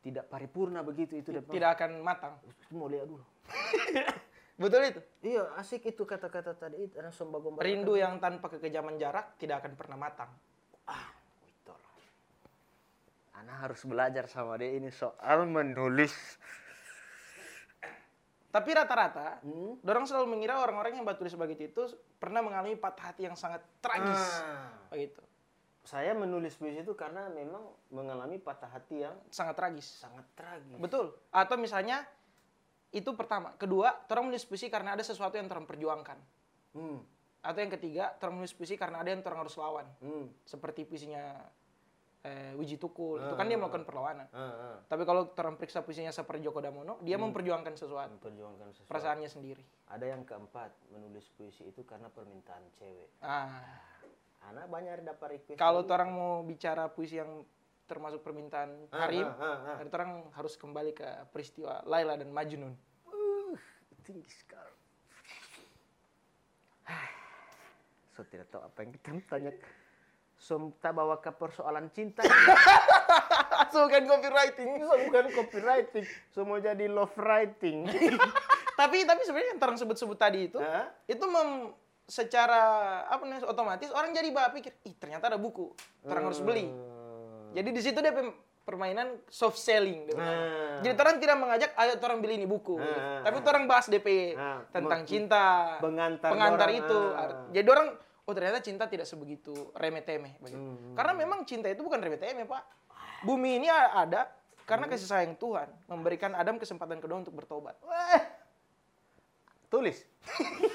tidak 0.06 0.30
paripurna 0.30 0.86
begitu 0.86 1.17
itu. 1.17 1.34
Tidak 1.34 1.69
akan 1.74 2.06
matang. 2.06 2.38
Mau 2.69 2.86
lihat 2.86 3.10
dulu. 3.10 3.26
Betul 4.62 4.82
itu. 4.86 5.02
Iya, 5.26 5.50
asik 5.58 5.82
itu 5.88 6.04
kata-kata 6.04 6.54
tadi 6.54 6.78
itu 6.80 6.93
langsung 6.95 7.30
bagom 7.30 7.58
Rindu 7.58 7.97
yang 7.97 8.21
tanpa 8.21 8.45
kekejaman 8.47 8.95
jarak 8.95 9.34
tidak 9.36 9.60
akan 9.60 9.74
pernah 9.74 9.97
matang. 10.00 10.30
ah, 10.84 11.10
Witor. 11.41 11.82
Ana 13.34 13.58
harus 13.60 13.82
belajar 13.82 14.28
sama 14.28 14.54
dia 14.56 14.69
ini 14.71 14.88
soal 14.88 15.45
menulis. 15.45 16.13
Tapi 18.52 18.69
rata-rata, 18.69 19.39
Hmm? 19.41 19.80
dorong 19.80 20.04
selalu 20.04 20.28
mengira 20.30 20.60
orang-orang 20.60 20.93
yang 20.93 21.08
batulis 21.08 21.32
begitu 21.34 21.71
itu 21.71 21.84
pernah 22.19 22.43
mengalami 22.43 22.76
patah 22.76 23.10
hati 23.10 23.24
yang 23.24 23.34
sangat 23.34 23.63
tragis. 23.80 24.24
Ah. 24.38 24.76
Begitu. 24.91 25.24
Saya 25.82 26.12
menulis 26.13 26.54
puisi 26.54 26.78
itu 26.78 26.93
karena 26.93 27.26
memang 27.26 27.63
mengalami 27.89 28.38
patah 28.38 28.69
hati 28.69 29.02
yang 29.02 29.15
Sangat 29.32 29.56
tragis. 29.56 29.88
sangat 29.97 30.28
tragis. 30.36 30.78
Betul. 30.78 31.15
Atau 31.32 31.56
misalnya 31.56 32.04
Itu 32.91 33.15
pertama. 33.15 33.56
Kedua, 33.56 34.06
orang 34.12 34.32
menulis 34.32 34.43
puisi 34.43 34.67
karena 34.67 34.93
ada 34.99 35.04
sesuatu 35.04 35.39
yang 35.39 35.47
orang 35.47 35.63
perjuangkan. 35.63 36.17
Hmm. 36.75 36.99
Atau 37.41 37.60
yang 37.63 37.73
ketiga, 37.73 38.13
orang 38.19 38.43
menulis 38.43 38.54
puisi 38.54 38.75
karena 38.75 39.01
ada 39.01 39.10
yang 39.10 39.23
orang 39.23 39.47
harus 39.47 39.56
lawan. 39.56 39.88
Hmm. 40.04 40.27
Seperti 40.43 40.84
puisinya 40.84 41.39
eh, 42.21 42.54
Wiji 42.60 42.77
Tukul. 42.77 43.17
Itu 43.17 43.34
kan 43.34 43.49
dia 43.49 43.58
melakukan 43.58 43.88
perlawanan. 43.88 44.27
Ah, 44.30 44.39
ah. 44.39 44.77
Tapi 44.86 45.04
kalau 45.08 45.32
orang 45.34 45.56
periksa 45.58 45.82
puisinya 45.82 46.13
seperti 46.13 46.45
Joko 46.45 46.62
Damono, 46.62 47.01
dia 47.01 47.17
memperjuangkan 47.17 47.73
sesuatu. 47.73 48.21
Memperjuangkan 48.21 48.67
sesuatu. 48.75 48.89
Perasaannya 48.91 49.30
sendiri. 49.30 49.63
Ada 49.89 50.06
yang 50.13 50.21
keempat, 50.27 50.69
menulis 50.93 51.25
puisi 51.34 51.65
itu 51.65 51.82
karena 51.88 52.12
permintaan 52.13 52.63
cewek. 52.77 53.10
Ah, 53.25 53.82
Anak 54.41 54.73
banyak 54.73 55.06
dapat 55.06 55.38
request. 55.38 55.58
kalau 55.62 55.86
orang 55.86 56.10
mau 56.10 56.41
bicara 56.41 56.89
puisi 56.89 57.21
yang 57.21 57.45
termasuk 57.86 58.24
permintaan 58.24 58.88
Ah, 58.91 59.06
Karim, 59.08 59.28
ah, 59.28 59.36
ah, 59.36 59.58
ah. 59.74 59.76
berarti 59.82 59.96
orang 59.96 60.13
harus 60.36 60.54
kembali 60.56 60.91
ke 60.96 61.08
peristiwa 61.32 61.84
Laila 61.86 62.15
dan 62.15 62.30
Majnun. 62.32 62.74
tinggi 64.02 64.26
sekali. 64.28 64.76
So 68.12 68.28
tidak 68.28 68.52
tahu 68.52 68.60
apa 68.67 68.78
yang 68.84 68.91
kita 68.91 69.08
tanya. 69.24 69.52
So 70.36 70.74
kita 70.76 70.91
bawa 70.91 71.22
ke 71.24 71.32
persoalan 71.32 71.88
cinta. 71.96 72.26
so 73.74 73.88
kan 73.88 74.04
copywriting. 74.04 74.84
so 74.84 74.94
bukan 75.08 75.26
copywriting. 75.32 76.06
So 76.34 76.44
mau 76.44 76.60
jadi 76.60 76.91
love 76.91 77.15
writing. 77.15 77.88
tapi 78.82 79.06
tapi 79.06 79.22
sebenarnya 79.24 79.56
yang 79.56 79.62
orang 79.62 79.78
sebut-sebut 79.80 80.17
tadi 80.17 80.50
itu, 80.50 80.60
Hah? 80.60 80.89
itu 81.06 81.24
mem, 81.24 81.72
secara 82.10 82.62
apa 83.08 83.24
namanya 83.24 83.48
otomatis 83.48 83.88
orang 83.94 84.12
jadi 84.12 84.28
bah 84.34 84.52
pikir, 84.52 84.74
ih 84.84 84.96
ternyata 84.98 85.32
ada 85.32 85.39
buku, 85.39 85.72
orang 86.04 86.28
harus 86.28 86.41
beli. 86.44 86.67
Hmm. 87.52 87.56
Jadi 87.60 87.70
di 87.70 87.82
situ 87.84 88.00
dia 88.00 88.16
permainan 88.62 89.20
soft 89.28 89.60
selling. 89.60 90.08
dia 90.08 90.16
bilang. 90.16 90.32
Ah. 90.32 90.80
Jadi 90.80 90.96
orang 90.96 91.18
tidak 91.20 91.38
mengajak, 91.38 91.70
ayo 91.76 91.94
orang 92.00 92.20
beli 92.20 92.34
ini 92.36 92.48
buku. 92.48 92.80
Ah, 92.80 93.20
Tapi 93.22 93.38
ah, 93.38 93.46
orang 93.46 93.64
bahas 93.68 93.86
DP 93.86 94.08
Ah, 94.34 94.64
tentang 94.72 95.04
cinta, 95.04 95.76
pengantar 95.78 96.32
pengantar 96.32 96.68
orang, 96.70 96.80
itu. 96.80 97.00
ah. 97.12 97.30
Jadi 97.52 97.68
orang, 97.68 97.88
oh 98.24 98.34
ternyata 98.34 98.60
cinta 98.60 98.88
tidak 98.88 99.04
sebegitu 99.04 99.52
remeh-temeh. 99.74 100.40
begitu. 100.40 100.56
Hmm. 100.58 100.96
Karena 100.96 101.12
memang 101.14 101.44
cinta 101.44 101.68
itu 101.68 101.84
bukan 101.84 102.00
remeh-temeh 102.00 102.48
pak. 102.48 102.64
Bumi 103.22 103.60
ini 103.60 103.68
ada 103.68 104.32
karena 104.64 104.88
Hmm. 104.88 104.94
kasih 104.96 105.10
sayang 105.10 105.36
Tuhan 105.36 105.68
memberikan 105.86 106.32
Adam 106.32 106.56
kesempatan 106.56 106.98
kedua 106.98 107.20
untuk 107.20 107.36
bertobat. 107.36 107.76
Wah. 107.82 108.24
Tulis. 109.68 110.00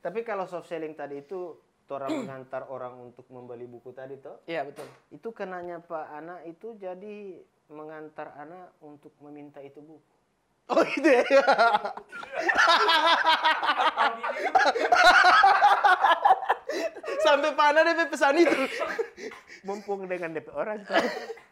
Tapi 0.00 0.22
kalau 0.22 0.46
soft 0.46 0.70
selling 0.70 0.94
tadi 0.94 1.18
itu 1.18 1.58
orang 1.92 2.10
mengantar 2.26 2.66
orang 2.66 2.98
untuk 2.98 3.26
membeli 3.28 3.64
buku 3.64 3.92
tadi 3.92 4.18
toh, 4.18 4.42
Iya 4.44 4.66
betul. 4.66 4.86
itu 5.10 5.28
kenanya 5.30 5.78
Pak 5.78 6.06
Ana 6.10 6.42
itu 6.42 6.74
jadi 6.74 7.38
mengantar 7.68 8.34
Ana 8.34 8.70
untuk 8.80 9.14
meminta 9.20 9.58
itu 9.60 9.78
buku. 9.78 10.14
Oh 10.66 10.82
gitu 10.82 11.06
ya. 11.06 11.22
Sampai 17.22 17.54
pana 17.54 17.82
DP 17.82 18.10
pesan 18.10 18.34
itu. 18.38 18.54
Mumpung 19.62 20.06
dengan 20.06 20.34
DP 20.34 20.50
orang 20.50 20.82
toh. 20.82 20.98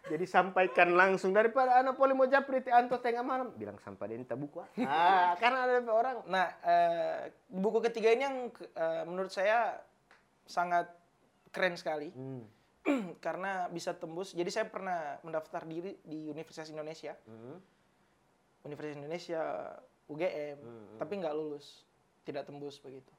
Jadi 0.04 0.26
sampaikan 0.28 0.92
langsung 0.92 1.32
daripada 1.32 1.80
Ana 1.80 1.96
poli 1.96 2.12
mau 2.12 2.28
japri 2.28 2.60
anto 2.68 3.00
tengah 3.00 3.24
malam 3.24 3.54
bilang 3.56 3.80
sampai 3.80 4.12
minta 4.14 4.36
buku. 4.36 4.60
ah. 4.60 4.68
Ah, 4.84 5.30
karena 5.40 5.64
ada 5.64 5.72
DP 5.80 5.88
orang. 5.90 6.16
Nah, 6.28 6.46
eh, 6.60 7.18
buku 7.48 7.78
ketiga 7.82 8.12
ini 8.12 8.22
yang 8.22 8.36
eh, 8.52 9.02
menurut 9.06 9.32
saya 9.32 9.78
sangat 10.44 10.86
keren 11.50 11.74
sekali 11.74 12.10
Hmm. 12.10 12.44
karena 13.24 13.66
bisa 13.68 13.96
tembus. 13.96 14.32
Jadi 14.32 14.50
saya 14.50 14.66
pernah 14.68 15.16
mendaftar 15.22 15.64
diri 15.64 15.96
di 16.02 16.28
Universitas 16.28 16.68
Indonesia, 16.68 17.16
Hmm. 17.24 17.56
Universitas 18.62 18.96
Indonesia 18.96 19.40
UGM, 20.04 20.58
Hmm, 20.58 20.96
tapi 20.98 21.12
nggak 21.16 21.32
lulus, 21.32 21.84
tidak 22.22 22.44
tembus 22.44 22.76
begitu. 22.78 23.12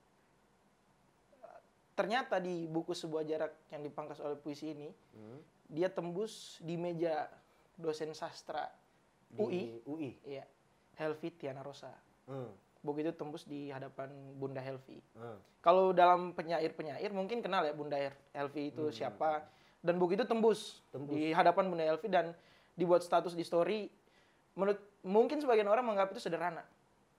Ternyata 1.95 2.37
di 2.37 2.67
buku 2.67 2.91
sebuah 2.91 3.23
jarak 3.23 3.71
yang 3.71 3.79
dipangkas 3.79 4.19
oleh 4.19 4.35
puisi 4.35 4.69
ini, 4.69 4.91
Hmm. 5.15 5.39
dia 5.65 5.87
tembus 5.87 6.59
di 6.59 6.75
meja 6.75 7.25
dosen 7.73 8.11
sastra 8.11 8.67
Di 9.25 9.39
UI, 9.39 9.61
UI. 9.83 10.11
iya, 10.23 10.43
Helvi 10.95 11.31
Tiana 11.31 11.63
Rosa. 11.63 11.89
Hmm. 12.27 12.51
Buku 12.85 13.01
itu 13.01 13.11
tembus 13.17 13.49
di 13.49 13.73
hadapan 13.73 14.13
Bunda 14.37 14.61
Helvi. 14.61 15.01
Hmm. 15.17 15.41
Kalau 15.65 15.89
dalam 15.89 16.37
penyair-penyair 16.37 17.09
mungkin 17.09 17.41
kenal 17.41 17.65
ya 17.65 17.73
Bunda 17.73 17.97
Helvi 18.29 18.69
itu 18.69 18.93
siapa. 18.93 19.41
Dan 19.81 19.97
buku 19.97 20.17
itu 20.17 20.25
tembus, 20.25 20.81
Tembus. 20.93 21.13
di 21.13 21.33
hadapan 21.33 21.65
Bunda 21.69 21.85
Helvi 21.85 22.09
dan 22.09 22.33
dibuat 22.77 23.01
status 23.01 23.33
di 23.33 23.41
story. 23.41 23.89
Menurut 24.53 24.77
mungkin 25.01 25.41
sebagian 25.41 25.65
orang 25.65 25.81
menganggap 25.85 26.13
itu 26.13 26.21
sederhana. 26.21 26.61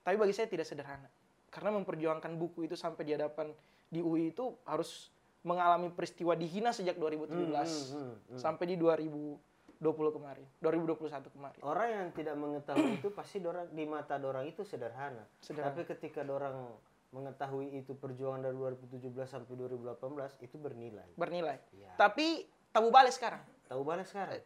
Tapi 0.07 0.14
bagi 0.14 0.35
saya 0.35 0.46
tidak 0.46 0.66
sederhana. 0.66 1.11
Karena 1.50 1.74
memperjuangkan 1.74 2.31
buku 2.38 2.70
itu 2.70 2.79
sampai 2.79 3.02
di 3.02 3.12
hadapan 3.18 3.50
di 3.90 3.98
UI 4.02 4.31
itu 4.35 4.55
harus 4.66 5.11
mengalami 5.46 5.94
peristiwa 5.94 6.35
dihina 6.35 6.74
sejak 6.74 6.98
2017 6.98 7.31
Hmm, 7.31 7.55
hmm, 7.55 8.14
hmm. 8.35 8.38
sampai 8.38 8.64
di 8.66 8.74
2020 9.77 10.17
kemarin, 10.17 10.47
2021 10.65 11.35
kemarin. 11.37 11.61
Orang 11.61 11.89
yang 11.89 12.07
tidak 12.17 12.37
mengetahui 12.41 12.97
itu 12.97 13.09
pasti 13.12 13.39
dorang, 13.45 13.69
di 13.71 13.85
mata 13.85 14.17
dorang 14.17 14.49
itu 14.49 14.65
sederhana. 14.65 15.25
Sederhana. 15.41 15.77
Tapi 15.77 15.85
ketika 15.85 16.25
dorang 16.25 16.73
mengetahui 17.12 17.77
itu 17.77 17.93
perjuangan 17.97 18.45
dari 18.45 18.57
2017 18.57 19.12
sampai 19.29 19.53
2018 19.57 20.45
itu 20.45 20.57
bernilai. 20.57 21.09
Bernilai. 21.17 21.57
Iya. 21.77 21.93
Tapi 21.97 22.49
tabu 22.73 22.89
balik 22.89 23.12
sekarang. 23.12 23.41
Tahu 23.69 23.83
balik 23.85 24.09
sekarang? 24.09 24.41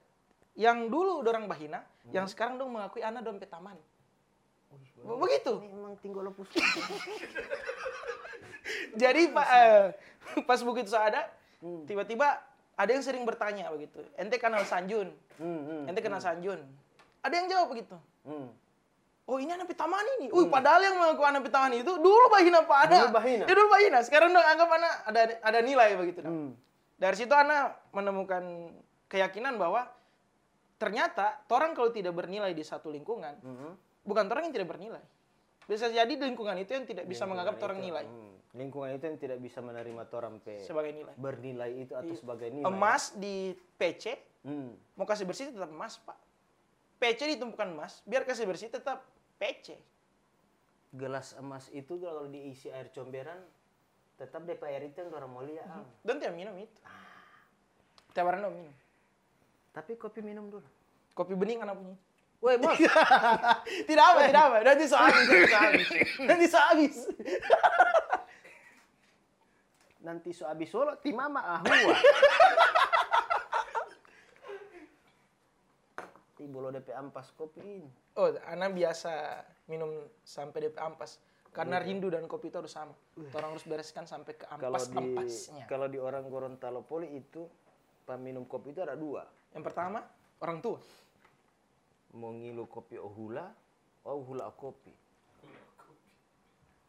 yang 0.59 0.91
dulu 0.91 1.23
dorang 1.23 1.47
bahina, 1.47 1.81
yang 2.11 2.27
sekarang 2.27 2.59
dong 2.59 2.75
mengakui 2.75 3.01
anak 3.01 3.23
dompet 3.23 3.49
taman. 3.49 3.79
Begitu. 5.01 5.57
Ini 5.63 5.73
emang 5.73 5.95
tinggal 5.99 6.31
lepus. 6.31 6.53
Jadi 9.03 9.33
pak 9.35 9.47
eh, 9.51 9.83
pas 10.49 10.61
buku 10.63 10.85
itu 10.85 10.95
ada, 10.95 11.27
tiba-tiba 11.87 12.39
ada 12.81 12.91
yang 12.97 13.05
sering 13.05 13.29
bertanya 13.29 13.69
begitu. 13.69 14.01
Ente 14.17 14.41
kenal 14.41 14.65
Sanjun, 14.65 15.13
hmm, 15.37 15.61
hmm, 15.69 15.83
ente 15.93 16.01
kenal 16.01 16.25
Sanjun. 16.25 16.65
Ada 17.21 17.35
yang 17.37 17.47
jawab 17.53 17.69
begitu. 17.77 17.97
hmm. 18.25 18.49
Oh 19.31 19.39
ini 19.39 19.53
anak 19.55 19.71
taman 19.79 20.03
ini. 20.19 20.27
Uy, 20.35 20.51
padahal 20.51 20.83
yang 20.83 20.99
mengaku 20.99 21.23
anak 21.23 21.47
taman 21.53 21.77
itu 21.77 21.93
dulu 22.03 22.27
bahina 22.27 22.67
pak 22.67 22.79
ada. 22.91 22.97
Dulu 23.07 23.15
bahina. 23.15 23.45
Ya, 23.47 23.55
dulu 23.55 23.69
bahina. 23.71 23.99
Sekarang 24.03 24.35
dong 24.35 24.43
anggap 24.43 24.67
anak 24.75 24.93
ada 25.07 25.21
ada 25.39 25.59
nilai 25.63 25.95
begitu. 25.95 26.19
Hmm. 26.25 26.51
Dari 26.99 27.15
situ 27.15 27.31
anak 27.31 27.79
menemukan 27.95 28.75
keyakinan 29.07 29.55
bahwa 29.55 29.87
ternyata 30.81 31.45
orang 31.47 31.77
kalau 31.77 31.93
tidak 31.93 32.17
bernilai 32.17 32.51
di 32.51 32.65
satu 32.65 32.91
lingkungan, 32.91 33.37
Hmm. 33.45 33.77
bukan 34.03 34.27
orang 34.27 34.51
yang 34.51 34.55
tidak 34.57 34.73
bernilai. 34.75 35.05
Bisa 35.69 35.87
jadi 35.87 36.11
lingkungan 36.11 36.57
itu 36.59 36.75
yang 36.75 36.83
tidak 36.89 37.07
bisa 37.07 37.23
menganggap 37.29 37.61
orang 37.63 37.79
nilai 37.79 38.03
Hmm. 38.09 38.35
Lingkungan 38.51 38.91
itu 38.93 39.05
yang 39.05 39.15
tidak 39.17 39.39
bisa 39.39 39.59
menerima 39.59 40.11
orang 40.11 40.43
pe 40.43 40.59
sebagai 40.61 40.91
nilai. 40.91 41.15
bernilai 41.15 41.71
itu 41.77 41.95
atau 41.95 42.11
sebagai 42.13 42.51
nilai. 42.51 42.67
Emas 42.67 43.15
di 43.15 43.51
PC, 43.79 44.19
Hmm. 44.41 44.73
mau 44.97 45.05
kasih 45.05 45.23
bersih 45.23 45.53
tetap 45.53 45.69
emas, 45.69 46.01
Pak. 46.01 46.17
PC 46.97 47.31
ditumpukan 47.31 47.71
emas, 47.71 48.03
biar 48.03 48.25
kasih 48.25 48.45
bersih 48.45 48.67
tetap 48.67 49.07
PC. 49.37 49.79
Gelas 50.91 51.37
emas 51.37 51.71
itu 51.71 51.95
kalau 51.97 52.27
diisi 52.27 52.67
air 52.67 52.91
comberan 52.91 53.39
tetap 54.17 54.43
DPR 54.43 54.83
itu 54.83 54.99
yang 54.99 55.15
orang 55.15 55.31
mulia. 55.31 55.63
ah. 55.65 55.87
Dan 56.03 56.19
tiap 56.19 56.35
minum 56.35 56.53
itu. 56.57 56.81
Tawaran 58.11 58.43
dong 58.43 58.57
minum. 58.59 58.75
Tapi 59.71 59.95
kopi 59.95 60.21
minum 60.21 60.51
dulu. 60.51 60.67
Kopi 61.15 61.33
bening 61.33 61.63
anak 61.63 61.79
punya. 61.79 61.95
Woi 62.41 62.57
bos, 62.57 62.73
tidak 63.89 64.05
apa, 64.07 64.21
tidak 64.27 64.43
apa. 64.43 64.57
Nanti 64.65 64.85
so 64.89 64.97
habis, 64.97 65.29
nanti 65.29 65.45
so 65.45 65.59
habis. 65.61 65.89
Nanti 66.29 66.47
so 66.49 66.59
habis. 66.59 66.97
Nanti 70.01 70.33
so 70.33 70.49
abis 70.49 70.73
solo 70.73 70.97
ti 71.01 71.13
mama 71.13 71.61
ahua. 71.61 71.97
Ti 76.37 76.45
bolo 76.49 76.73
DP 76.73 76.89
ampas 76.97 77.37
kopi 77.37 77.61
ini. 77.61 77.89
Oh, 78.17 78.33
anak 78.49 78.73
biasa 78.73 79.45
minum 79.69 79.93
sampai 80.25 80.69
DP 80.69 80.77
ampas. 80.81 81.21
Karena 81.51 81.83
rindu 81.83 82.07
dan 82.09 82.31
kopi 82.31 82.49
itu 82.49 82.63
harus 82.63 82.71
sama. 82.71 82.95
Orang 83.35 83.59
harus 83.59 83.67
bereskan 83.67 84.07
sampai 84.07 84.39
ke 84.39 84.47
Kalau 84.47 84.79
di 84.79 84.95
ampas-ampasnya. 84.95 85.65
kalau 85.67 85.91
di 85.91 85.99
orang 85.99 86.23
Gorontalo 86.31 86.87
Poli 86.87 87.11
itu 87.11 87.43
peminum 88.07 88.47
kopi 88.47 88.71
itu 88.71 88.81
ada 88.87 88.95
dua. 88.95 89.27
Yang 89.51 89.65
pertama, 89.67 89.99
orang 90.39 90.63
tua. 90.63 90.79
Mau 92.15 92.31
ngilu 92.31 92.71
kopi 92.71 93.03
ohula, 93.03 93.51
oh 94.07 94.23
hula 94.23 94.47
kopi. 94.55 94.95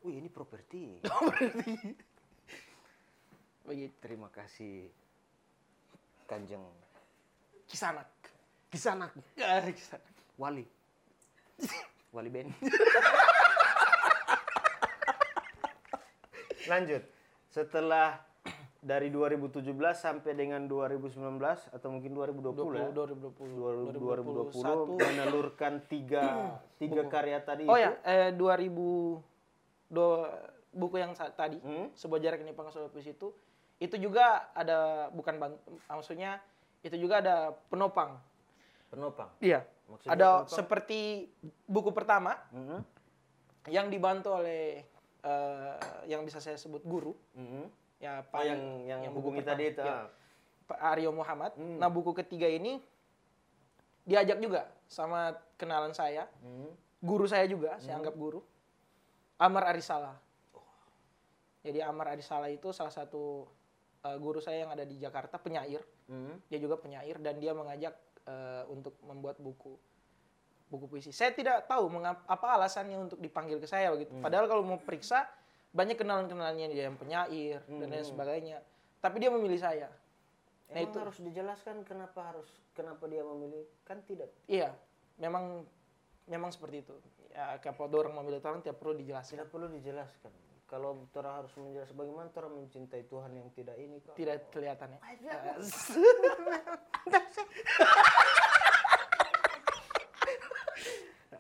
Wih 0.06 0.18
ini 0.18 0.30
properti. 0.30 1.02
Begitu. 3.72 3.96
Terima 4.04 4.28
kasih 4.28 4.92
Kanjeng 6.28 6.60
Kisanak. 7.64 8.12
Kisanak 8.68 9.16
Kisanak. 9.72 10.12
Wali. 10.36 10.68
Wali 12.12 12.28
Ben. 12.28 12.52
Lanjut. 16.68 17.00
Setelah 17.48 18.20
dari 18.84 19.08
2017 19.08 19.64
sampai 19.96 20.36
dengan 20.36 20.68
2019 20.68 21.16
atau 21.72 21.88
mungkin 21.88 22.12
2020 22.12 22.76
ya. 22.76 22.92
2020 22.92 23.56
2020 23.88 24.52
2021 24.52 25.00
menelurkan 25.00 25.74
tiga 25.88 26.24
tiga 26.76 27.08
karya 27.08 27.40
tadi 27.40 27.70
Oh 27.70 27.78
itu. 27.78 27.88
ya, 27.88 27.96
eh, 28.04 28.34
2000 28.34 29.22
do, 29.88 30.06
buku 30.74 30.96
yang 30.98 31.14
tadi 31.16 31.62
Hmm? 31.62 31.94
sebuah 31.94 32.20
jarak 32.20 32.42
ini 32.42 32.52
pangkas 32.52 32.76
itu 32.98 33.32
itu 33.82 33.98
juga 33.98 34.54
ada 34.54 35.10
bukan 35.10 35.42
bang, 35.42 35.54
maksudnya 35.90 36.38
itu 36.82 36.94
juga 36.96 37.18
ada 37.18 37.36
penopang. 37.68 38.22
Penopang. 38.94 39.34
Iya. 39.42 39.66
Maksudnya 39.90 40.12
Ada 40.14 40.28
penopang? 40.46 40.54
seperti 40.54 41.02
buku 41.66 41.90
pertama 41.90 42.38
Mhm. 42.54 42.80
yang 43.68 43.90
dibantu 43.90 44.38
oleh 44.38 44.86
eh, 45.22 45.78
yang 46.10 46.26
bisa 46.26 46.38
saya 46.38 46.58
sebut 46.58 46.82
guru 46.82 47.14
Mhm. 47.38 47.70
ya 47.98 48.26
Oh, 48.26 48.42
yang 48.42 48.62
yang, 48.86 49.00
buku 49.14 49.30
hubungi 49.34 49.42
tadi 49.46 49.70
itu. 49.70 49.82
Ah. 49.82 50.10
Pak 50.66 50.80
Aryo 50.82 51.14
Muhammad. 51.14 51.54
Hmm. 51.54 51.78
Nah, 51.78 51.86
buku 51.86 52.10
ketiga 52.16 52.50
ini 52.50 52.82
diajak 54.02 54.42
juga 54.42 54.66
sama 54.88 55.30
kenalan 55.58 55.94
saya, 55.94 56.26
Mhm. 56.42 56.74
guru 57.02 57.30
saya 57.30 57.46
juga, 57.46 57.78
saya 57.78 58.02
anggap 58.02 58.18
guru. 58.18 58.42
Amar 59.38 59.70
Arisala. 59.70 60.18
Jadi 61.62 61.78
Amar 61.82 62.18
Arisala 62.18 62.50
itu 62.50 62.74
salah 62.74 62.90
satu 62.90 63.46
uh, 64.06 64.18
guru 64.18 64.40
saya 64.42 64.66
yang 64.66 64.72
ada 64.74 64.86
di 64.86 64.98
Jakarta, 64.98 65.38
penyair. 65.38 65.82
Mhm. 66.10 66.50
Dia 66.50 66.60
juga 66.60 66.76
penyair 66.78 67.18
dan 67.22 67.38
dia 67.38 67.54
mengajak 67.54 67.94
uh, 68.28 68.64
untuk 68.70 68.98
membuat 69.06 69.38
buku 69.42 69.78
buku 70.72 70.86
puisi. 70.88 71.12
Saya 71.12 71.36
tidak 71.36 71.68
tahu 71.68 71.92
mengapa 71.92 72.24
apa 72.32 72.48
alasannya 72.56 72.96
untuk 72.96 73.20
dipanggil 73.20 73.60
ke 73.60 73.68
saya 73.68 73.92
begitu. 73.92 74.16
Padahal 74.24 74.48
kalau 74.48 74.64
mau 74.64 74.80
periksa 74.80 75.28
banyak 75.76 76.00
kenalan-kenalannya 76.00 76.72
dia 76.72 76.88
yang 76.88 76.96
penyair 76.96 77.60
dan 77.68 77.88
lain 77.92 78.08
sebagainya. 78.08 78.64
Tapi 79.04 79.20
dia 79.20 79.32
memilih 79.32 79.60
saya. 79.60 79.92
Nah, 80.72 80.80
Emang 80.80 80.88
itu 80.88 80.98
harus 81.04 81.18
dijelaskan 81.20 81.84
kenapa 81.84 82.32
harus 82.32 82.48
kenapa 82.72 83.04
dia 83.12 83.20
memilih 83.28 83.68
kan 83.84 84.00
tidak. 84.08 84.32
Iya, 84.48 84.72
memang 85.20 85.68
memang 86.32 86.56
seperti 86.56 86.88
itu. 86.88 86.96
Ya, 87.36 87.60
kalau 87.60 87.92
orang 88.00 88.16
memilih 88.24 88.40
orang 88.40 88.64
tidak 88.64 88.80
perlu 88.80 88.96
dijelaskan. 88.96 89.36
Tidak 89.44 89.50
perlu 89.52 89.68
dijelaskan. 89.68 90.32
Kalau 90.72 91.04
orang 91.12 91.34
harus 91.38 91.52
menjelaskan 91.54 91.94
bagaimana 91.94 92.32
orang 92.32 92.54
mencintai 92.58 93.04
Tuhan 93.04 93.32
yang 93.36 93.52
tidak 93.52 93.76
ini 93.76 94.00
kok. 94.00 94.16
Tidak 94.16 94.48
kelihatan 94.50 94.96
ya. 94.96 95.00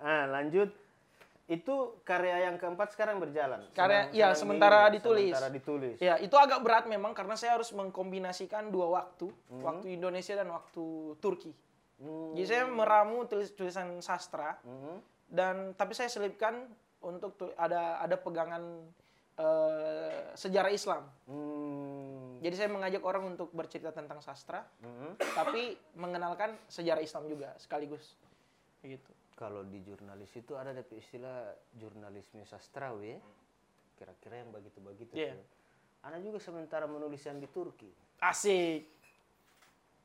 Ah, 0.01 0.25
lanjut. 0.27 0.69
Itu 1.45 1.99
karya 2.01 2.47
yang 2.47 2.55
keempat 2.55 2.91
sekarang 2.91 3.19
berjalan. 3.19 3.59
Karya- 3.71 4.07
iya, 4.11 4.32
sedang 4.32 4.55
sementara 4.55 4.88
ini, 4.88 4.95
ditulis. 4.97 5.29
Sementara 5.29 5.51
ditulis. 5.51 5.97
Ya, 5.99 6.15
itu 6.17 6.32
agak 6.34 6.59
berat 6.59 6.86
memang 6.88 7.11
karena 7.11 7.36
saya 7.36 7.53
harus 7.53 7.69
mengkombinasikan 7.71 8.71
dua 8.71 8.88
waktu, 8.89 9.27
Hmm. 9.47 9.61
waktu 9.61 9.91
Indonesia 9.91 10.34
dan 10.34 10.47
waktu 10.47 10.84
Turki. 11.19 11.51
Hmm. 11.99 12.34
Jadi 12.34 12.45
saya 12.45 12.63
meramu 12.65 13.23
tulis 13.25 13.51
tulisan 13.51 13.99
sastra 13.99 14.57
Mhm. 14.57 14.95
dan 15.27 15.55
tapi 15.75 15.93
saya 15.93 16.07
selipkan 16.07 16.65
untuk 16.97 17.36
tu- 17.36 17.53
ada 17.55 17.99
ada 17.99 18.15
pegangan 18.15 18.63
eh, 19.34 20.29
sejarah 20.34 20.69
Islam. 20.69 21.01
Hmm. 21.25 22.38
Jadi 22.41 22.55
saya 22.57 22.67
mengajak 22.67 22.99
orang 23.05 23.32
untuk 23.32 23.53
bercerita 23.53 23.93
tentang 23.93 24.17
sastra, 24.17 24.65
Mhm. 24.82 25.21
tapi 25.38 25.77
mengenalkan 25.93 26.57
sejarah 26.65 26.99
Islam 26.99 27.29
juga 27.29 27.53
sekaligus. 27.55 28.17
Begitu. 28.82 29.13
Kalau 29.38 29.61
di 29.61 29.77
jurnalis 29.82 30.29
itu 30.34 30.53
ada 30.53 30.73
istilah 30.91 31.53
jurnalisme 31.73 32.41
sastrawi, 32.43 33.13
ya. 33.13 33.19
kira-kira 33.93 34.41
yang 34.41 34.49
begitu-begitu. 34.49 35.13
Tuh. 35.13 35.45
Ana 36.01 36.17
juga 36.17 36.41
sementara 36.41 36.89
menulis 36.89 37.21
yang 37.21 37.38
di 37.38 37.45
Turki. 37.45 37.93
Asik. 38.17 38.89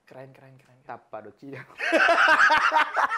Keren, 0.05 0.37
keren, 0.37 0.61
keren. 0.61 0.77
Tapa 0.85 1.25
docia. 1.25 1.65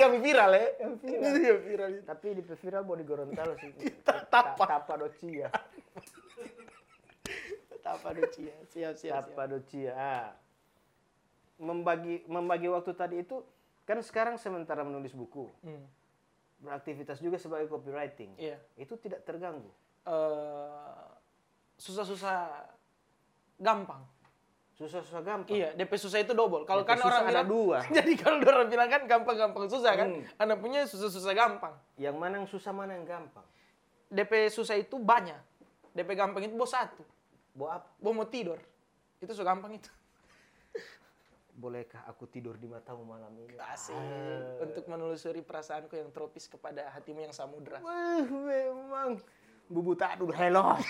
yang 0.00 0.16
viral 0.18 0.50
ya. 0.56 0.66
Yang 0.80 0.94
viral. 0.98 1.32
yang 1.36 1.60
viral. 1.60 1.90
Tapi 2.02 2.26
di 2.34 2.42
viral 2.42 2.82
mau 2.82 2.96
di 2.96 3.04
Gorontalo 3.04 3.54
sih. 3.60 3.70
Tapa. 4.32 4.64
Tapa 4.66 4.94
docia. 4.96 5.48
Tapa 7.80 8.12
Docia. 8.12 8.54
Siap, 8.70 8.92
siap, 8.92 8.94
siap. 8.96 9.22
Tapa 9.32 9.42
docia. 9.48 9.92
Ah. 9.96 10.28
Membagi 11.60 12.24
membagi 12.24 12.68
waktu 12.68 12.92
tadi 12.92 13.20
itu 13.20 13.40
kan 13.84 14.00
sekarang 14.00 14.36
sementara 14.38 14.86
menulis 14.86 15.12
buku, 15.12 15.50
Hmm. 15.60 15.84
beraktivitas 16.62 17.18
juga 17.18 17.36
sebagai 17.36 17.66
copywriting. 17.68 18.36
Iya. 18.38 18.56
Itu 18.78 18.96
tidak 18.96 19.26
terganggu. 19.26 19.68
Eh, 20.06 21.04
susah-susah 21.76 22.68
gampang. 23.58 24.04
Susah-susah 24.78 25.20
gampang. 25.20 25.52
Iya, 25.52 25.76
DP 25.76 25.92
susah 26.00 26.24
itu 26.24 26.32
double. 26.32 26.64
Kalau 26.64 26.84
kan 26.88 26.96
orang 26.96 27.28
ada 27.28 27.44
bilang 27.44 27.48
dua. 27.48 27.78
Jadi 27.96 28.12
kalau 28.16 28.40
orang 28.40 28.68
bilang 28.72 28.88
kan 28.88 29.04
gampang-gampang 29.04 29.68
susah 29.68 29.92
kan. 29.92 30.08
Hmm. 30.08 30.24
Anak 30.40 30.56
punya 30.64 30.88
susah-susah 30.88 31.32
gampang. 31.36 31.74
Yang 32.00 32.16
mana 32.16 32.34
yang 32.40 32.48
susah 32.48 32.72
mana 32.72 32.96
yang 32.96 33.04
gampang? 33.04 33.44
DP 34.10 34.50
susah 34.50 34.74
itu 34.74 34.98
banyak. 34.98 35.38
DP 35.94 36.18
gampang 36.18 36.42
itu 36.42 36.58
bos 36.58 36.74
satu. 36.74 37.06
Bawa 37.54 37.78
apa? 37.78 37.88
Bos 38.02 38.10
mau 38.10 38.26
tidur. 38.26 38.58
Itu 39.22 39.30
so 39.32 39.46
gampang 39.46 39.78
itu. 39.78 39.90
Bolehkah 41.54 42.02
aku 42.10 42.26
tidur 42.26 42.58
di 42.58 42.66
matamu 42.66 43.06
malam 43.06 43.30
ini? 43.38 43.54
Asik. 43.62 43.94
Untuk 44.58 44.90
menelusuri 44.90 45.46
perasaanku 45.46 45.94
yang 45.94 46.10
tropis 46.10 46.50
kepada 46.50 46.90
hatimu 46.90 47.30
yang 47.30 47.34
samudra. 47.36 47.78
Wah, 47.84 48.26
memang 48.26 49.22
bubu 49.70 49.94
tak 49.94 50.18
dulu 50.18 50.34
hello. 50.34 50.74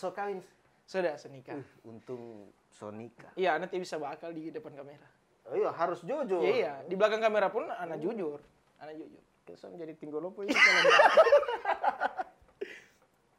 so 0.00 0.12
kawin. 0.12 0.44
Sudah 0.84 1.16
senikah. 1.16 1.56
Uh, 1.56 1.96
untung 1.96 2.52
Sonika. 2.68 3.32
Iya, 3.38 3.56
nanti 3.56 3.80
bisa 3.80 3.96
bakal 3.96 4.36
di 4.36 4.52
depan 4.52 4.76
kamera. 4.76 5.08
Oh 5.48 5.56
iya, 5.56 5.72
harus 5.72 6.04
jujur. 6.04 6.42
Iya, 6.42 6.52
iya. 6.52 6.72
Di 6.84 6.98
belakang 6.98 7.22
kamera 7.22 7.48
pun 7.48 7.64
anak 7.70 8.02
jujur. 8.02 8.42
Anak 8.82 9.00
jujur. 9.00 9.23
Kesan 9.44 9.76
jadi 9.76 9.92
tinggolopo 9.92 10.40
ini 10.40 10.50
kalau 10.50 10.82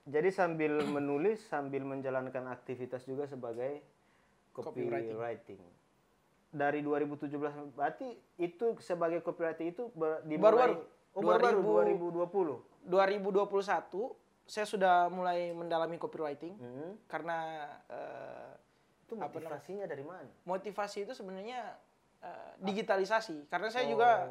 Jadi 0.05 0.29
sambil 0.29 0.85
menulis, 0.85 1.41
sambil 1.43 1.81
menjalankan 1.81 2.45
aktivitas 2.47 3.01
juga 3.03 3.25
sebagai 3.25 3.81
Copywriting. 4.53 5.11
copywriting. 5.11 5.61
Dari 6.47 6.79
2017 6.79 7.35
berarti 7.73 8.07
itu 8.37 8.77
sebagai 8.79 9.19
copywriting 9.19 9.67
itu 9.67 9.89
ber- 9.91 10.21
Baru-baru. 10.23 10.85
Oh, 11.11 11.21
baru-baru 11.21 11.89
2020. 11.97 12.85
2021 12.85 14.13
saya 14.45 14.63
sudah 14.63 15.09
mulai 15.09 15.49
mendalami 15.51 15.97
copywriting 15.97 16.53
Hmm. 16.53 16.93
karena 17.05 17.37
eh, 17.89 18.51
Itu 19.01 19.17
Apa 19.17 19.27
motivasinya 19.31 19.85
dari 19.85 20.01
mana? 20.01 20.29
motivasi 20.43 21.03
itu 21.03 21.13
sebenarnya 21.13 21.77
eh, 22.19 22.51
digitalisasi 22.59 23.45
karena 23.47 23.67
saya 23.67 23.85
juga 23.85 24.29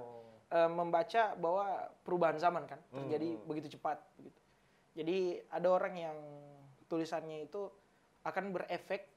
Eh, 0.52 0.70
membaca 0.70 1.32
bahwa 1.34 1.66
perubahan 2.04 2.36
zaman 2.36 2.68
kan 2.68 2.78
Hmm. 2.92 3.08
terjadi 3.08 3.28
begitu 3.42 3.68
cepat 3.74 3.96
begitu. 4.14 4.40
Jadi 4.94 5.16
ada 5.50 5.68
orang 5.72 5.94
yang 5.96 6.18
tulisannya 6.86 7.48
itu 7.48 7.72
akan 8.22 8.52
berefek 8.52 9.08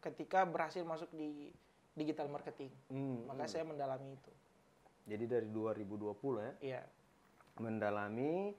ketika 0.00 0.42
berhasil 0.42 0.82
masuk 0.82 1.12
di 1.12 1.52
digital 1.94 2.26
marketing. 2.26 2.72
Hmm, 2.90 3.28
Maka 3.28 3.46
saya 3.46 3.62
mendalami 3.62 4.16
itu. 4.16 4.32
Jadi 5.04 5.24
dari 5.28 5.48
2020 5.48 6.40
ya, 6.42 6.52
Iya. 6.60 6.82
mendalami 7.60 8.56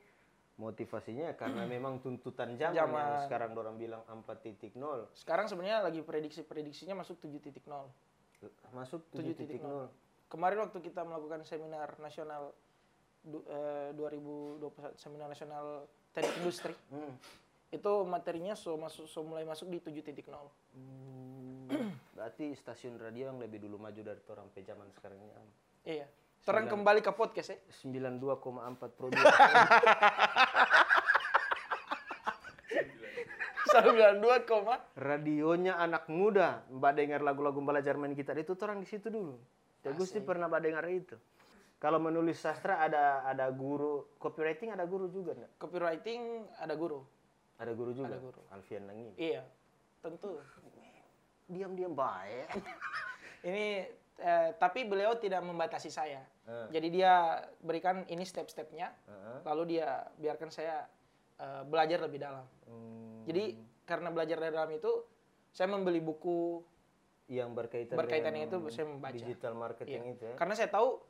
motivasinya 0.56 1.36
karena 1.36 1.68
memang 1.74 2.00
tuntutan 2.00 2.56
zaman, 2.56 2.80
Zaman. 2.80 2.96
yang 2.96 3.26
sekarang 3.28 3.52
orang 3.58 3.76
bilang 3.76 4.02
4.0 4.08 5.10
Sekarang 5.12 5.50
sebenarnya 5.50 5.84
lagi 5.84 6.00
prediksi-prediksinya 6.00 6.96
masuk 6.96 7.20
7.0. 7.20 7.92
masuk 8.72 9.02
7.0. 9.12 9.90
7.0. 10.26 10.32
Kemarin 10.32 10.58
waktu 10.66 10.78
kita 10.82 11.02
melakukan 11.06 11.46
seminar 11.46 11.94
nasional 12.02 12.54
du, 13.22 13.42
eh, 13.50 13.94
2021 13.94 14.94
seminar 14.98 15.28
nasional 15.30 15.86
teknik 16.14 16.36
industri 16.42 16.74
Hmm. 16.90 17.18
itu 17.74 17.92
materinya 18.06 18.54
so 18.56 18.78
masuk 18.78 19.10
so 19.10 19.26
mulai 19.26 19.44
masuk 19.44 19.68
di 19.70 19.82
7.0. 19.82 20.50
Hmm, 20.74 21.68
Berarti 22.16 22.54
stasiun 22.56 23.02
radio 23.02 23.34
yang 23.34 23.42
lebih 23.42 23.60
dulu 23.62 23.82
maju 23.82 24.02
dari 24.02 24.22
orang 24.30 24.48
pe 24.54 24.62
zaman 24.62 24.88
sekarang 24.94 25.18
ini. 25.20 25.34
Iya. 25.86 26.08
Terang 26.46 26.70
kembali 26.70 27.02
ke 27.02 27.10
podcast 27.10 27.58
ya. 27.58 27.58
92,4 27.82 28.94
Pro 28.94 29.10
2. 29.10 29.18
92, 33.82 34.46
koma. 34.48 34.78
Radionya 34.94 35.76
anak 35.76 36.06
muda. 36.08 36.64
Mbak 36.70 36.92
dengar 36.96 37.22
lagu-lagu 37.26 37.60
belajar 37.60 37.98
main 37.98 38.14
gitar 38.14 38.38
itu 38.38 38.54
orang 38.62 38.80
di 38.80 38.88
situ 38.88 39.10
dulu. 39.10 39.36
Ya 39.86 39.92
Gusti 39.94 40.20
pernah 40.20 40.50
dengar 40.50 40.86
itu. 40.90 41.14
Kalau 41.78 42.02
menulis 42.02 42.42
sastra 42.42 42.82
ada 42.82 43.22
ada 43.30 43.46
guru 43.54 44.18
copywriting 44.18 44.74
ada 44.74 44.90
guru 44.90 45.06
juga 45.12 45.38
enggak? 45.38 45.52
copywriting 45.62 46.50
ada 46.58 46.74
guru. 46.74 47.06
Ada 47.62 47.72
guru 47.78 47.92
juga. 47.94 48.10
Ada 48.10 48.20
guru. 48.20 48.42
Alfian 48.50 48.84
Nangin. 48.90 49.14
Iya. 49.16 49.46
Tentu. 50.02 50.42
Diam-diam 51.46 51.94
baik. 51.94 52.50
Ini 53.48 53.86
eh, 54.18 54.50
tapi 54.58 54.90
beliau 54.90 55.14
tidak 55.22 55.46
membatasi 55.46 55.94
saya. 55.94 56.26
Eh. 56.50 56.68
Jadi 56.74 56.88
dia 56.90 57.46
berikan 57.62 58.02
ini 58.10 58.26
step-stepnya. 58.26 58.90
Heeh. 59.06 59.38
Lalu 59.46 59.78
dia 59.78 60.10
biarkan 60.18 60.50
saya 60.50 60.90
eh, 61.38 61.62
belajar 61.70 62.02
lebih 62.02 62.20
dalam. 62.26 62.46
Hmm, 62.66 63.22
Jadi 63.30 63.62
karena 63.86 64.10
belajar 64.10 64.42
dari 64.42 64.54
dalam 64.58 64.74
itu 64.74 64.92
saya 65.54 65.70
membeli 65.70 66.02
buku 66.02 66.60
yang 67.28 67.52
berkaitan 67.52 67.96
berkaitannya 67.96 68.46
dengan 68.46 68.62
itu 68.62 68.70
saya 68.70 68.86
membaca. 68.86 69.14
digital 69.14 69.54
marketing 69.54 70.04
Iya. 70.04 70.14
itu 70.14 70.24
ya. 70.24 70.36
Karena 70.36 70.54
saya 70.54 70.70
tahu 70.70 71.02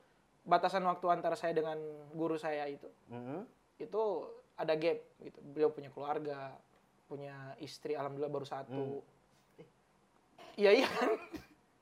batasan 0.41 0.81
waktu 0.81 1.05
antara 1.09 1.35
saya 1.35 1.51
dengan 1.51 1.75
guru 2.11 2.35
saya 2.35 2.63
itu 2.65 2.87
Mhm. 3.07 3.43
itu 3.77 4.03
ada 4.55 4.73
gap 4.73 4.99
gitu. 5.19 5.39
Beliau 5.43 5.69
punya 5.69 5.89
keluarga, 5.89 6.55
punya 7.05 7.35
istri, 7.57 7.91
alhamdulillah 7.93 8.31
baru 8.31 8.45
satu. 8.45 9.03
Iya 10.55 10.71
iya 10.73 10.87
kan? 10.87 11.11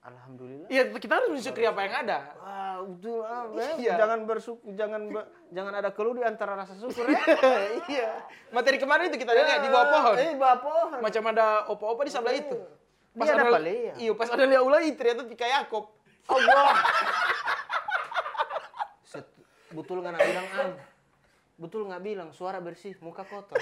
Alhamdulillah. 0.04 0.68
Iya 0.68 0.92
kita 0.92 1.14
harus 1.14 1.30
mensyukuri 1.30 1.64
apa 1.64 1.80
yang 1.80 1.96
ada. 2.02 2.20
Wah, 2.36 2.76
betul. 2.84 3.22
Iya. 3.80 3.94
Jangan 3.96 4.20
bersyukur, 4.26 4.66
jangan 4.74 5.02
be- 5.08 5.30
jangan 5.50 5.74
ada 5.76 5.90
keluh 5.94 6.12
di 6.12 6.26
antara 6.26 6.58
rasa 6.58 6.74
syukur 6.74 7.06
ya. 7.06 7.22
iya. 7.94 8.10
Materi 8.50 8.76
kemarin 8.76 9.08
itu 9.08 9.16
kita 9.16 9.32
lihat 9.32 9.62
di 9.62 9.70
bawah 9.70 9.88
pohon. 9.88 10.16
Eh, 10.18 10.34
bawah 10.34 10.58
pohon. 10.60 10.98
Macam 11.00 11.24
ada 11.30 11.46
opa-opa 11.70 12.02
di 12.02 12.12
sebelah 12.12 12.34
itu. 12.34 12.58
Dia 13.14 13.30
ada 13.30 13.44
ada 13.44 13.52
Palea. 13.52 13.94
Iya, 13.96 14.12
pas 14.14 14.26
ada 14.28 14.44
Lia 14.44 14.60
Ulai 14.60 14.90
ternyata 14.92 15.24
Tika 15.24 15.46
Yakob. 15.46 15.86
Allah. 16.26 16.74
Set- 19.06 19.38
betul 19.70 20.02
nggak 20.02 20.12
nak 20.12 20.22
bilang 20.24 20.48
am? 20.52 20.72
Betul 21.56 21.82
nggak 21.86 22.02
bilang 22.02 22.30
suara 22.32 22.58
bersih, 22.58 22.98
muka 23.00 23.22
kotor. 23.22 23.62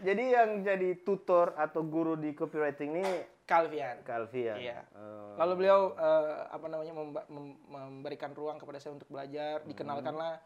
jadi 0.00 0.24
yang 0.32 0.64
jadi 0.64 0.96
tutor 0.98 1.52
atau 1.54 1.84
guru 1.84 2.16
di 2.16 2.32
copywriting 2.32 2.96
ini 2.96 3.12
Calvian. 3.44 4.00
Calvian. 4.00 4.56
Iya. 4.56 4.80
Eh, 4.86 5.32
Lalu 5.36 5.52
beliau 5.58 5.92
eh, 5.92 6.40
apa 6.48 6.66
namanya 6.66 6.94
memba- 6.94 7.28
mem- 7.28 7.60
memberikan 7.66 8.30
ruang 8.30 8.56
kepada 8.56 8.78
saya 8.78 8.94
untuk 8.94 9.10
belajar, 9.10 9.60
Hmm. 9.60 9.68
dikenalkanlah 9.68 10.38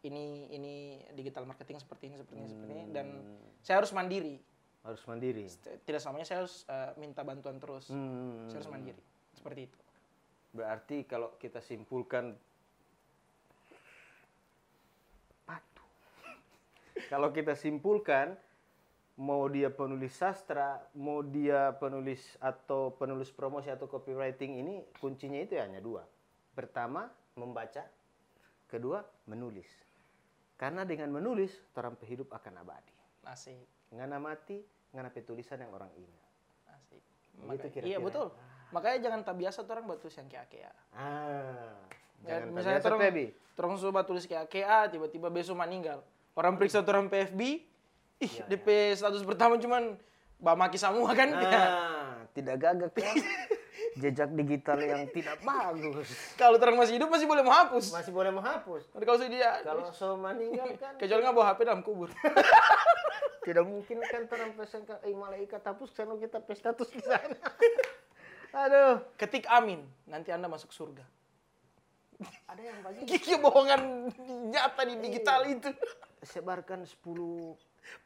ini 0.00 0.24
ini 0.48 0.74
digital 1.12 1.44
marketing 1.44 1.76
seperti 1.76 2.06
ini 2.06 2.16
seperti 2.16 2.38
ini 2.38 2.48
seperti 2.48 2.72
ini 2.72 2.84
dan 2.88 3.06
Hmm. 3.12 3.36
saya 3.60 3.76
harus 3.76 3.92
mandiri. 3.92 4.40
Harus 4.82 5.02
mandiri. 5.06 5.46
Tidak 5.86 6.00
selamanya 6.02 6.26
saya 6.26 6.38
harus 6.42 6.66
eh, 6.66 6.90
minta 6.98 7.22
bantuan 7.22 7.58
terus. 7.62 7.90
Hmm. 7.90 8.50
Saya 8.50 8.62
harus 8.62 8.70
mandiri. 8.70 9.02
Seperti 9.34 9.60
itu. 9.70 9.78
Berarti 10.52 11.06
kalau 11.06 11.38
kita 11.38 11.62
simpulkan 11.62 12.34
patu. 15.46 15.84
kalau 17.12 17.30
kita 17.30 17.54
simpulkan 17.54 18.34
mau 19.22 19.46
dia 19.46 19.70
penulis 19.70 20.12
sastra, 20.18 20.82
mau 20.98 21.22
dia 21.22 21.72
penulis 21.78 22.34
atau 22.42 22.90
penulis 22.96 23.30
promosi 23.30 23.70
atau 23.70 23.86
copywriting 23.86 24.58
ini 24.58 24.82
kuncinya 24.98 25.38
itu 25.38 25.56
hanya 25.56 25.78
dua. 25.78 26.02
Pertama, 26.52 27.08
membaca. 27.38 27.86
Kedua, 28.66 29.04
menulis. 29.28 29.68
Karena 30.56 30.82
dengan 30.88 31.12
menulis, 31.12 31.52
orang 31.76 31.96
hidup 32.08 32.32
akan 32.32 32.64
abadi. 32.64 32.96
Asik. 33.28 33.81
Ngana 33.92 34.16
mati, 34.16 34.56
ngana 34.90 35.08
petulisan 35.08 35.60
yang 35.60 35.70
orang 35.70 35.92
ingat. 35.94 36.30
Asik. 36.70 37.02
Maka- 37.38 37.68
kira-kira. 37.68 37.84
iya 37.86 37.98
betul. 37.98 38.32
Makanya 38.72 38.98
jangan 39.02 39.20
tak 39.22 39.36
biasa 39.36 39.58
orang 39.62 39.84
buat 39.84 40.00
tulis 40.00 40.16
yang 40.16 40.28
kayak 40.28 40.46
kayak. 40.48 40.74
Ah, 40.90 41.76
Ya, 42.22 42.38
jangan 42.38 42.54
misalnya 42.54 42.78
terbiasa, 42.78 42.86
terang, 42.86 43.00
Febi. 43.02 43.24
terang 43.52 43.74
coba 43.76 44.00
tulis 44.06 44.24
kayak 44.24 44.46
KA, 44.46 44.80
tiba-tiba 44.86 45.26
besok 45.26 45.58
meninggal. 45.58 46.06
Orang 46.32 46.54
periksa 46.54 46.80
orang 46.80 47.10
PFB, 47.10 47.40
ih 48.22 48.30
Iya, 48.30 48.46
DP 48.46 48.94
status 48.94 49.26
pertama 49.26 49.58
cuman 49.58 49.98
Mbak 50.38 50.54
Maki 50.56 50.78
semua 50.78 51.10
kan. 51.12 51.28
Ya. 51.34 51.50
Ah, 51.50 52.14
tidak 52.32 52.62
gagak 52.62 52.94
ya. 52.94 53.12
Jejak 53.92 54.30
digital 54.32 54.78
yang 54.80 55.04
tidak 55.10 55.36
bagus. 55.42 56.08
Kalau 56.40 56.56
terang 56.56 56.78
masih 56.78 56.96
hidup 56.96 57.10
masih 57.10 57.26
boleh 57.26 57.42
menghapus. 57.42 57.90
Masih 57.92 58.12
boleh 58.14 58.30
menghapus. 58.30 58.82
Kalau 58.88 59.18
sudah 59.18 59.28
dia, 59.28 59.50
Kalau 59.60 59.90
so 59.90 60.14
meninggal 60.16 60.78
kan 60.78 60.94
kecuali 60.96 61.20
nggak 61.20 61.34
bawa 61.34 61.46
HP 61.52 61.58
dalam 61.66 61.82
kubur. 61.82 62.08
tidak 63.42 63.64
mungkin 63.66 63.98
kan 64.06 64.22
terang 64.30 64.54
pesan 64.54 64.86
ke 64.86 64.94
eh, 65.02 65.14
malaikat 65.14 65.62
hapus 65.66 65.90
karena 65.90 66.14
kita 66.14 66.38
status 66.54 66.88
di 66.94 67.02
sana. 67.02 67.36
Aduh, 68.66 69.00
Ketik 69.16 69.48
amin, 69.48 69.82
nanti 70.06 70.28
anda 70.30 70.46
masuk 70.46 70.70
surga. 70.70 71.02
ada 72.46 72.62
yang 72.62 72.78
bagi 72.86 73.02
Gigi 73.10 73.34
bohongan 73.34 74.12
nyata 74.52 74.86
di 74.86 74.94
digital 75.02 75.42
itu. 75.48 75.70
sebarkan 76.22 76.86
10 76.86 77.02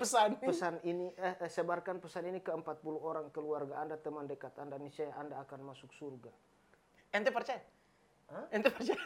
Pesan. 0.01 0.41
pesan 0.41 0.81
ini 0.89 1.13
eh 1.21 1.37
eh, 1.37 1.51
sebarkan 1.53 2.01
pesan 2.01 2.25
ini 2.33 2.41
ke 2.41 2.49
40 2.49 2.81
orang 2.97 3.29
keluarga 3.29 3.77
Anda, 3.77 4.01
teman 4.01 4.25
dekat 4.25 4.57
Anda, 4.57 4.81
niscaya 4.81 5.13
Anda 5.21 5.37
akan 5.45 5.69
masuk 5.69 5.93
surga. 5.93 6.33
Ente 7.13 7.29
percaya? 7.29 7.61
Hah? 8.33 8.49
Ente 8.49 8.73
percaya? 8.73 8.97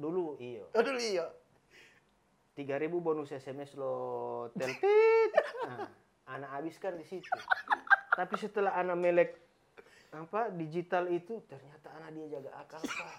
Dulu 0.00 0.40
iya. 0.40 0.64
Aduh 0.72 0.96
iya. 0.96 1.28
3000 2.58 2.90
bonus 2.98 3.30
SMS 3.30 3.78
lo 3.78 3.94
telpit. 4.58 5.30
Nah, 5.62 5.86
anak 6.34 6.50
habiskan 6.58 6.98
di 6.98 7.06
situ. 7.06 7.30
Tapi 8.18 8.34
setelah 8.34 8.74
anak 8.74 8.98
melek 8.98 9.30
apa 10.10 10.50
digital 10.50 11.06
itu 11.12 11.38
ternyata 11.46 11.92
anak 12.00 12.18
dia 12.18 12.26
jaga 12.40 12.50
akal 12.58 12.82
Pak. 12.82 13.14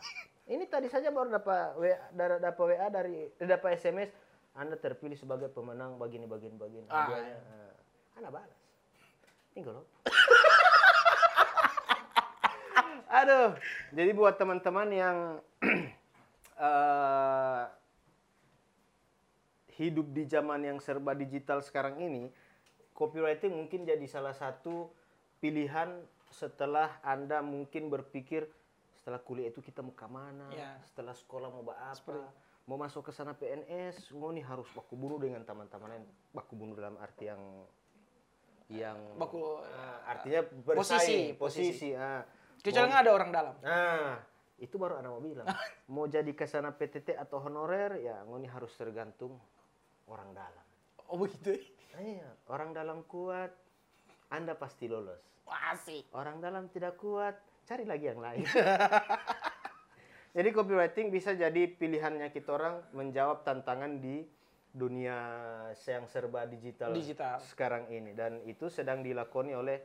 Ini 0.50 0.66
tadi 0.66 0.90
saja 0.92 1.14
baru 1.14 1.30
dapat 1.32 1.78
WA 1.78 1.98
dari 2.12 2.36
dapat 2.42 2.64
WA 2.74 2.88
dari 2.92 3.30
eh, 3.30 3.48
dapat 3.48 3.78
SMS 3.80 4.10
Anda 4.58 4.76
terpilih 4.76 5.16
sebagai 5.16 5.48
pemenang 5.54 5.96
begini 5.96 6.26
begini 6.28 6.58
begini. 6.60 6.90
Ah, 6.90 7.08
ah. 7.08 7.72
Anak 8.20 8.30
balas. 8.34 8.60
Tinggal 9.56 9.80
lo. 9.80 9.84
Aduh, 13.10 13.58
jadi 13.94 14.12
buat 14.14 14.36
teman-teman 14.42 14.90
yang 14.90 15.18
eh, 16.66 17.64
hidup 19.80 20.12
di 20.12 20.28
zaman 20.28 20.68
yang 20.68 20.78
serba 20.84 21.16
digital 21.16 21.64
sekarang 21.64 22.04
ini, 22.04 22.28
copywriting 22.92 23.56
mungkin 23.56 23.88
jadi 23.88 24.04
salah 24.12 24.36
satu 24.36 24.92
pilihan 25.40 26.04
setelah 26.36 27.00
Anda 27.00 27.40
mungkin 27.40 27.88
berpikir 27.88 28.44
setelah 29.00 29.24
kuliah 29.24 29.48
itu 29.48 29.64
kita 29.64 29.80
mau 29.80 29.96
ke 29.96 30.04
mana, 30.12 30.52
Ya. 30.52 30.76
setelah 30.84 31.16
sekolah 31.16 31.48
mau 31.48 31.64
apa, 31.72 32.28
mau 32.68 32.76
masuk 32.76 33.08
ke 33.08 33.12
sana 33.16 33.32
PNS, 33.32 34.12
mau 34.20 34.36
nih 34.36 34.44
harus 34.44 34.68
baku 34.76 35.00
bunuh 35.00 35.16
dengan 35.16 35.48
teman-teman 35.48 35.96
lain, 35.96 36.06
baku 36.36 36.60
bunuh 36.60 36.76
dalam 36.76 37.00
arti 37.00 37.32
yang 37.32 37.42
yang 38.70 39.00
Baku, 39.18 39.64
ah, 39.66 40.06
artinya 40.06 40.46
posisi, 40.46 41.34
bersaing, 41.34 41.40
posisi, 41.40 41.90
ah. 41.96 42.22
Kecuali 42.60 42.86
nggak 42.92 43.02
ada 43.08 43.12
orang 43.16 43.30
dalam. 43.34 43.56
Nah, 43.66 44.20
itu 44.60 44.76
baru 44.78 45.00
anak 45.02 45.10
mau 45.10 45.24
bilang. 45.24 45.48
mau 45.96 46.06
jadi 46.06 46.30
ke 46.36 46.46
sana 46.46 46.70
PTT 46.76 47.16
atau 47.18 47.42
honorer, 47.42 47.98
ya 48.04 48.22
ngoni 48.28 48.46
harus 48.46 48.70
tergantung 48.78 49.40
orang 50.10 50.34
dalam. 50.34 50.66
Oh 51.10 51.18
begitu. 51.18 51.58
Iya, 51.98 52.30
orang 52.50 52.74
dalam 52.74 53.06
kuat, 53.06 53.54
Anda 54.30 54.54
pasti 54.58 54.86
lolos. 54.86 55.22
Asik. 55.50 56.06
Orang 56.14 56.38
dalam 56.42 56.70
tidak 56.70 57.02
kuat, 57.02 57.38
cari 57.66 57.86
lagi 57.86 58.10
yang 58.14 58.22
lain. 58.22 58.46
jadi 60.38 60.50
copywriting 60.54 61.10
bisa 61.10 61.34
jadi 61.34 61.66
pilihannya 61.66 62.30
kita 62.30 62.54
orang 62.54 62.86
menjawab 62.94 63.42
tantangan 63.42 63.98
di 63.98 64.26
dunia 64.70 65.18
yang 65.74 66.06
serba 66.06 66.46
digital, 66.46 66.94
Digital. 66.94 67.42
sekarang 67.42 67.90
ini 67.90 68.14
dan 68.14 68.38
itu 68.46 68.70
sedang 68.70 69.02
dilakoni 69.02 69.58
oleh 69.58 69.82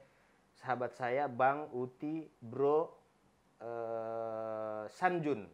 sahabat 0.60 0.92
saya 0.92 1.24
Bang 1.24 1.72
Uti 1.72 2.28
Bro 2.36 2.92
eh, 3.64 4.84
Sanjun. 4.92 5.48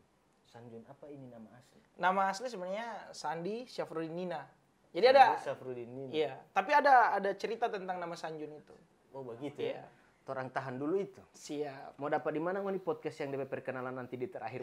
Sanjun 0.51 0.83
apa 0.91 1.07
ini 1.07 1.31
nama 1.31 1.47
asli? 1.55 1.79
Nama 1.95 2.21
asli 2.27 2.47
sebenarnya 2.51 2.89
Sandi 3.15 3.71
Syafrudinina. 3.71 4.60
Jadi 4.91 5.07
ada 5.07 5.39
Syafruddin 5.39 5.87
ini. 5.87 6.25
Iya, 6.25 6.35
tapi 6.51 6.75
ada 6.75 7.15
ada 7.15 7.31
cerita 7.39 7.71
tentang 7.71 8.03
nama 8.03 8.15
Sanjun 8.19 8.51
itu. 8.51 8.75
Oh 9.15 9.23
begitu 9.23 9.63
ya. 9.63 9.83
Iya. 9.83 9.85
Orang 10.31 10.55
tahan 10.55 10.79
dulu 10.79 10.95
itu. 10.95 11.19
Siap. 11.35 11.99
Mau 11.99 12.07
dapat 12.07 12.31
di 12.31 12.39
mana 12.39 12.63
ngoni 12.63 12.79
podcast 12.79 13.19
yang 13.19 13.35
DP 13.35 13.51
perkenalan 13.51 13.91
nanti 13.91 14.15
di 14.15 14.31
terakhir. 14.31 14.63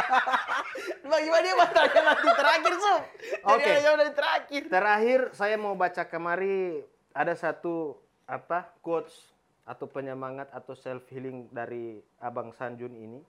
Bagaimana 1.08 1.40
dia 1.40 1.56
bertanya 1.56 2.00
nanti 2.12 2.28
terakhir, 2.28 2.72
Sob? 2.76 3.02
Oke. 3.56 3.72
jauh 3.80 3.96
dari 3.96 4.12
terakhir. 4.12 4.62
terakhir 4.68 5.20
saya 5.32 5.56
mau 5.56 5.72
baca 5.72 6.04
kemari 6.04 6.84
ada 7.16 7.32
satu 7.32 7.96
apa 8.28 8.68
quotes 8.84 9.16
atau 9.64 9.88
penyemangat 9.88 10.52
atau 10.52 10.76
self 10.76 11.08
healing 11.08 11.48
dari 11.48 12.04
Abang 12.20 12.52
Sanjun 12.52 12.92
ini 12.92 13.24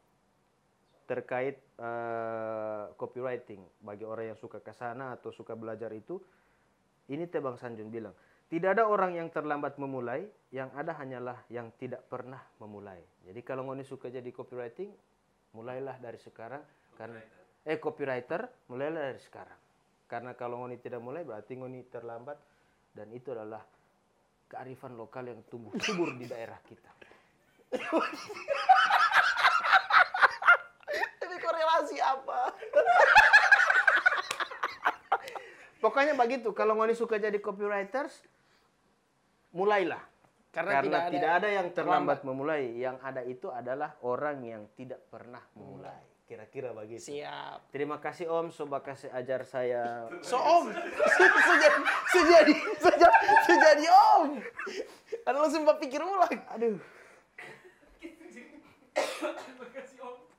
terkait 1.05 1.57
eh, 1.79 2.83
copywriting. 2.97 3.61
Bagi 3.81 4.05
orang 4.05 4.33
yang 4.33 4.39
suka 4.39 4.59
ke 4.61 4.73
sana 4.73 5.15
atau 5.15 5.29
suka 5.29 5.53
belajar 5.53 5.93
itu 5.93 6.19
ini 7.13 7.29
teh 7.29 7.41
Bang 7.41 7.57
Sanjun 7.57 7.93
bilang 7.93 8.13
tidak 8.45 8.77
ada 8.77 8.85
orang 8.85 9.17
yang 9.17 9.29
terlambat 9.33 9.81
memulai 9.81 10.25
yang 10.53 10.69
ada 10.77 10.93
hanyalah 10.97 11.41
yang 11.49 11.73
tidak 11.81 12.05
pernah 12.05 12.41
memulai. 12.61 13.01
Jadi 13.25 13.41
kalau 13.41 13.65
ngoni 13.65 13.81
suka 13.81 14.09
jadi 14.13 14.29
copywriting 14.29 14.93
mulailah 15.57 15.97
dari 15.97 16.21
sekarang. 16.21 16.61
Karena 16.93 17.21
eh 17.65 17.77
copywriter 17.81 18.69
mulailah 18.69 19.13
dari 19.13 19.21
sekarang. 19.21 19.59
Karena 20.05 20.37
kalau 20.37 20.61
ngoni 20.61 20.77
tidak 20.77 21.01
mulai 21.01 21.25
berarti 21.25 21.57
ngoni 21.57 21.89
terlambat 21.89 22.37
dan 22.93 23.09
itu 23.09 23.33
adalah 23.33 23.65
kearifan 24.45 24.93
lokal 24.93 25.25
yang 25.25 25.41
tumbuh 25.49 25.73
subur 25.81 26.13
di 26.13 26.29
daerah 26.29 26.61
kita 26.61 26.91
Tapi 31.19 31.35
korelasi 31.41 31.97
apa? 32.15 32.39
Pokoknya 35.83 36.17
begitu. 36.17 36.49
Kalau 36.55 36.79
ngoni 36.79 36.95
suka 36.97 37.21
jadi 37.21 37.37
copywriters, 37.37 38.25
mulailah. 39.53 40.01
Karena 40.49 40.79
Karena, 40.79 40.87
tidak 40.87 41.03
tidak, 41.11 41.31
ada 41.35 41.43
ada 41.43 41.49
yang 41.51 41.67
terlambat 41.75 42.23
memulai. 42.23 42.79
Yang 42.79 42.97
ada 43.03 43.21
itu 43.27 43.51
adalah 43.51 43.99
orang 44.07 44.39
yang 44.41 44.63
tidak 44.73 45.03
pernah 45.11 45.43
memulai. 45.53 46.15
Kira-kira 46.25 46.73
begitu. 46.73 47.13
Siap. 47.13 47.69
Terima 47.69 48.01
kasih 48.01 48.25
Om, 48.25 48.49
coba 48.49 48.81
kasih 48.81 49.13
ajar 49.13 49.45
saya. 49.45 50.09
So 50.25 50.41
om, 50.41 50.73
sejadi, 51.21 51.81
sejadi, 52.09 52.55
sejadi, 52.81 53.17
sejadi 53.45 53.85
om. 53.93 54.41
Kan 55.21 55.37
langsung 55.37 55.69
pikir 55.77 56.01
ulang. 56.01 56.33
Aduh. 56.57 56.81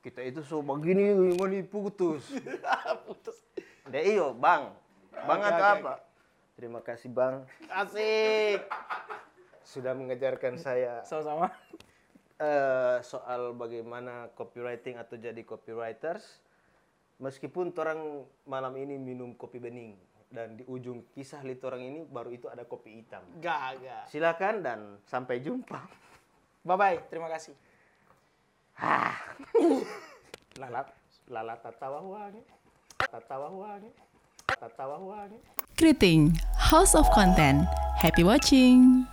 Kita 0.07 0.23
itu 0.23 0.39
so 0.39 0.63
begini 0.63 1.11
ngoni 1.35 1.67
putus. 1.71 2.31
Putus. 3.03 3.43
Deh 3.91 4.15
iyo, 4.15 4.31
Bang. 4.31 4.71
Bang 5.11 5.43
atau 5.43 5.59
oke, 5.59 5.75
apa? 5.83 5.93
Terima 6.55 6.79
kasih 6.79 7.11
Bang 7.11 7.43
Asik. 7.67 8.63
sudah 9.67 9.91
mengajarkan 9.91 10.55
saya 10.55 11.03
Sama-sama. 11.03 11.51
eh, 12.39 13.03
soal 13.03 13.51
bagaimana 13.51 14.31
copywriting 14.31 14.95
atau 14.95 15.19
jadi 15.19 15.43
copywriters. 15.43 16.39
Meskipun 17.19 17.75
orang 17.75 18.23
malam 18.47 18.79
ini 18.79 18.95
minum 18.95 19.35
kopi 19.35 19.59
bening 19.59 19.99
dan 20.31 20.55
di 20.55 20.63
ujung 20.71 21.03
kisah 21.11 21.43
litorang 21.43 21.83
ini 21.83 21.99
baru 22.07 22.31
itu 22.31 22.47
ada 22.47 22.63
kopi 22.63 23.03
hitam. 23.03 23.27
Gagal. 23.43 24.07
Silakan 24.07 24.55
dan 24.63 24.79
sampai 25.03 25.43
jumpa. 25.43 25.83
Bye 26.63 26.77
bye. 26.79 26.97
Terima 27.11 27.27
kasih. 27.27 27.66
Lalat, 30.61 30.87
lalat 31.29 31.59
tatawa 31.63 31.99
huangi, 31.99 32.41
tatawa 33.11 33.47
huangi, 33.49 33.89
tatawa 34.59 34.97
huangi. 34.97 35.37
Kriting 35.75 36.33
House 36.57 36.95
of 36.97 37.09
Content. 37.09 37.65
Happy 37.97 38.23
watching! 38.23 39.05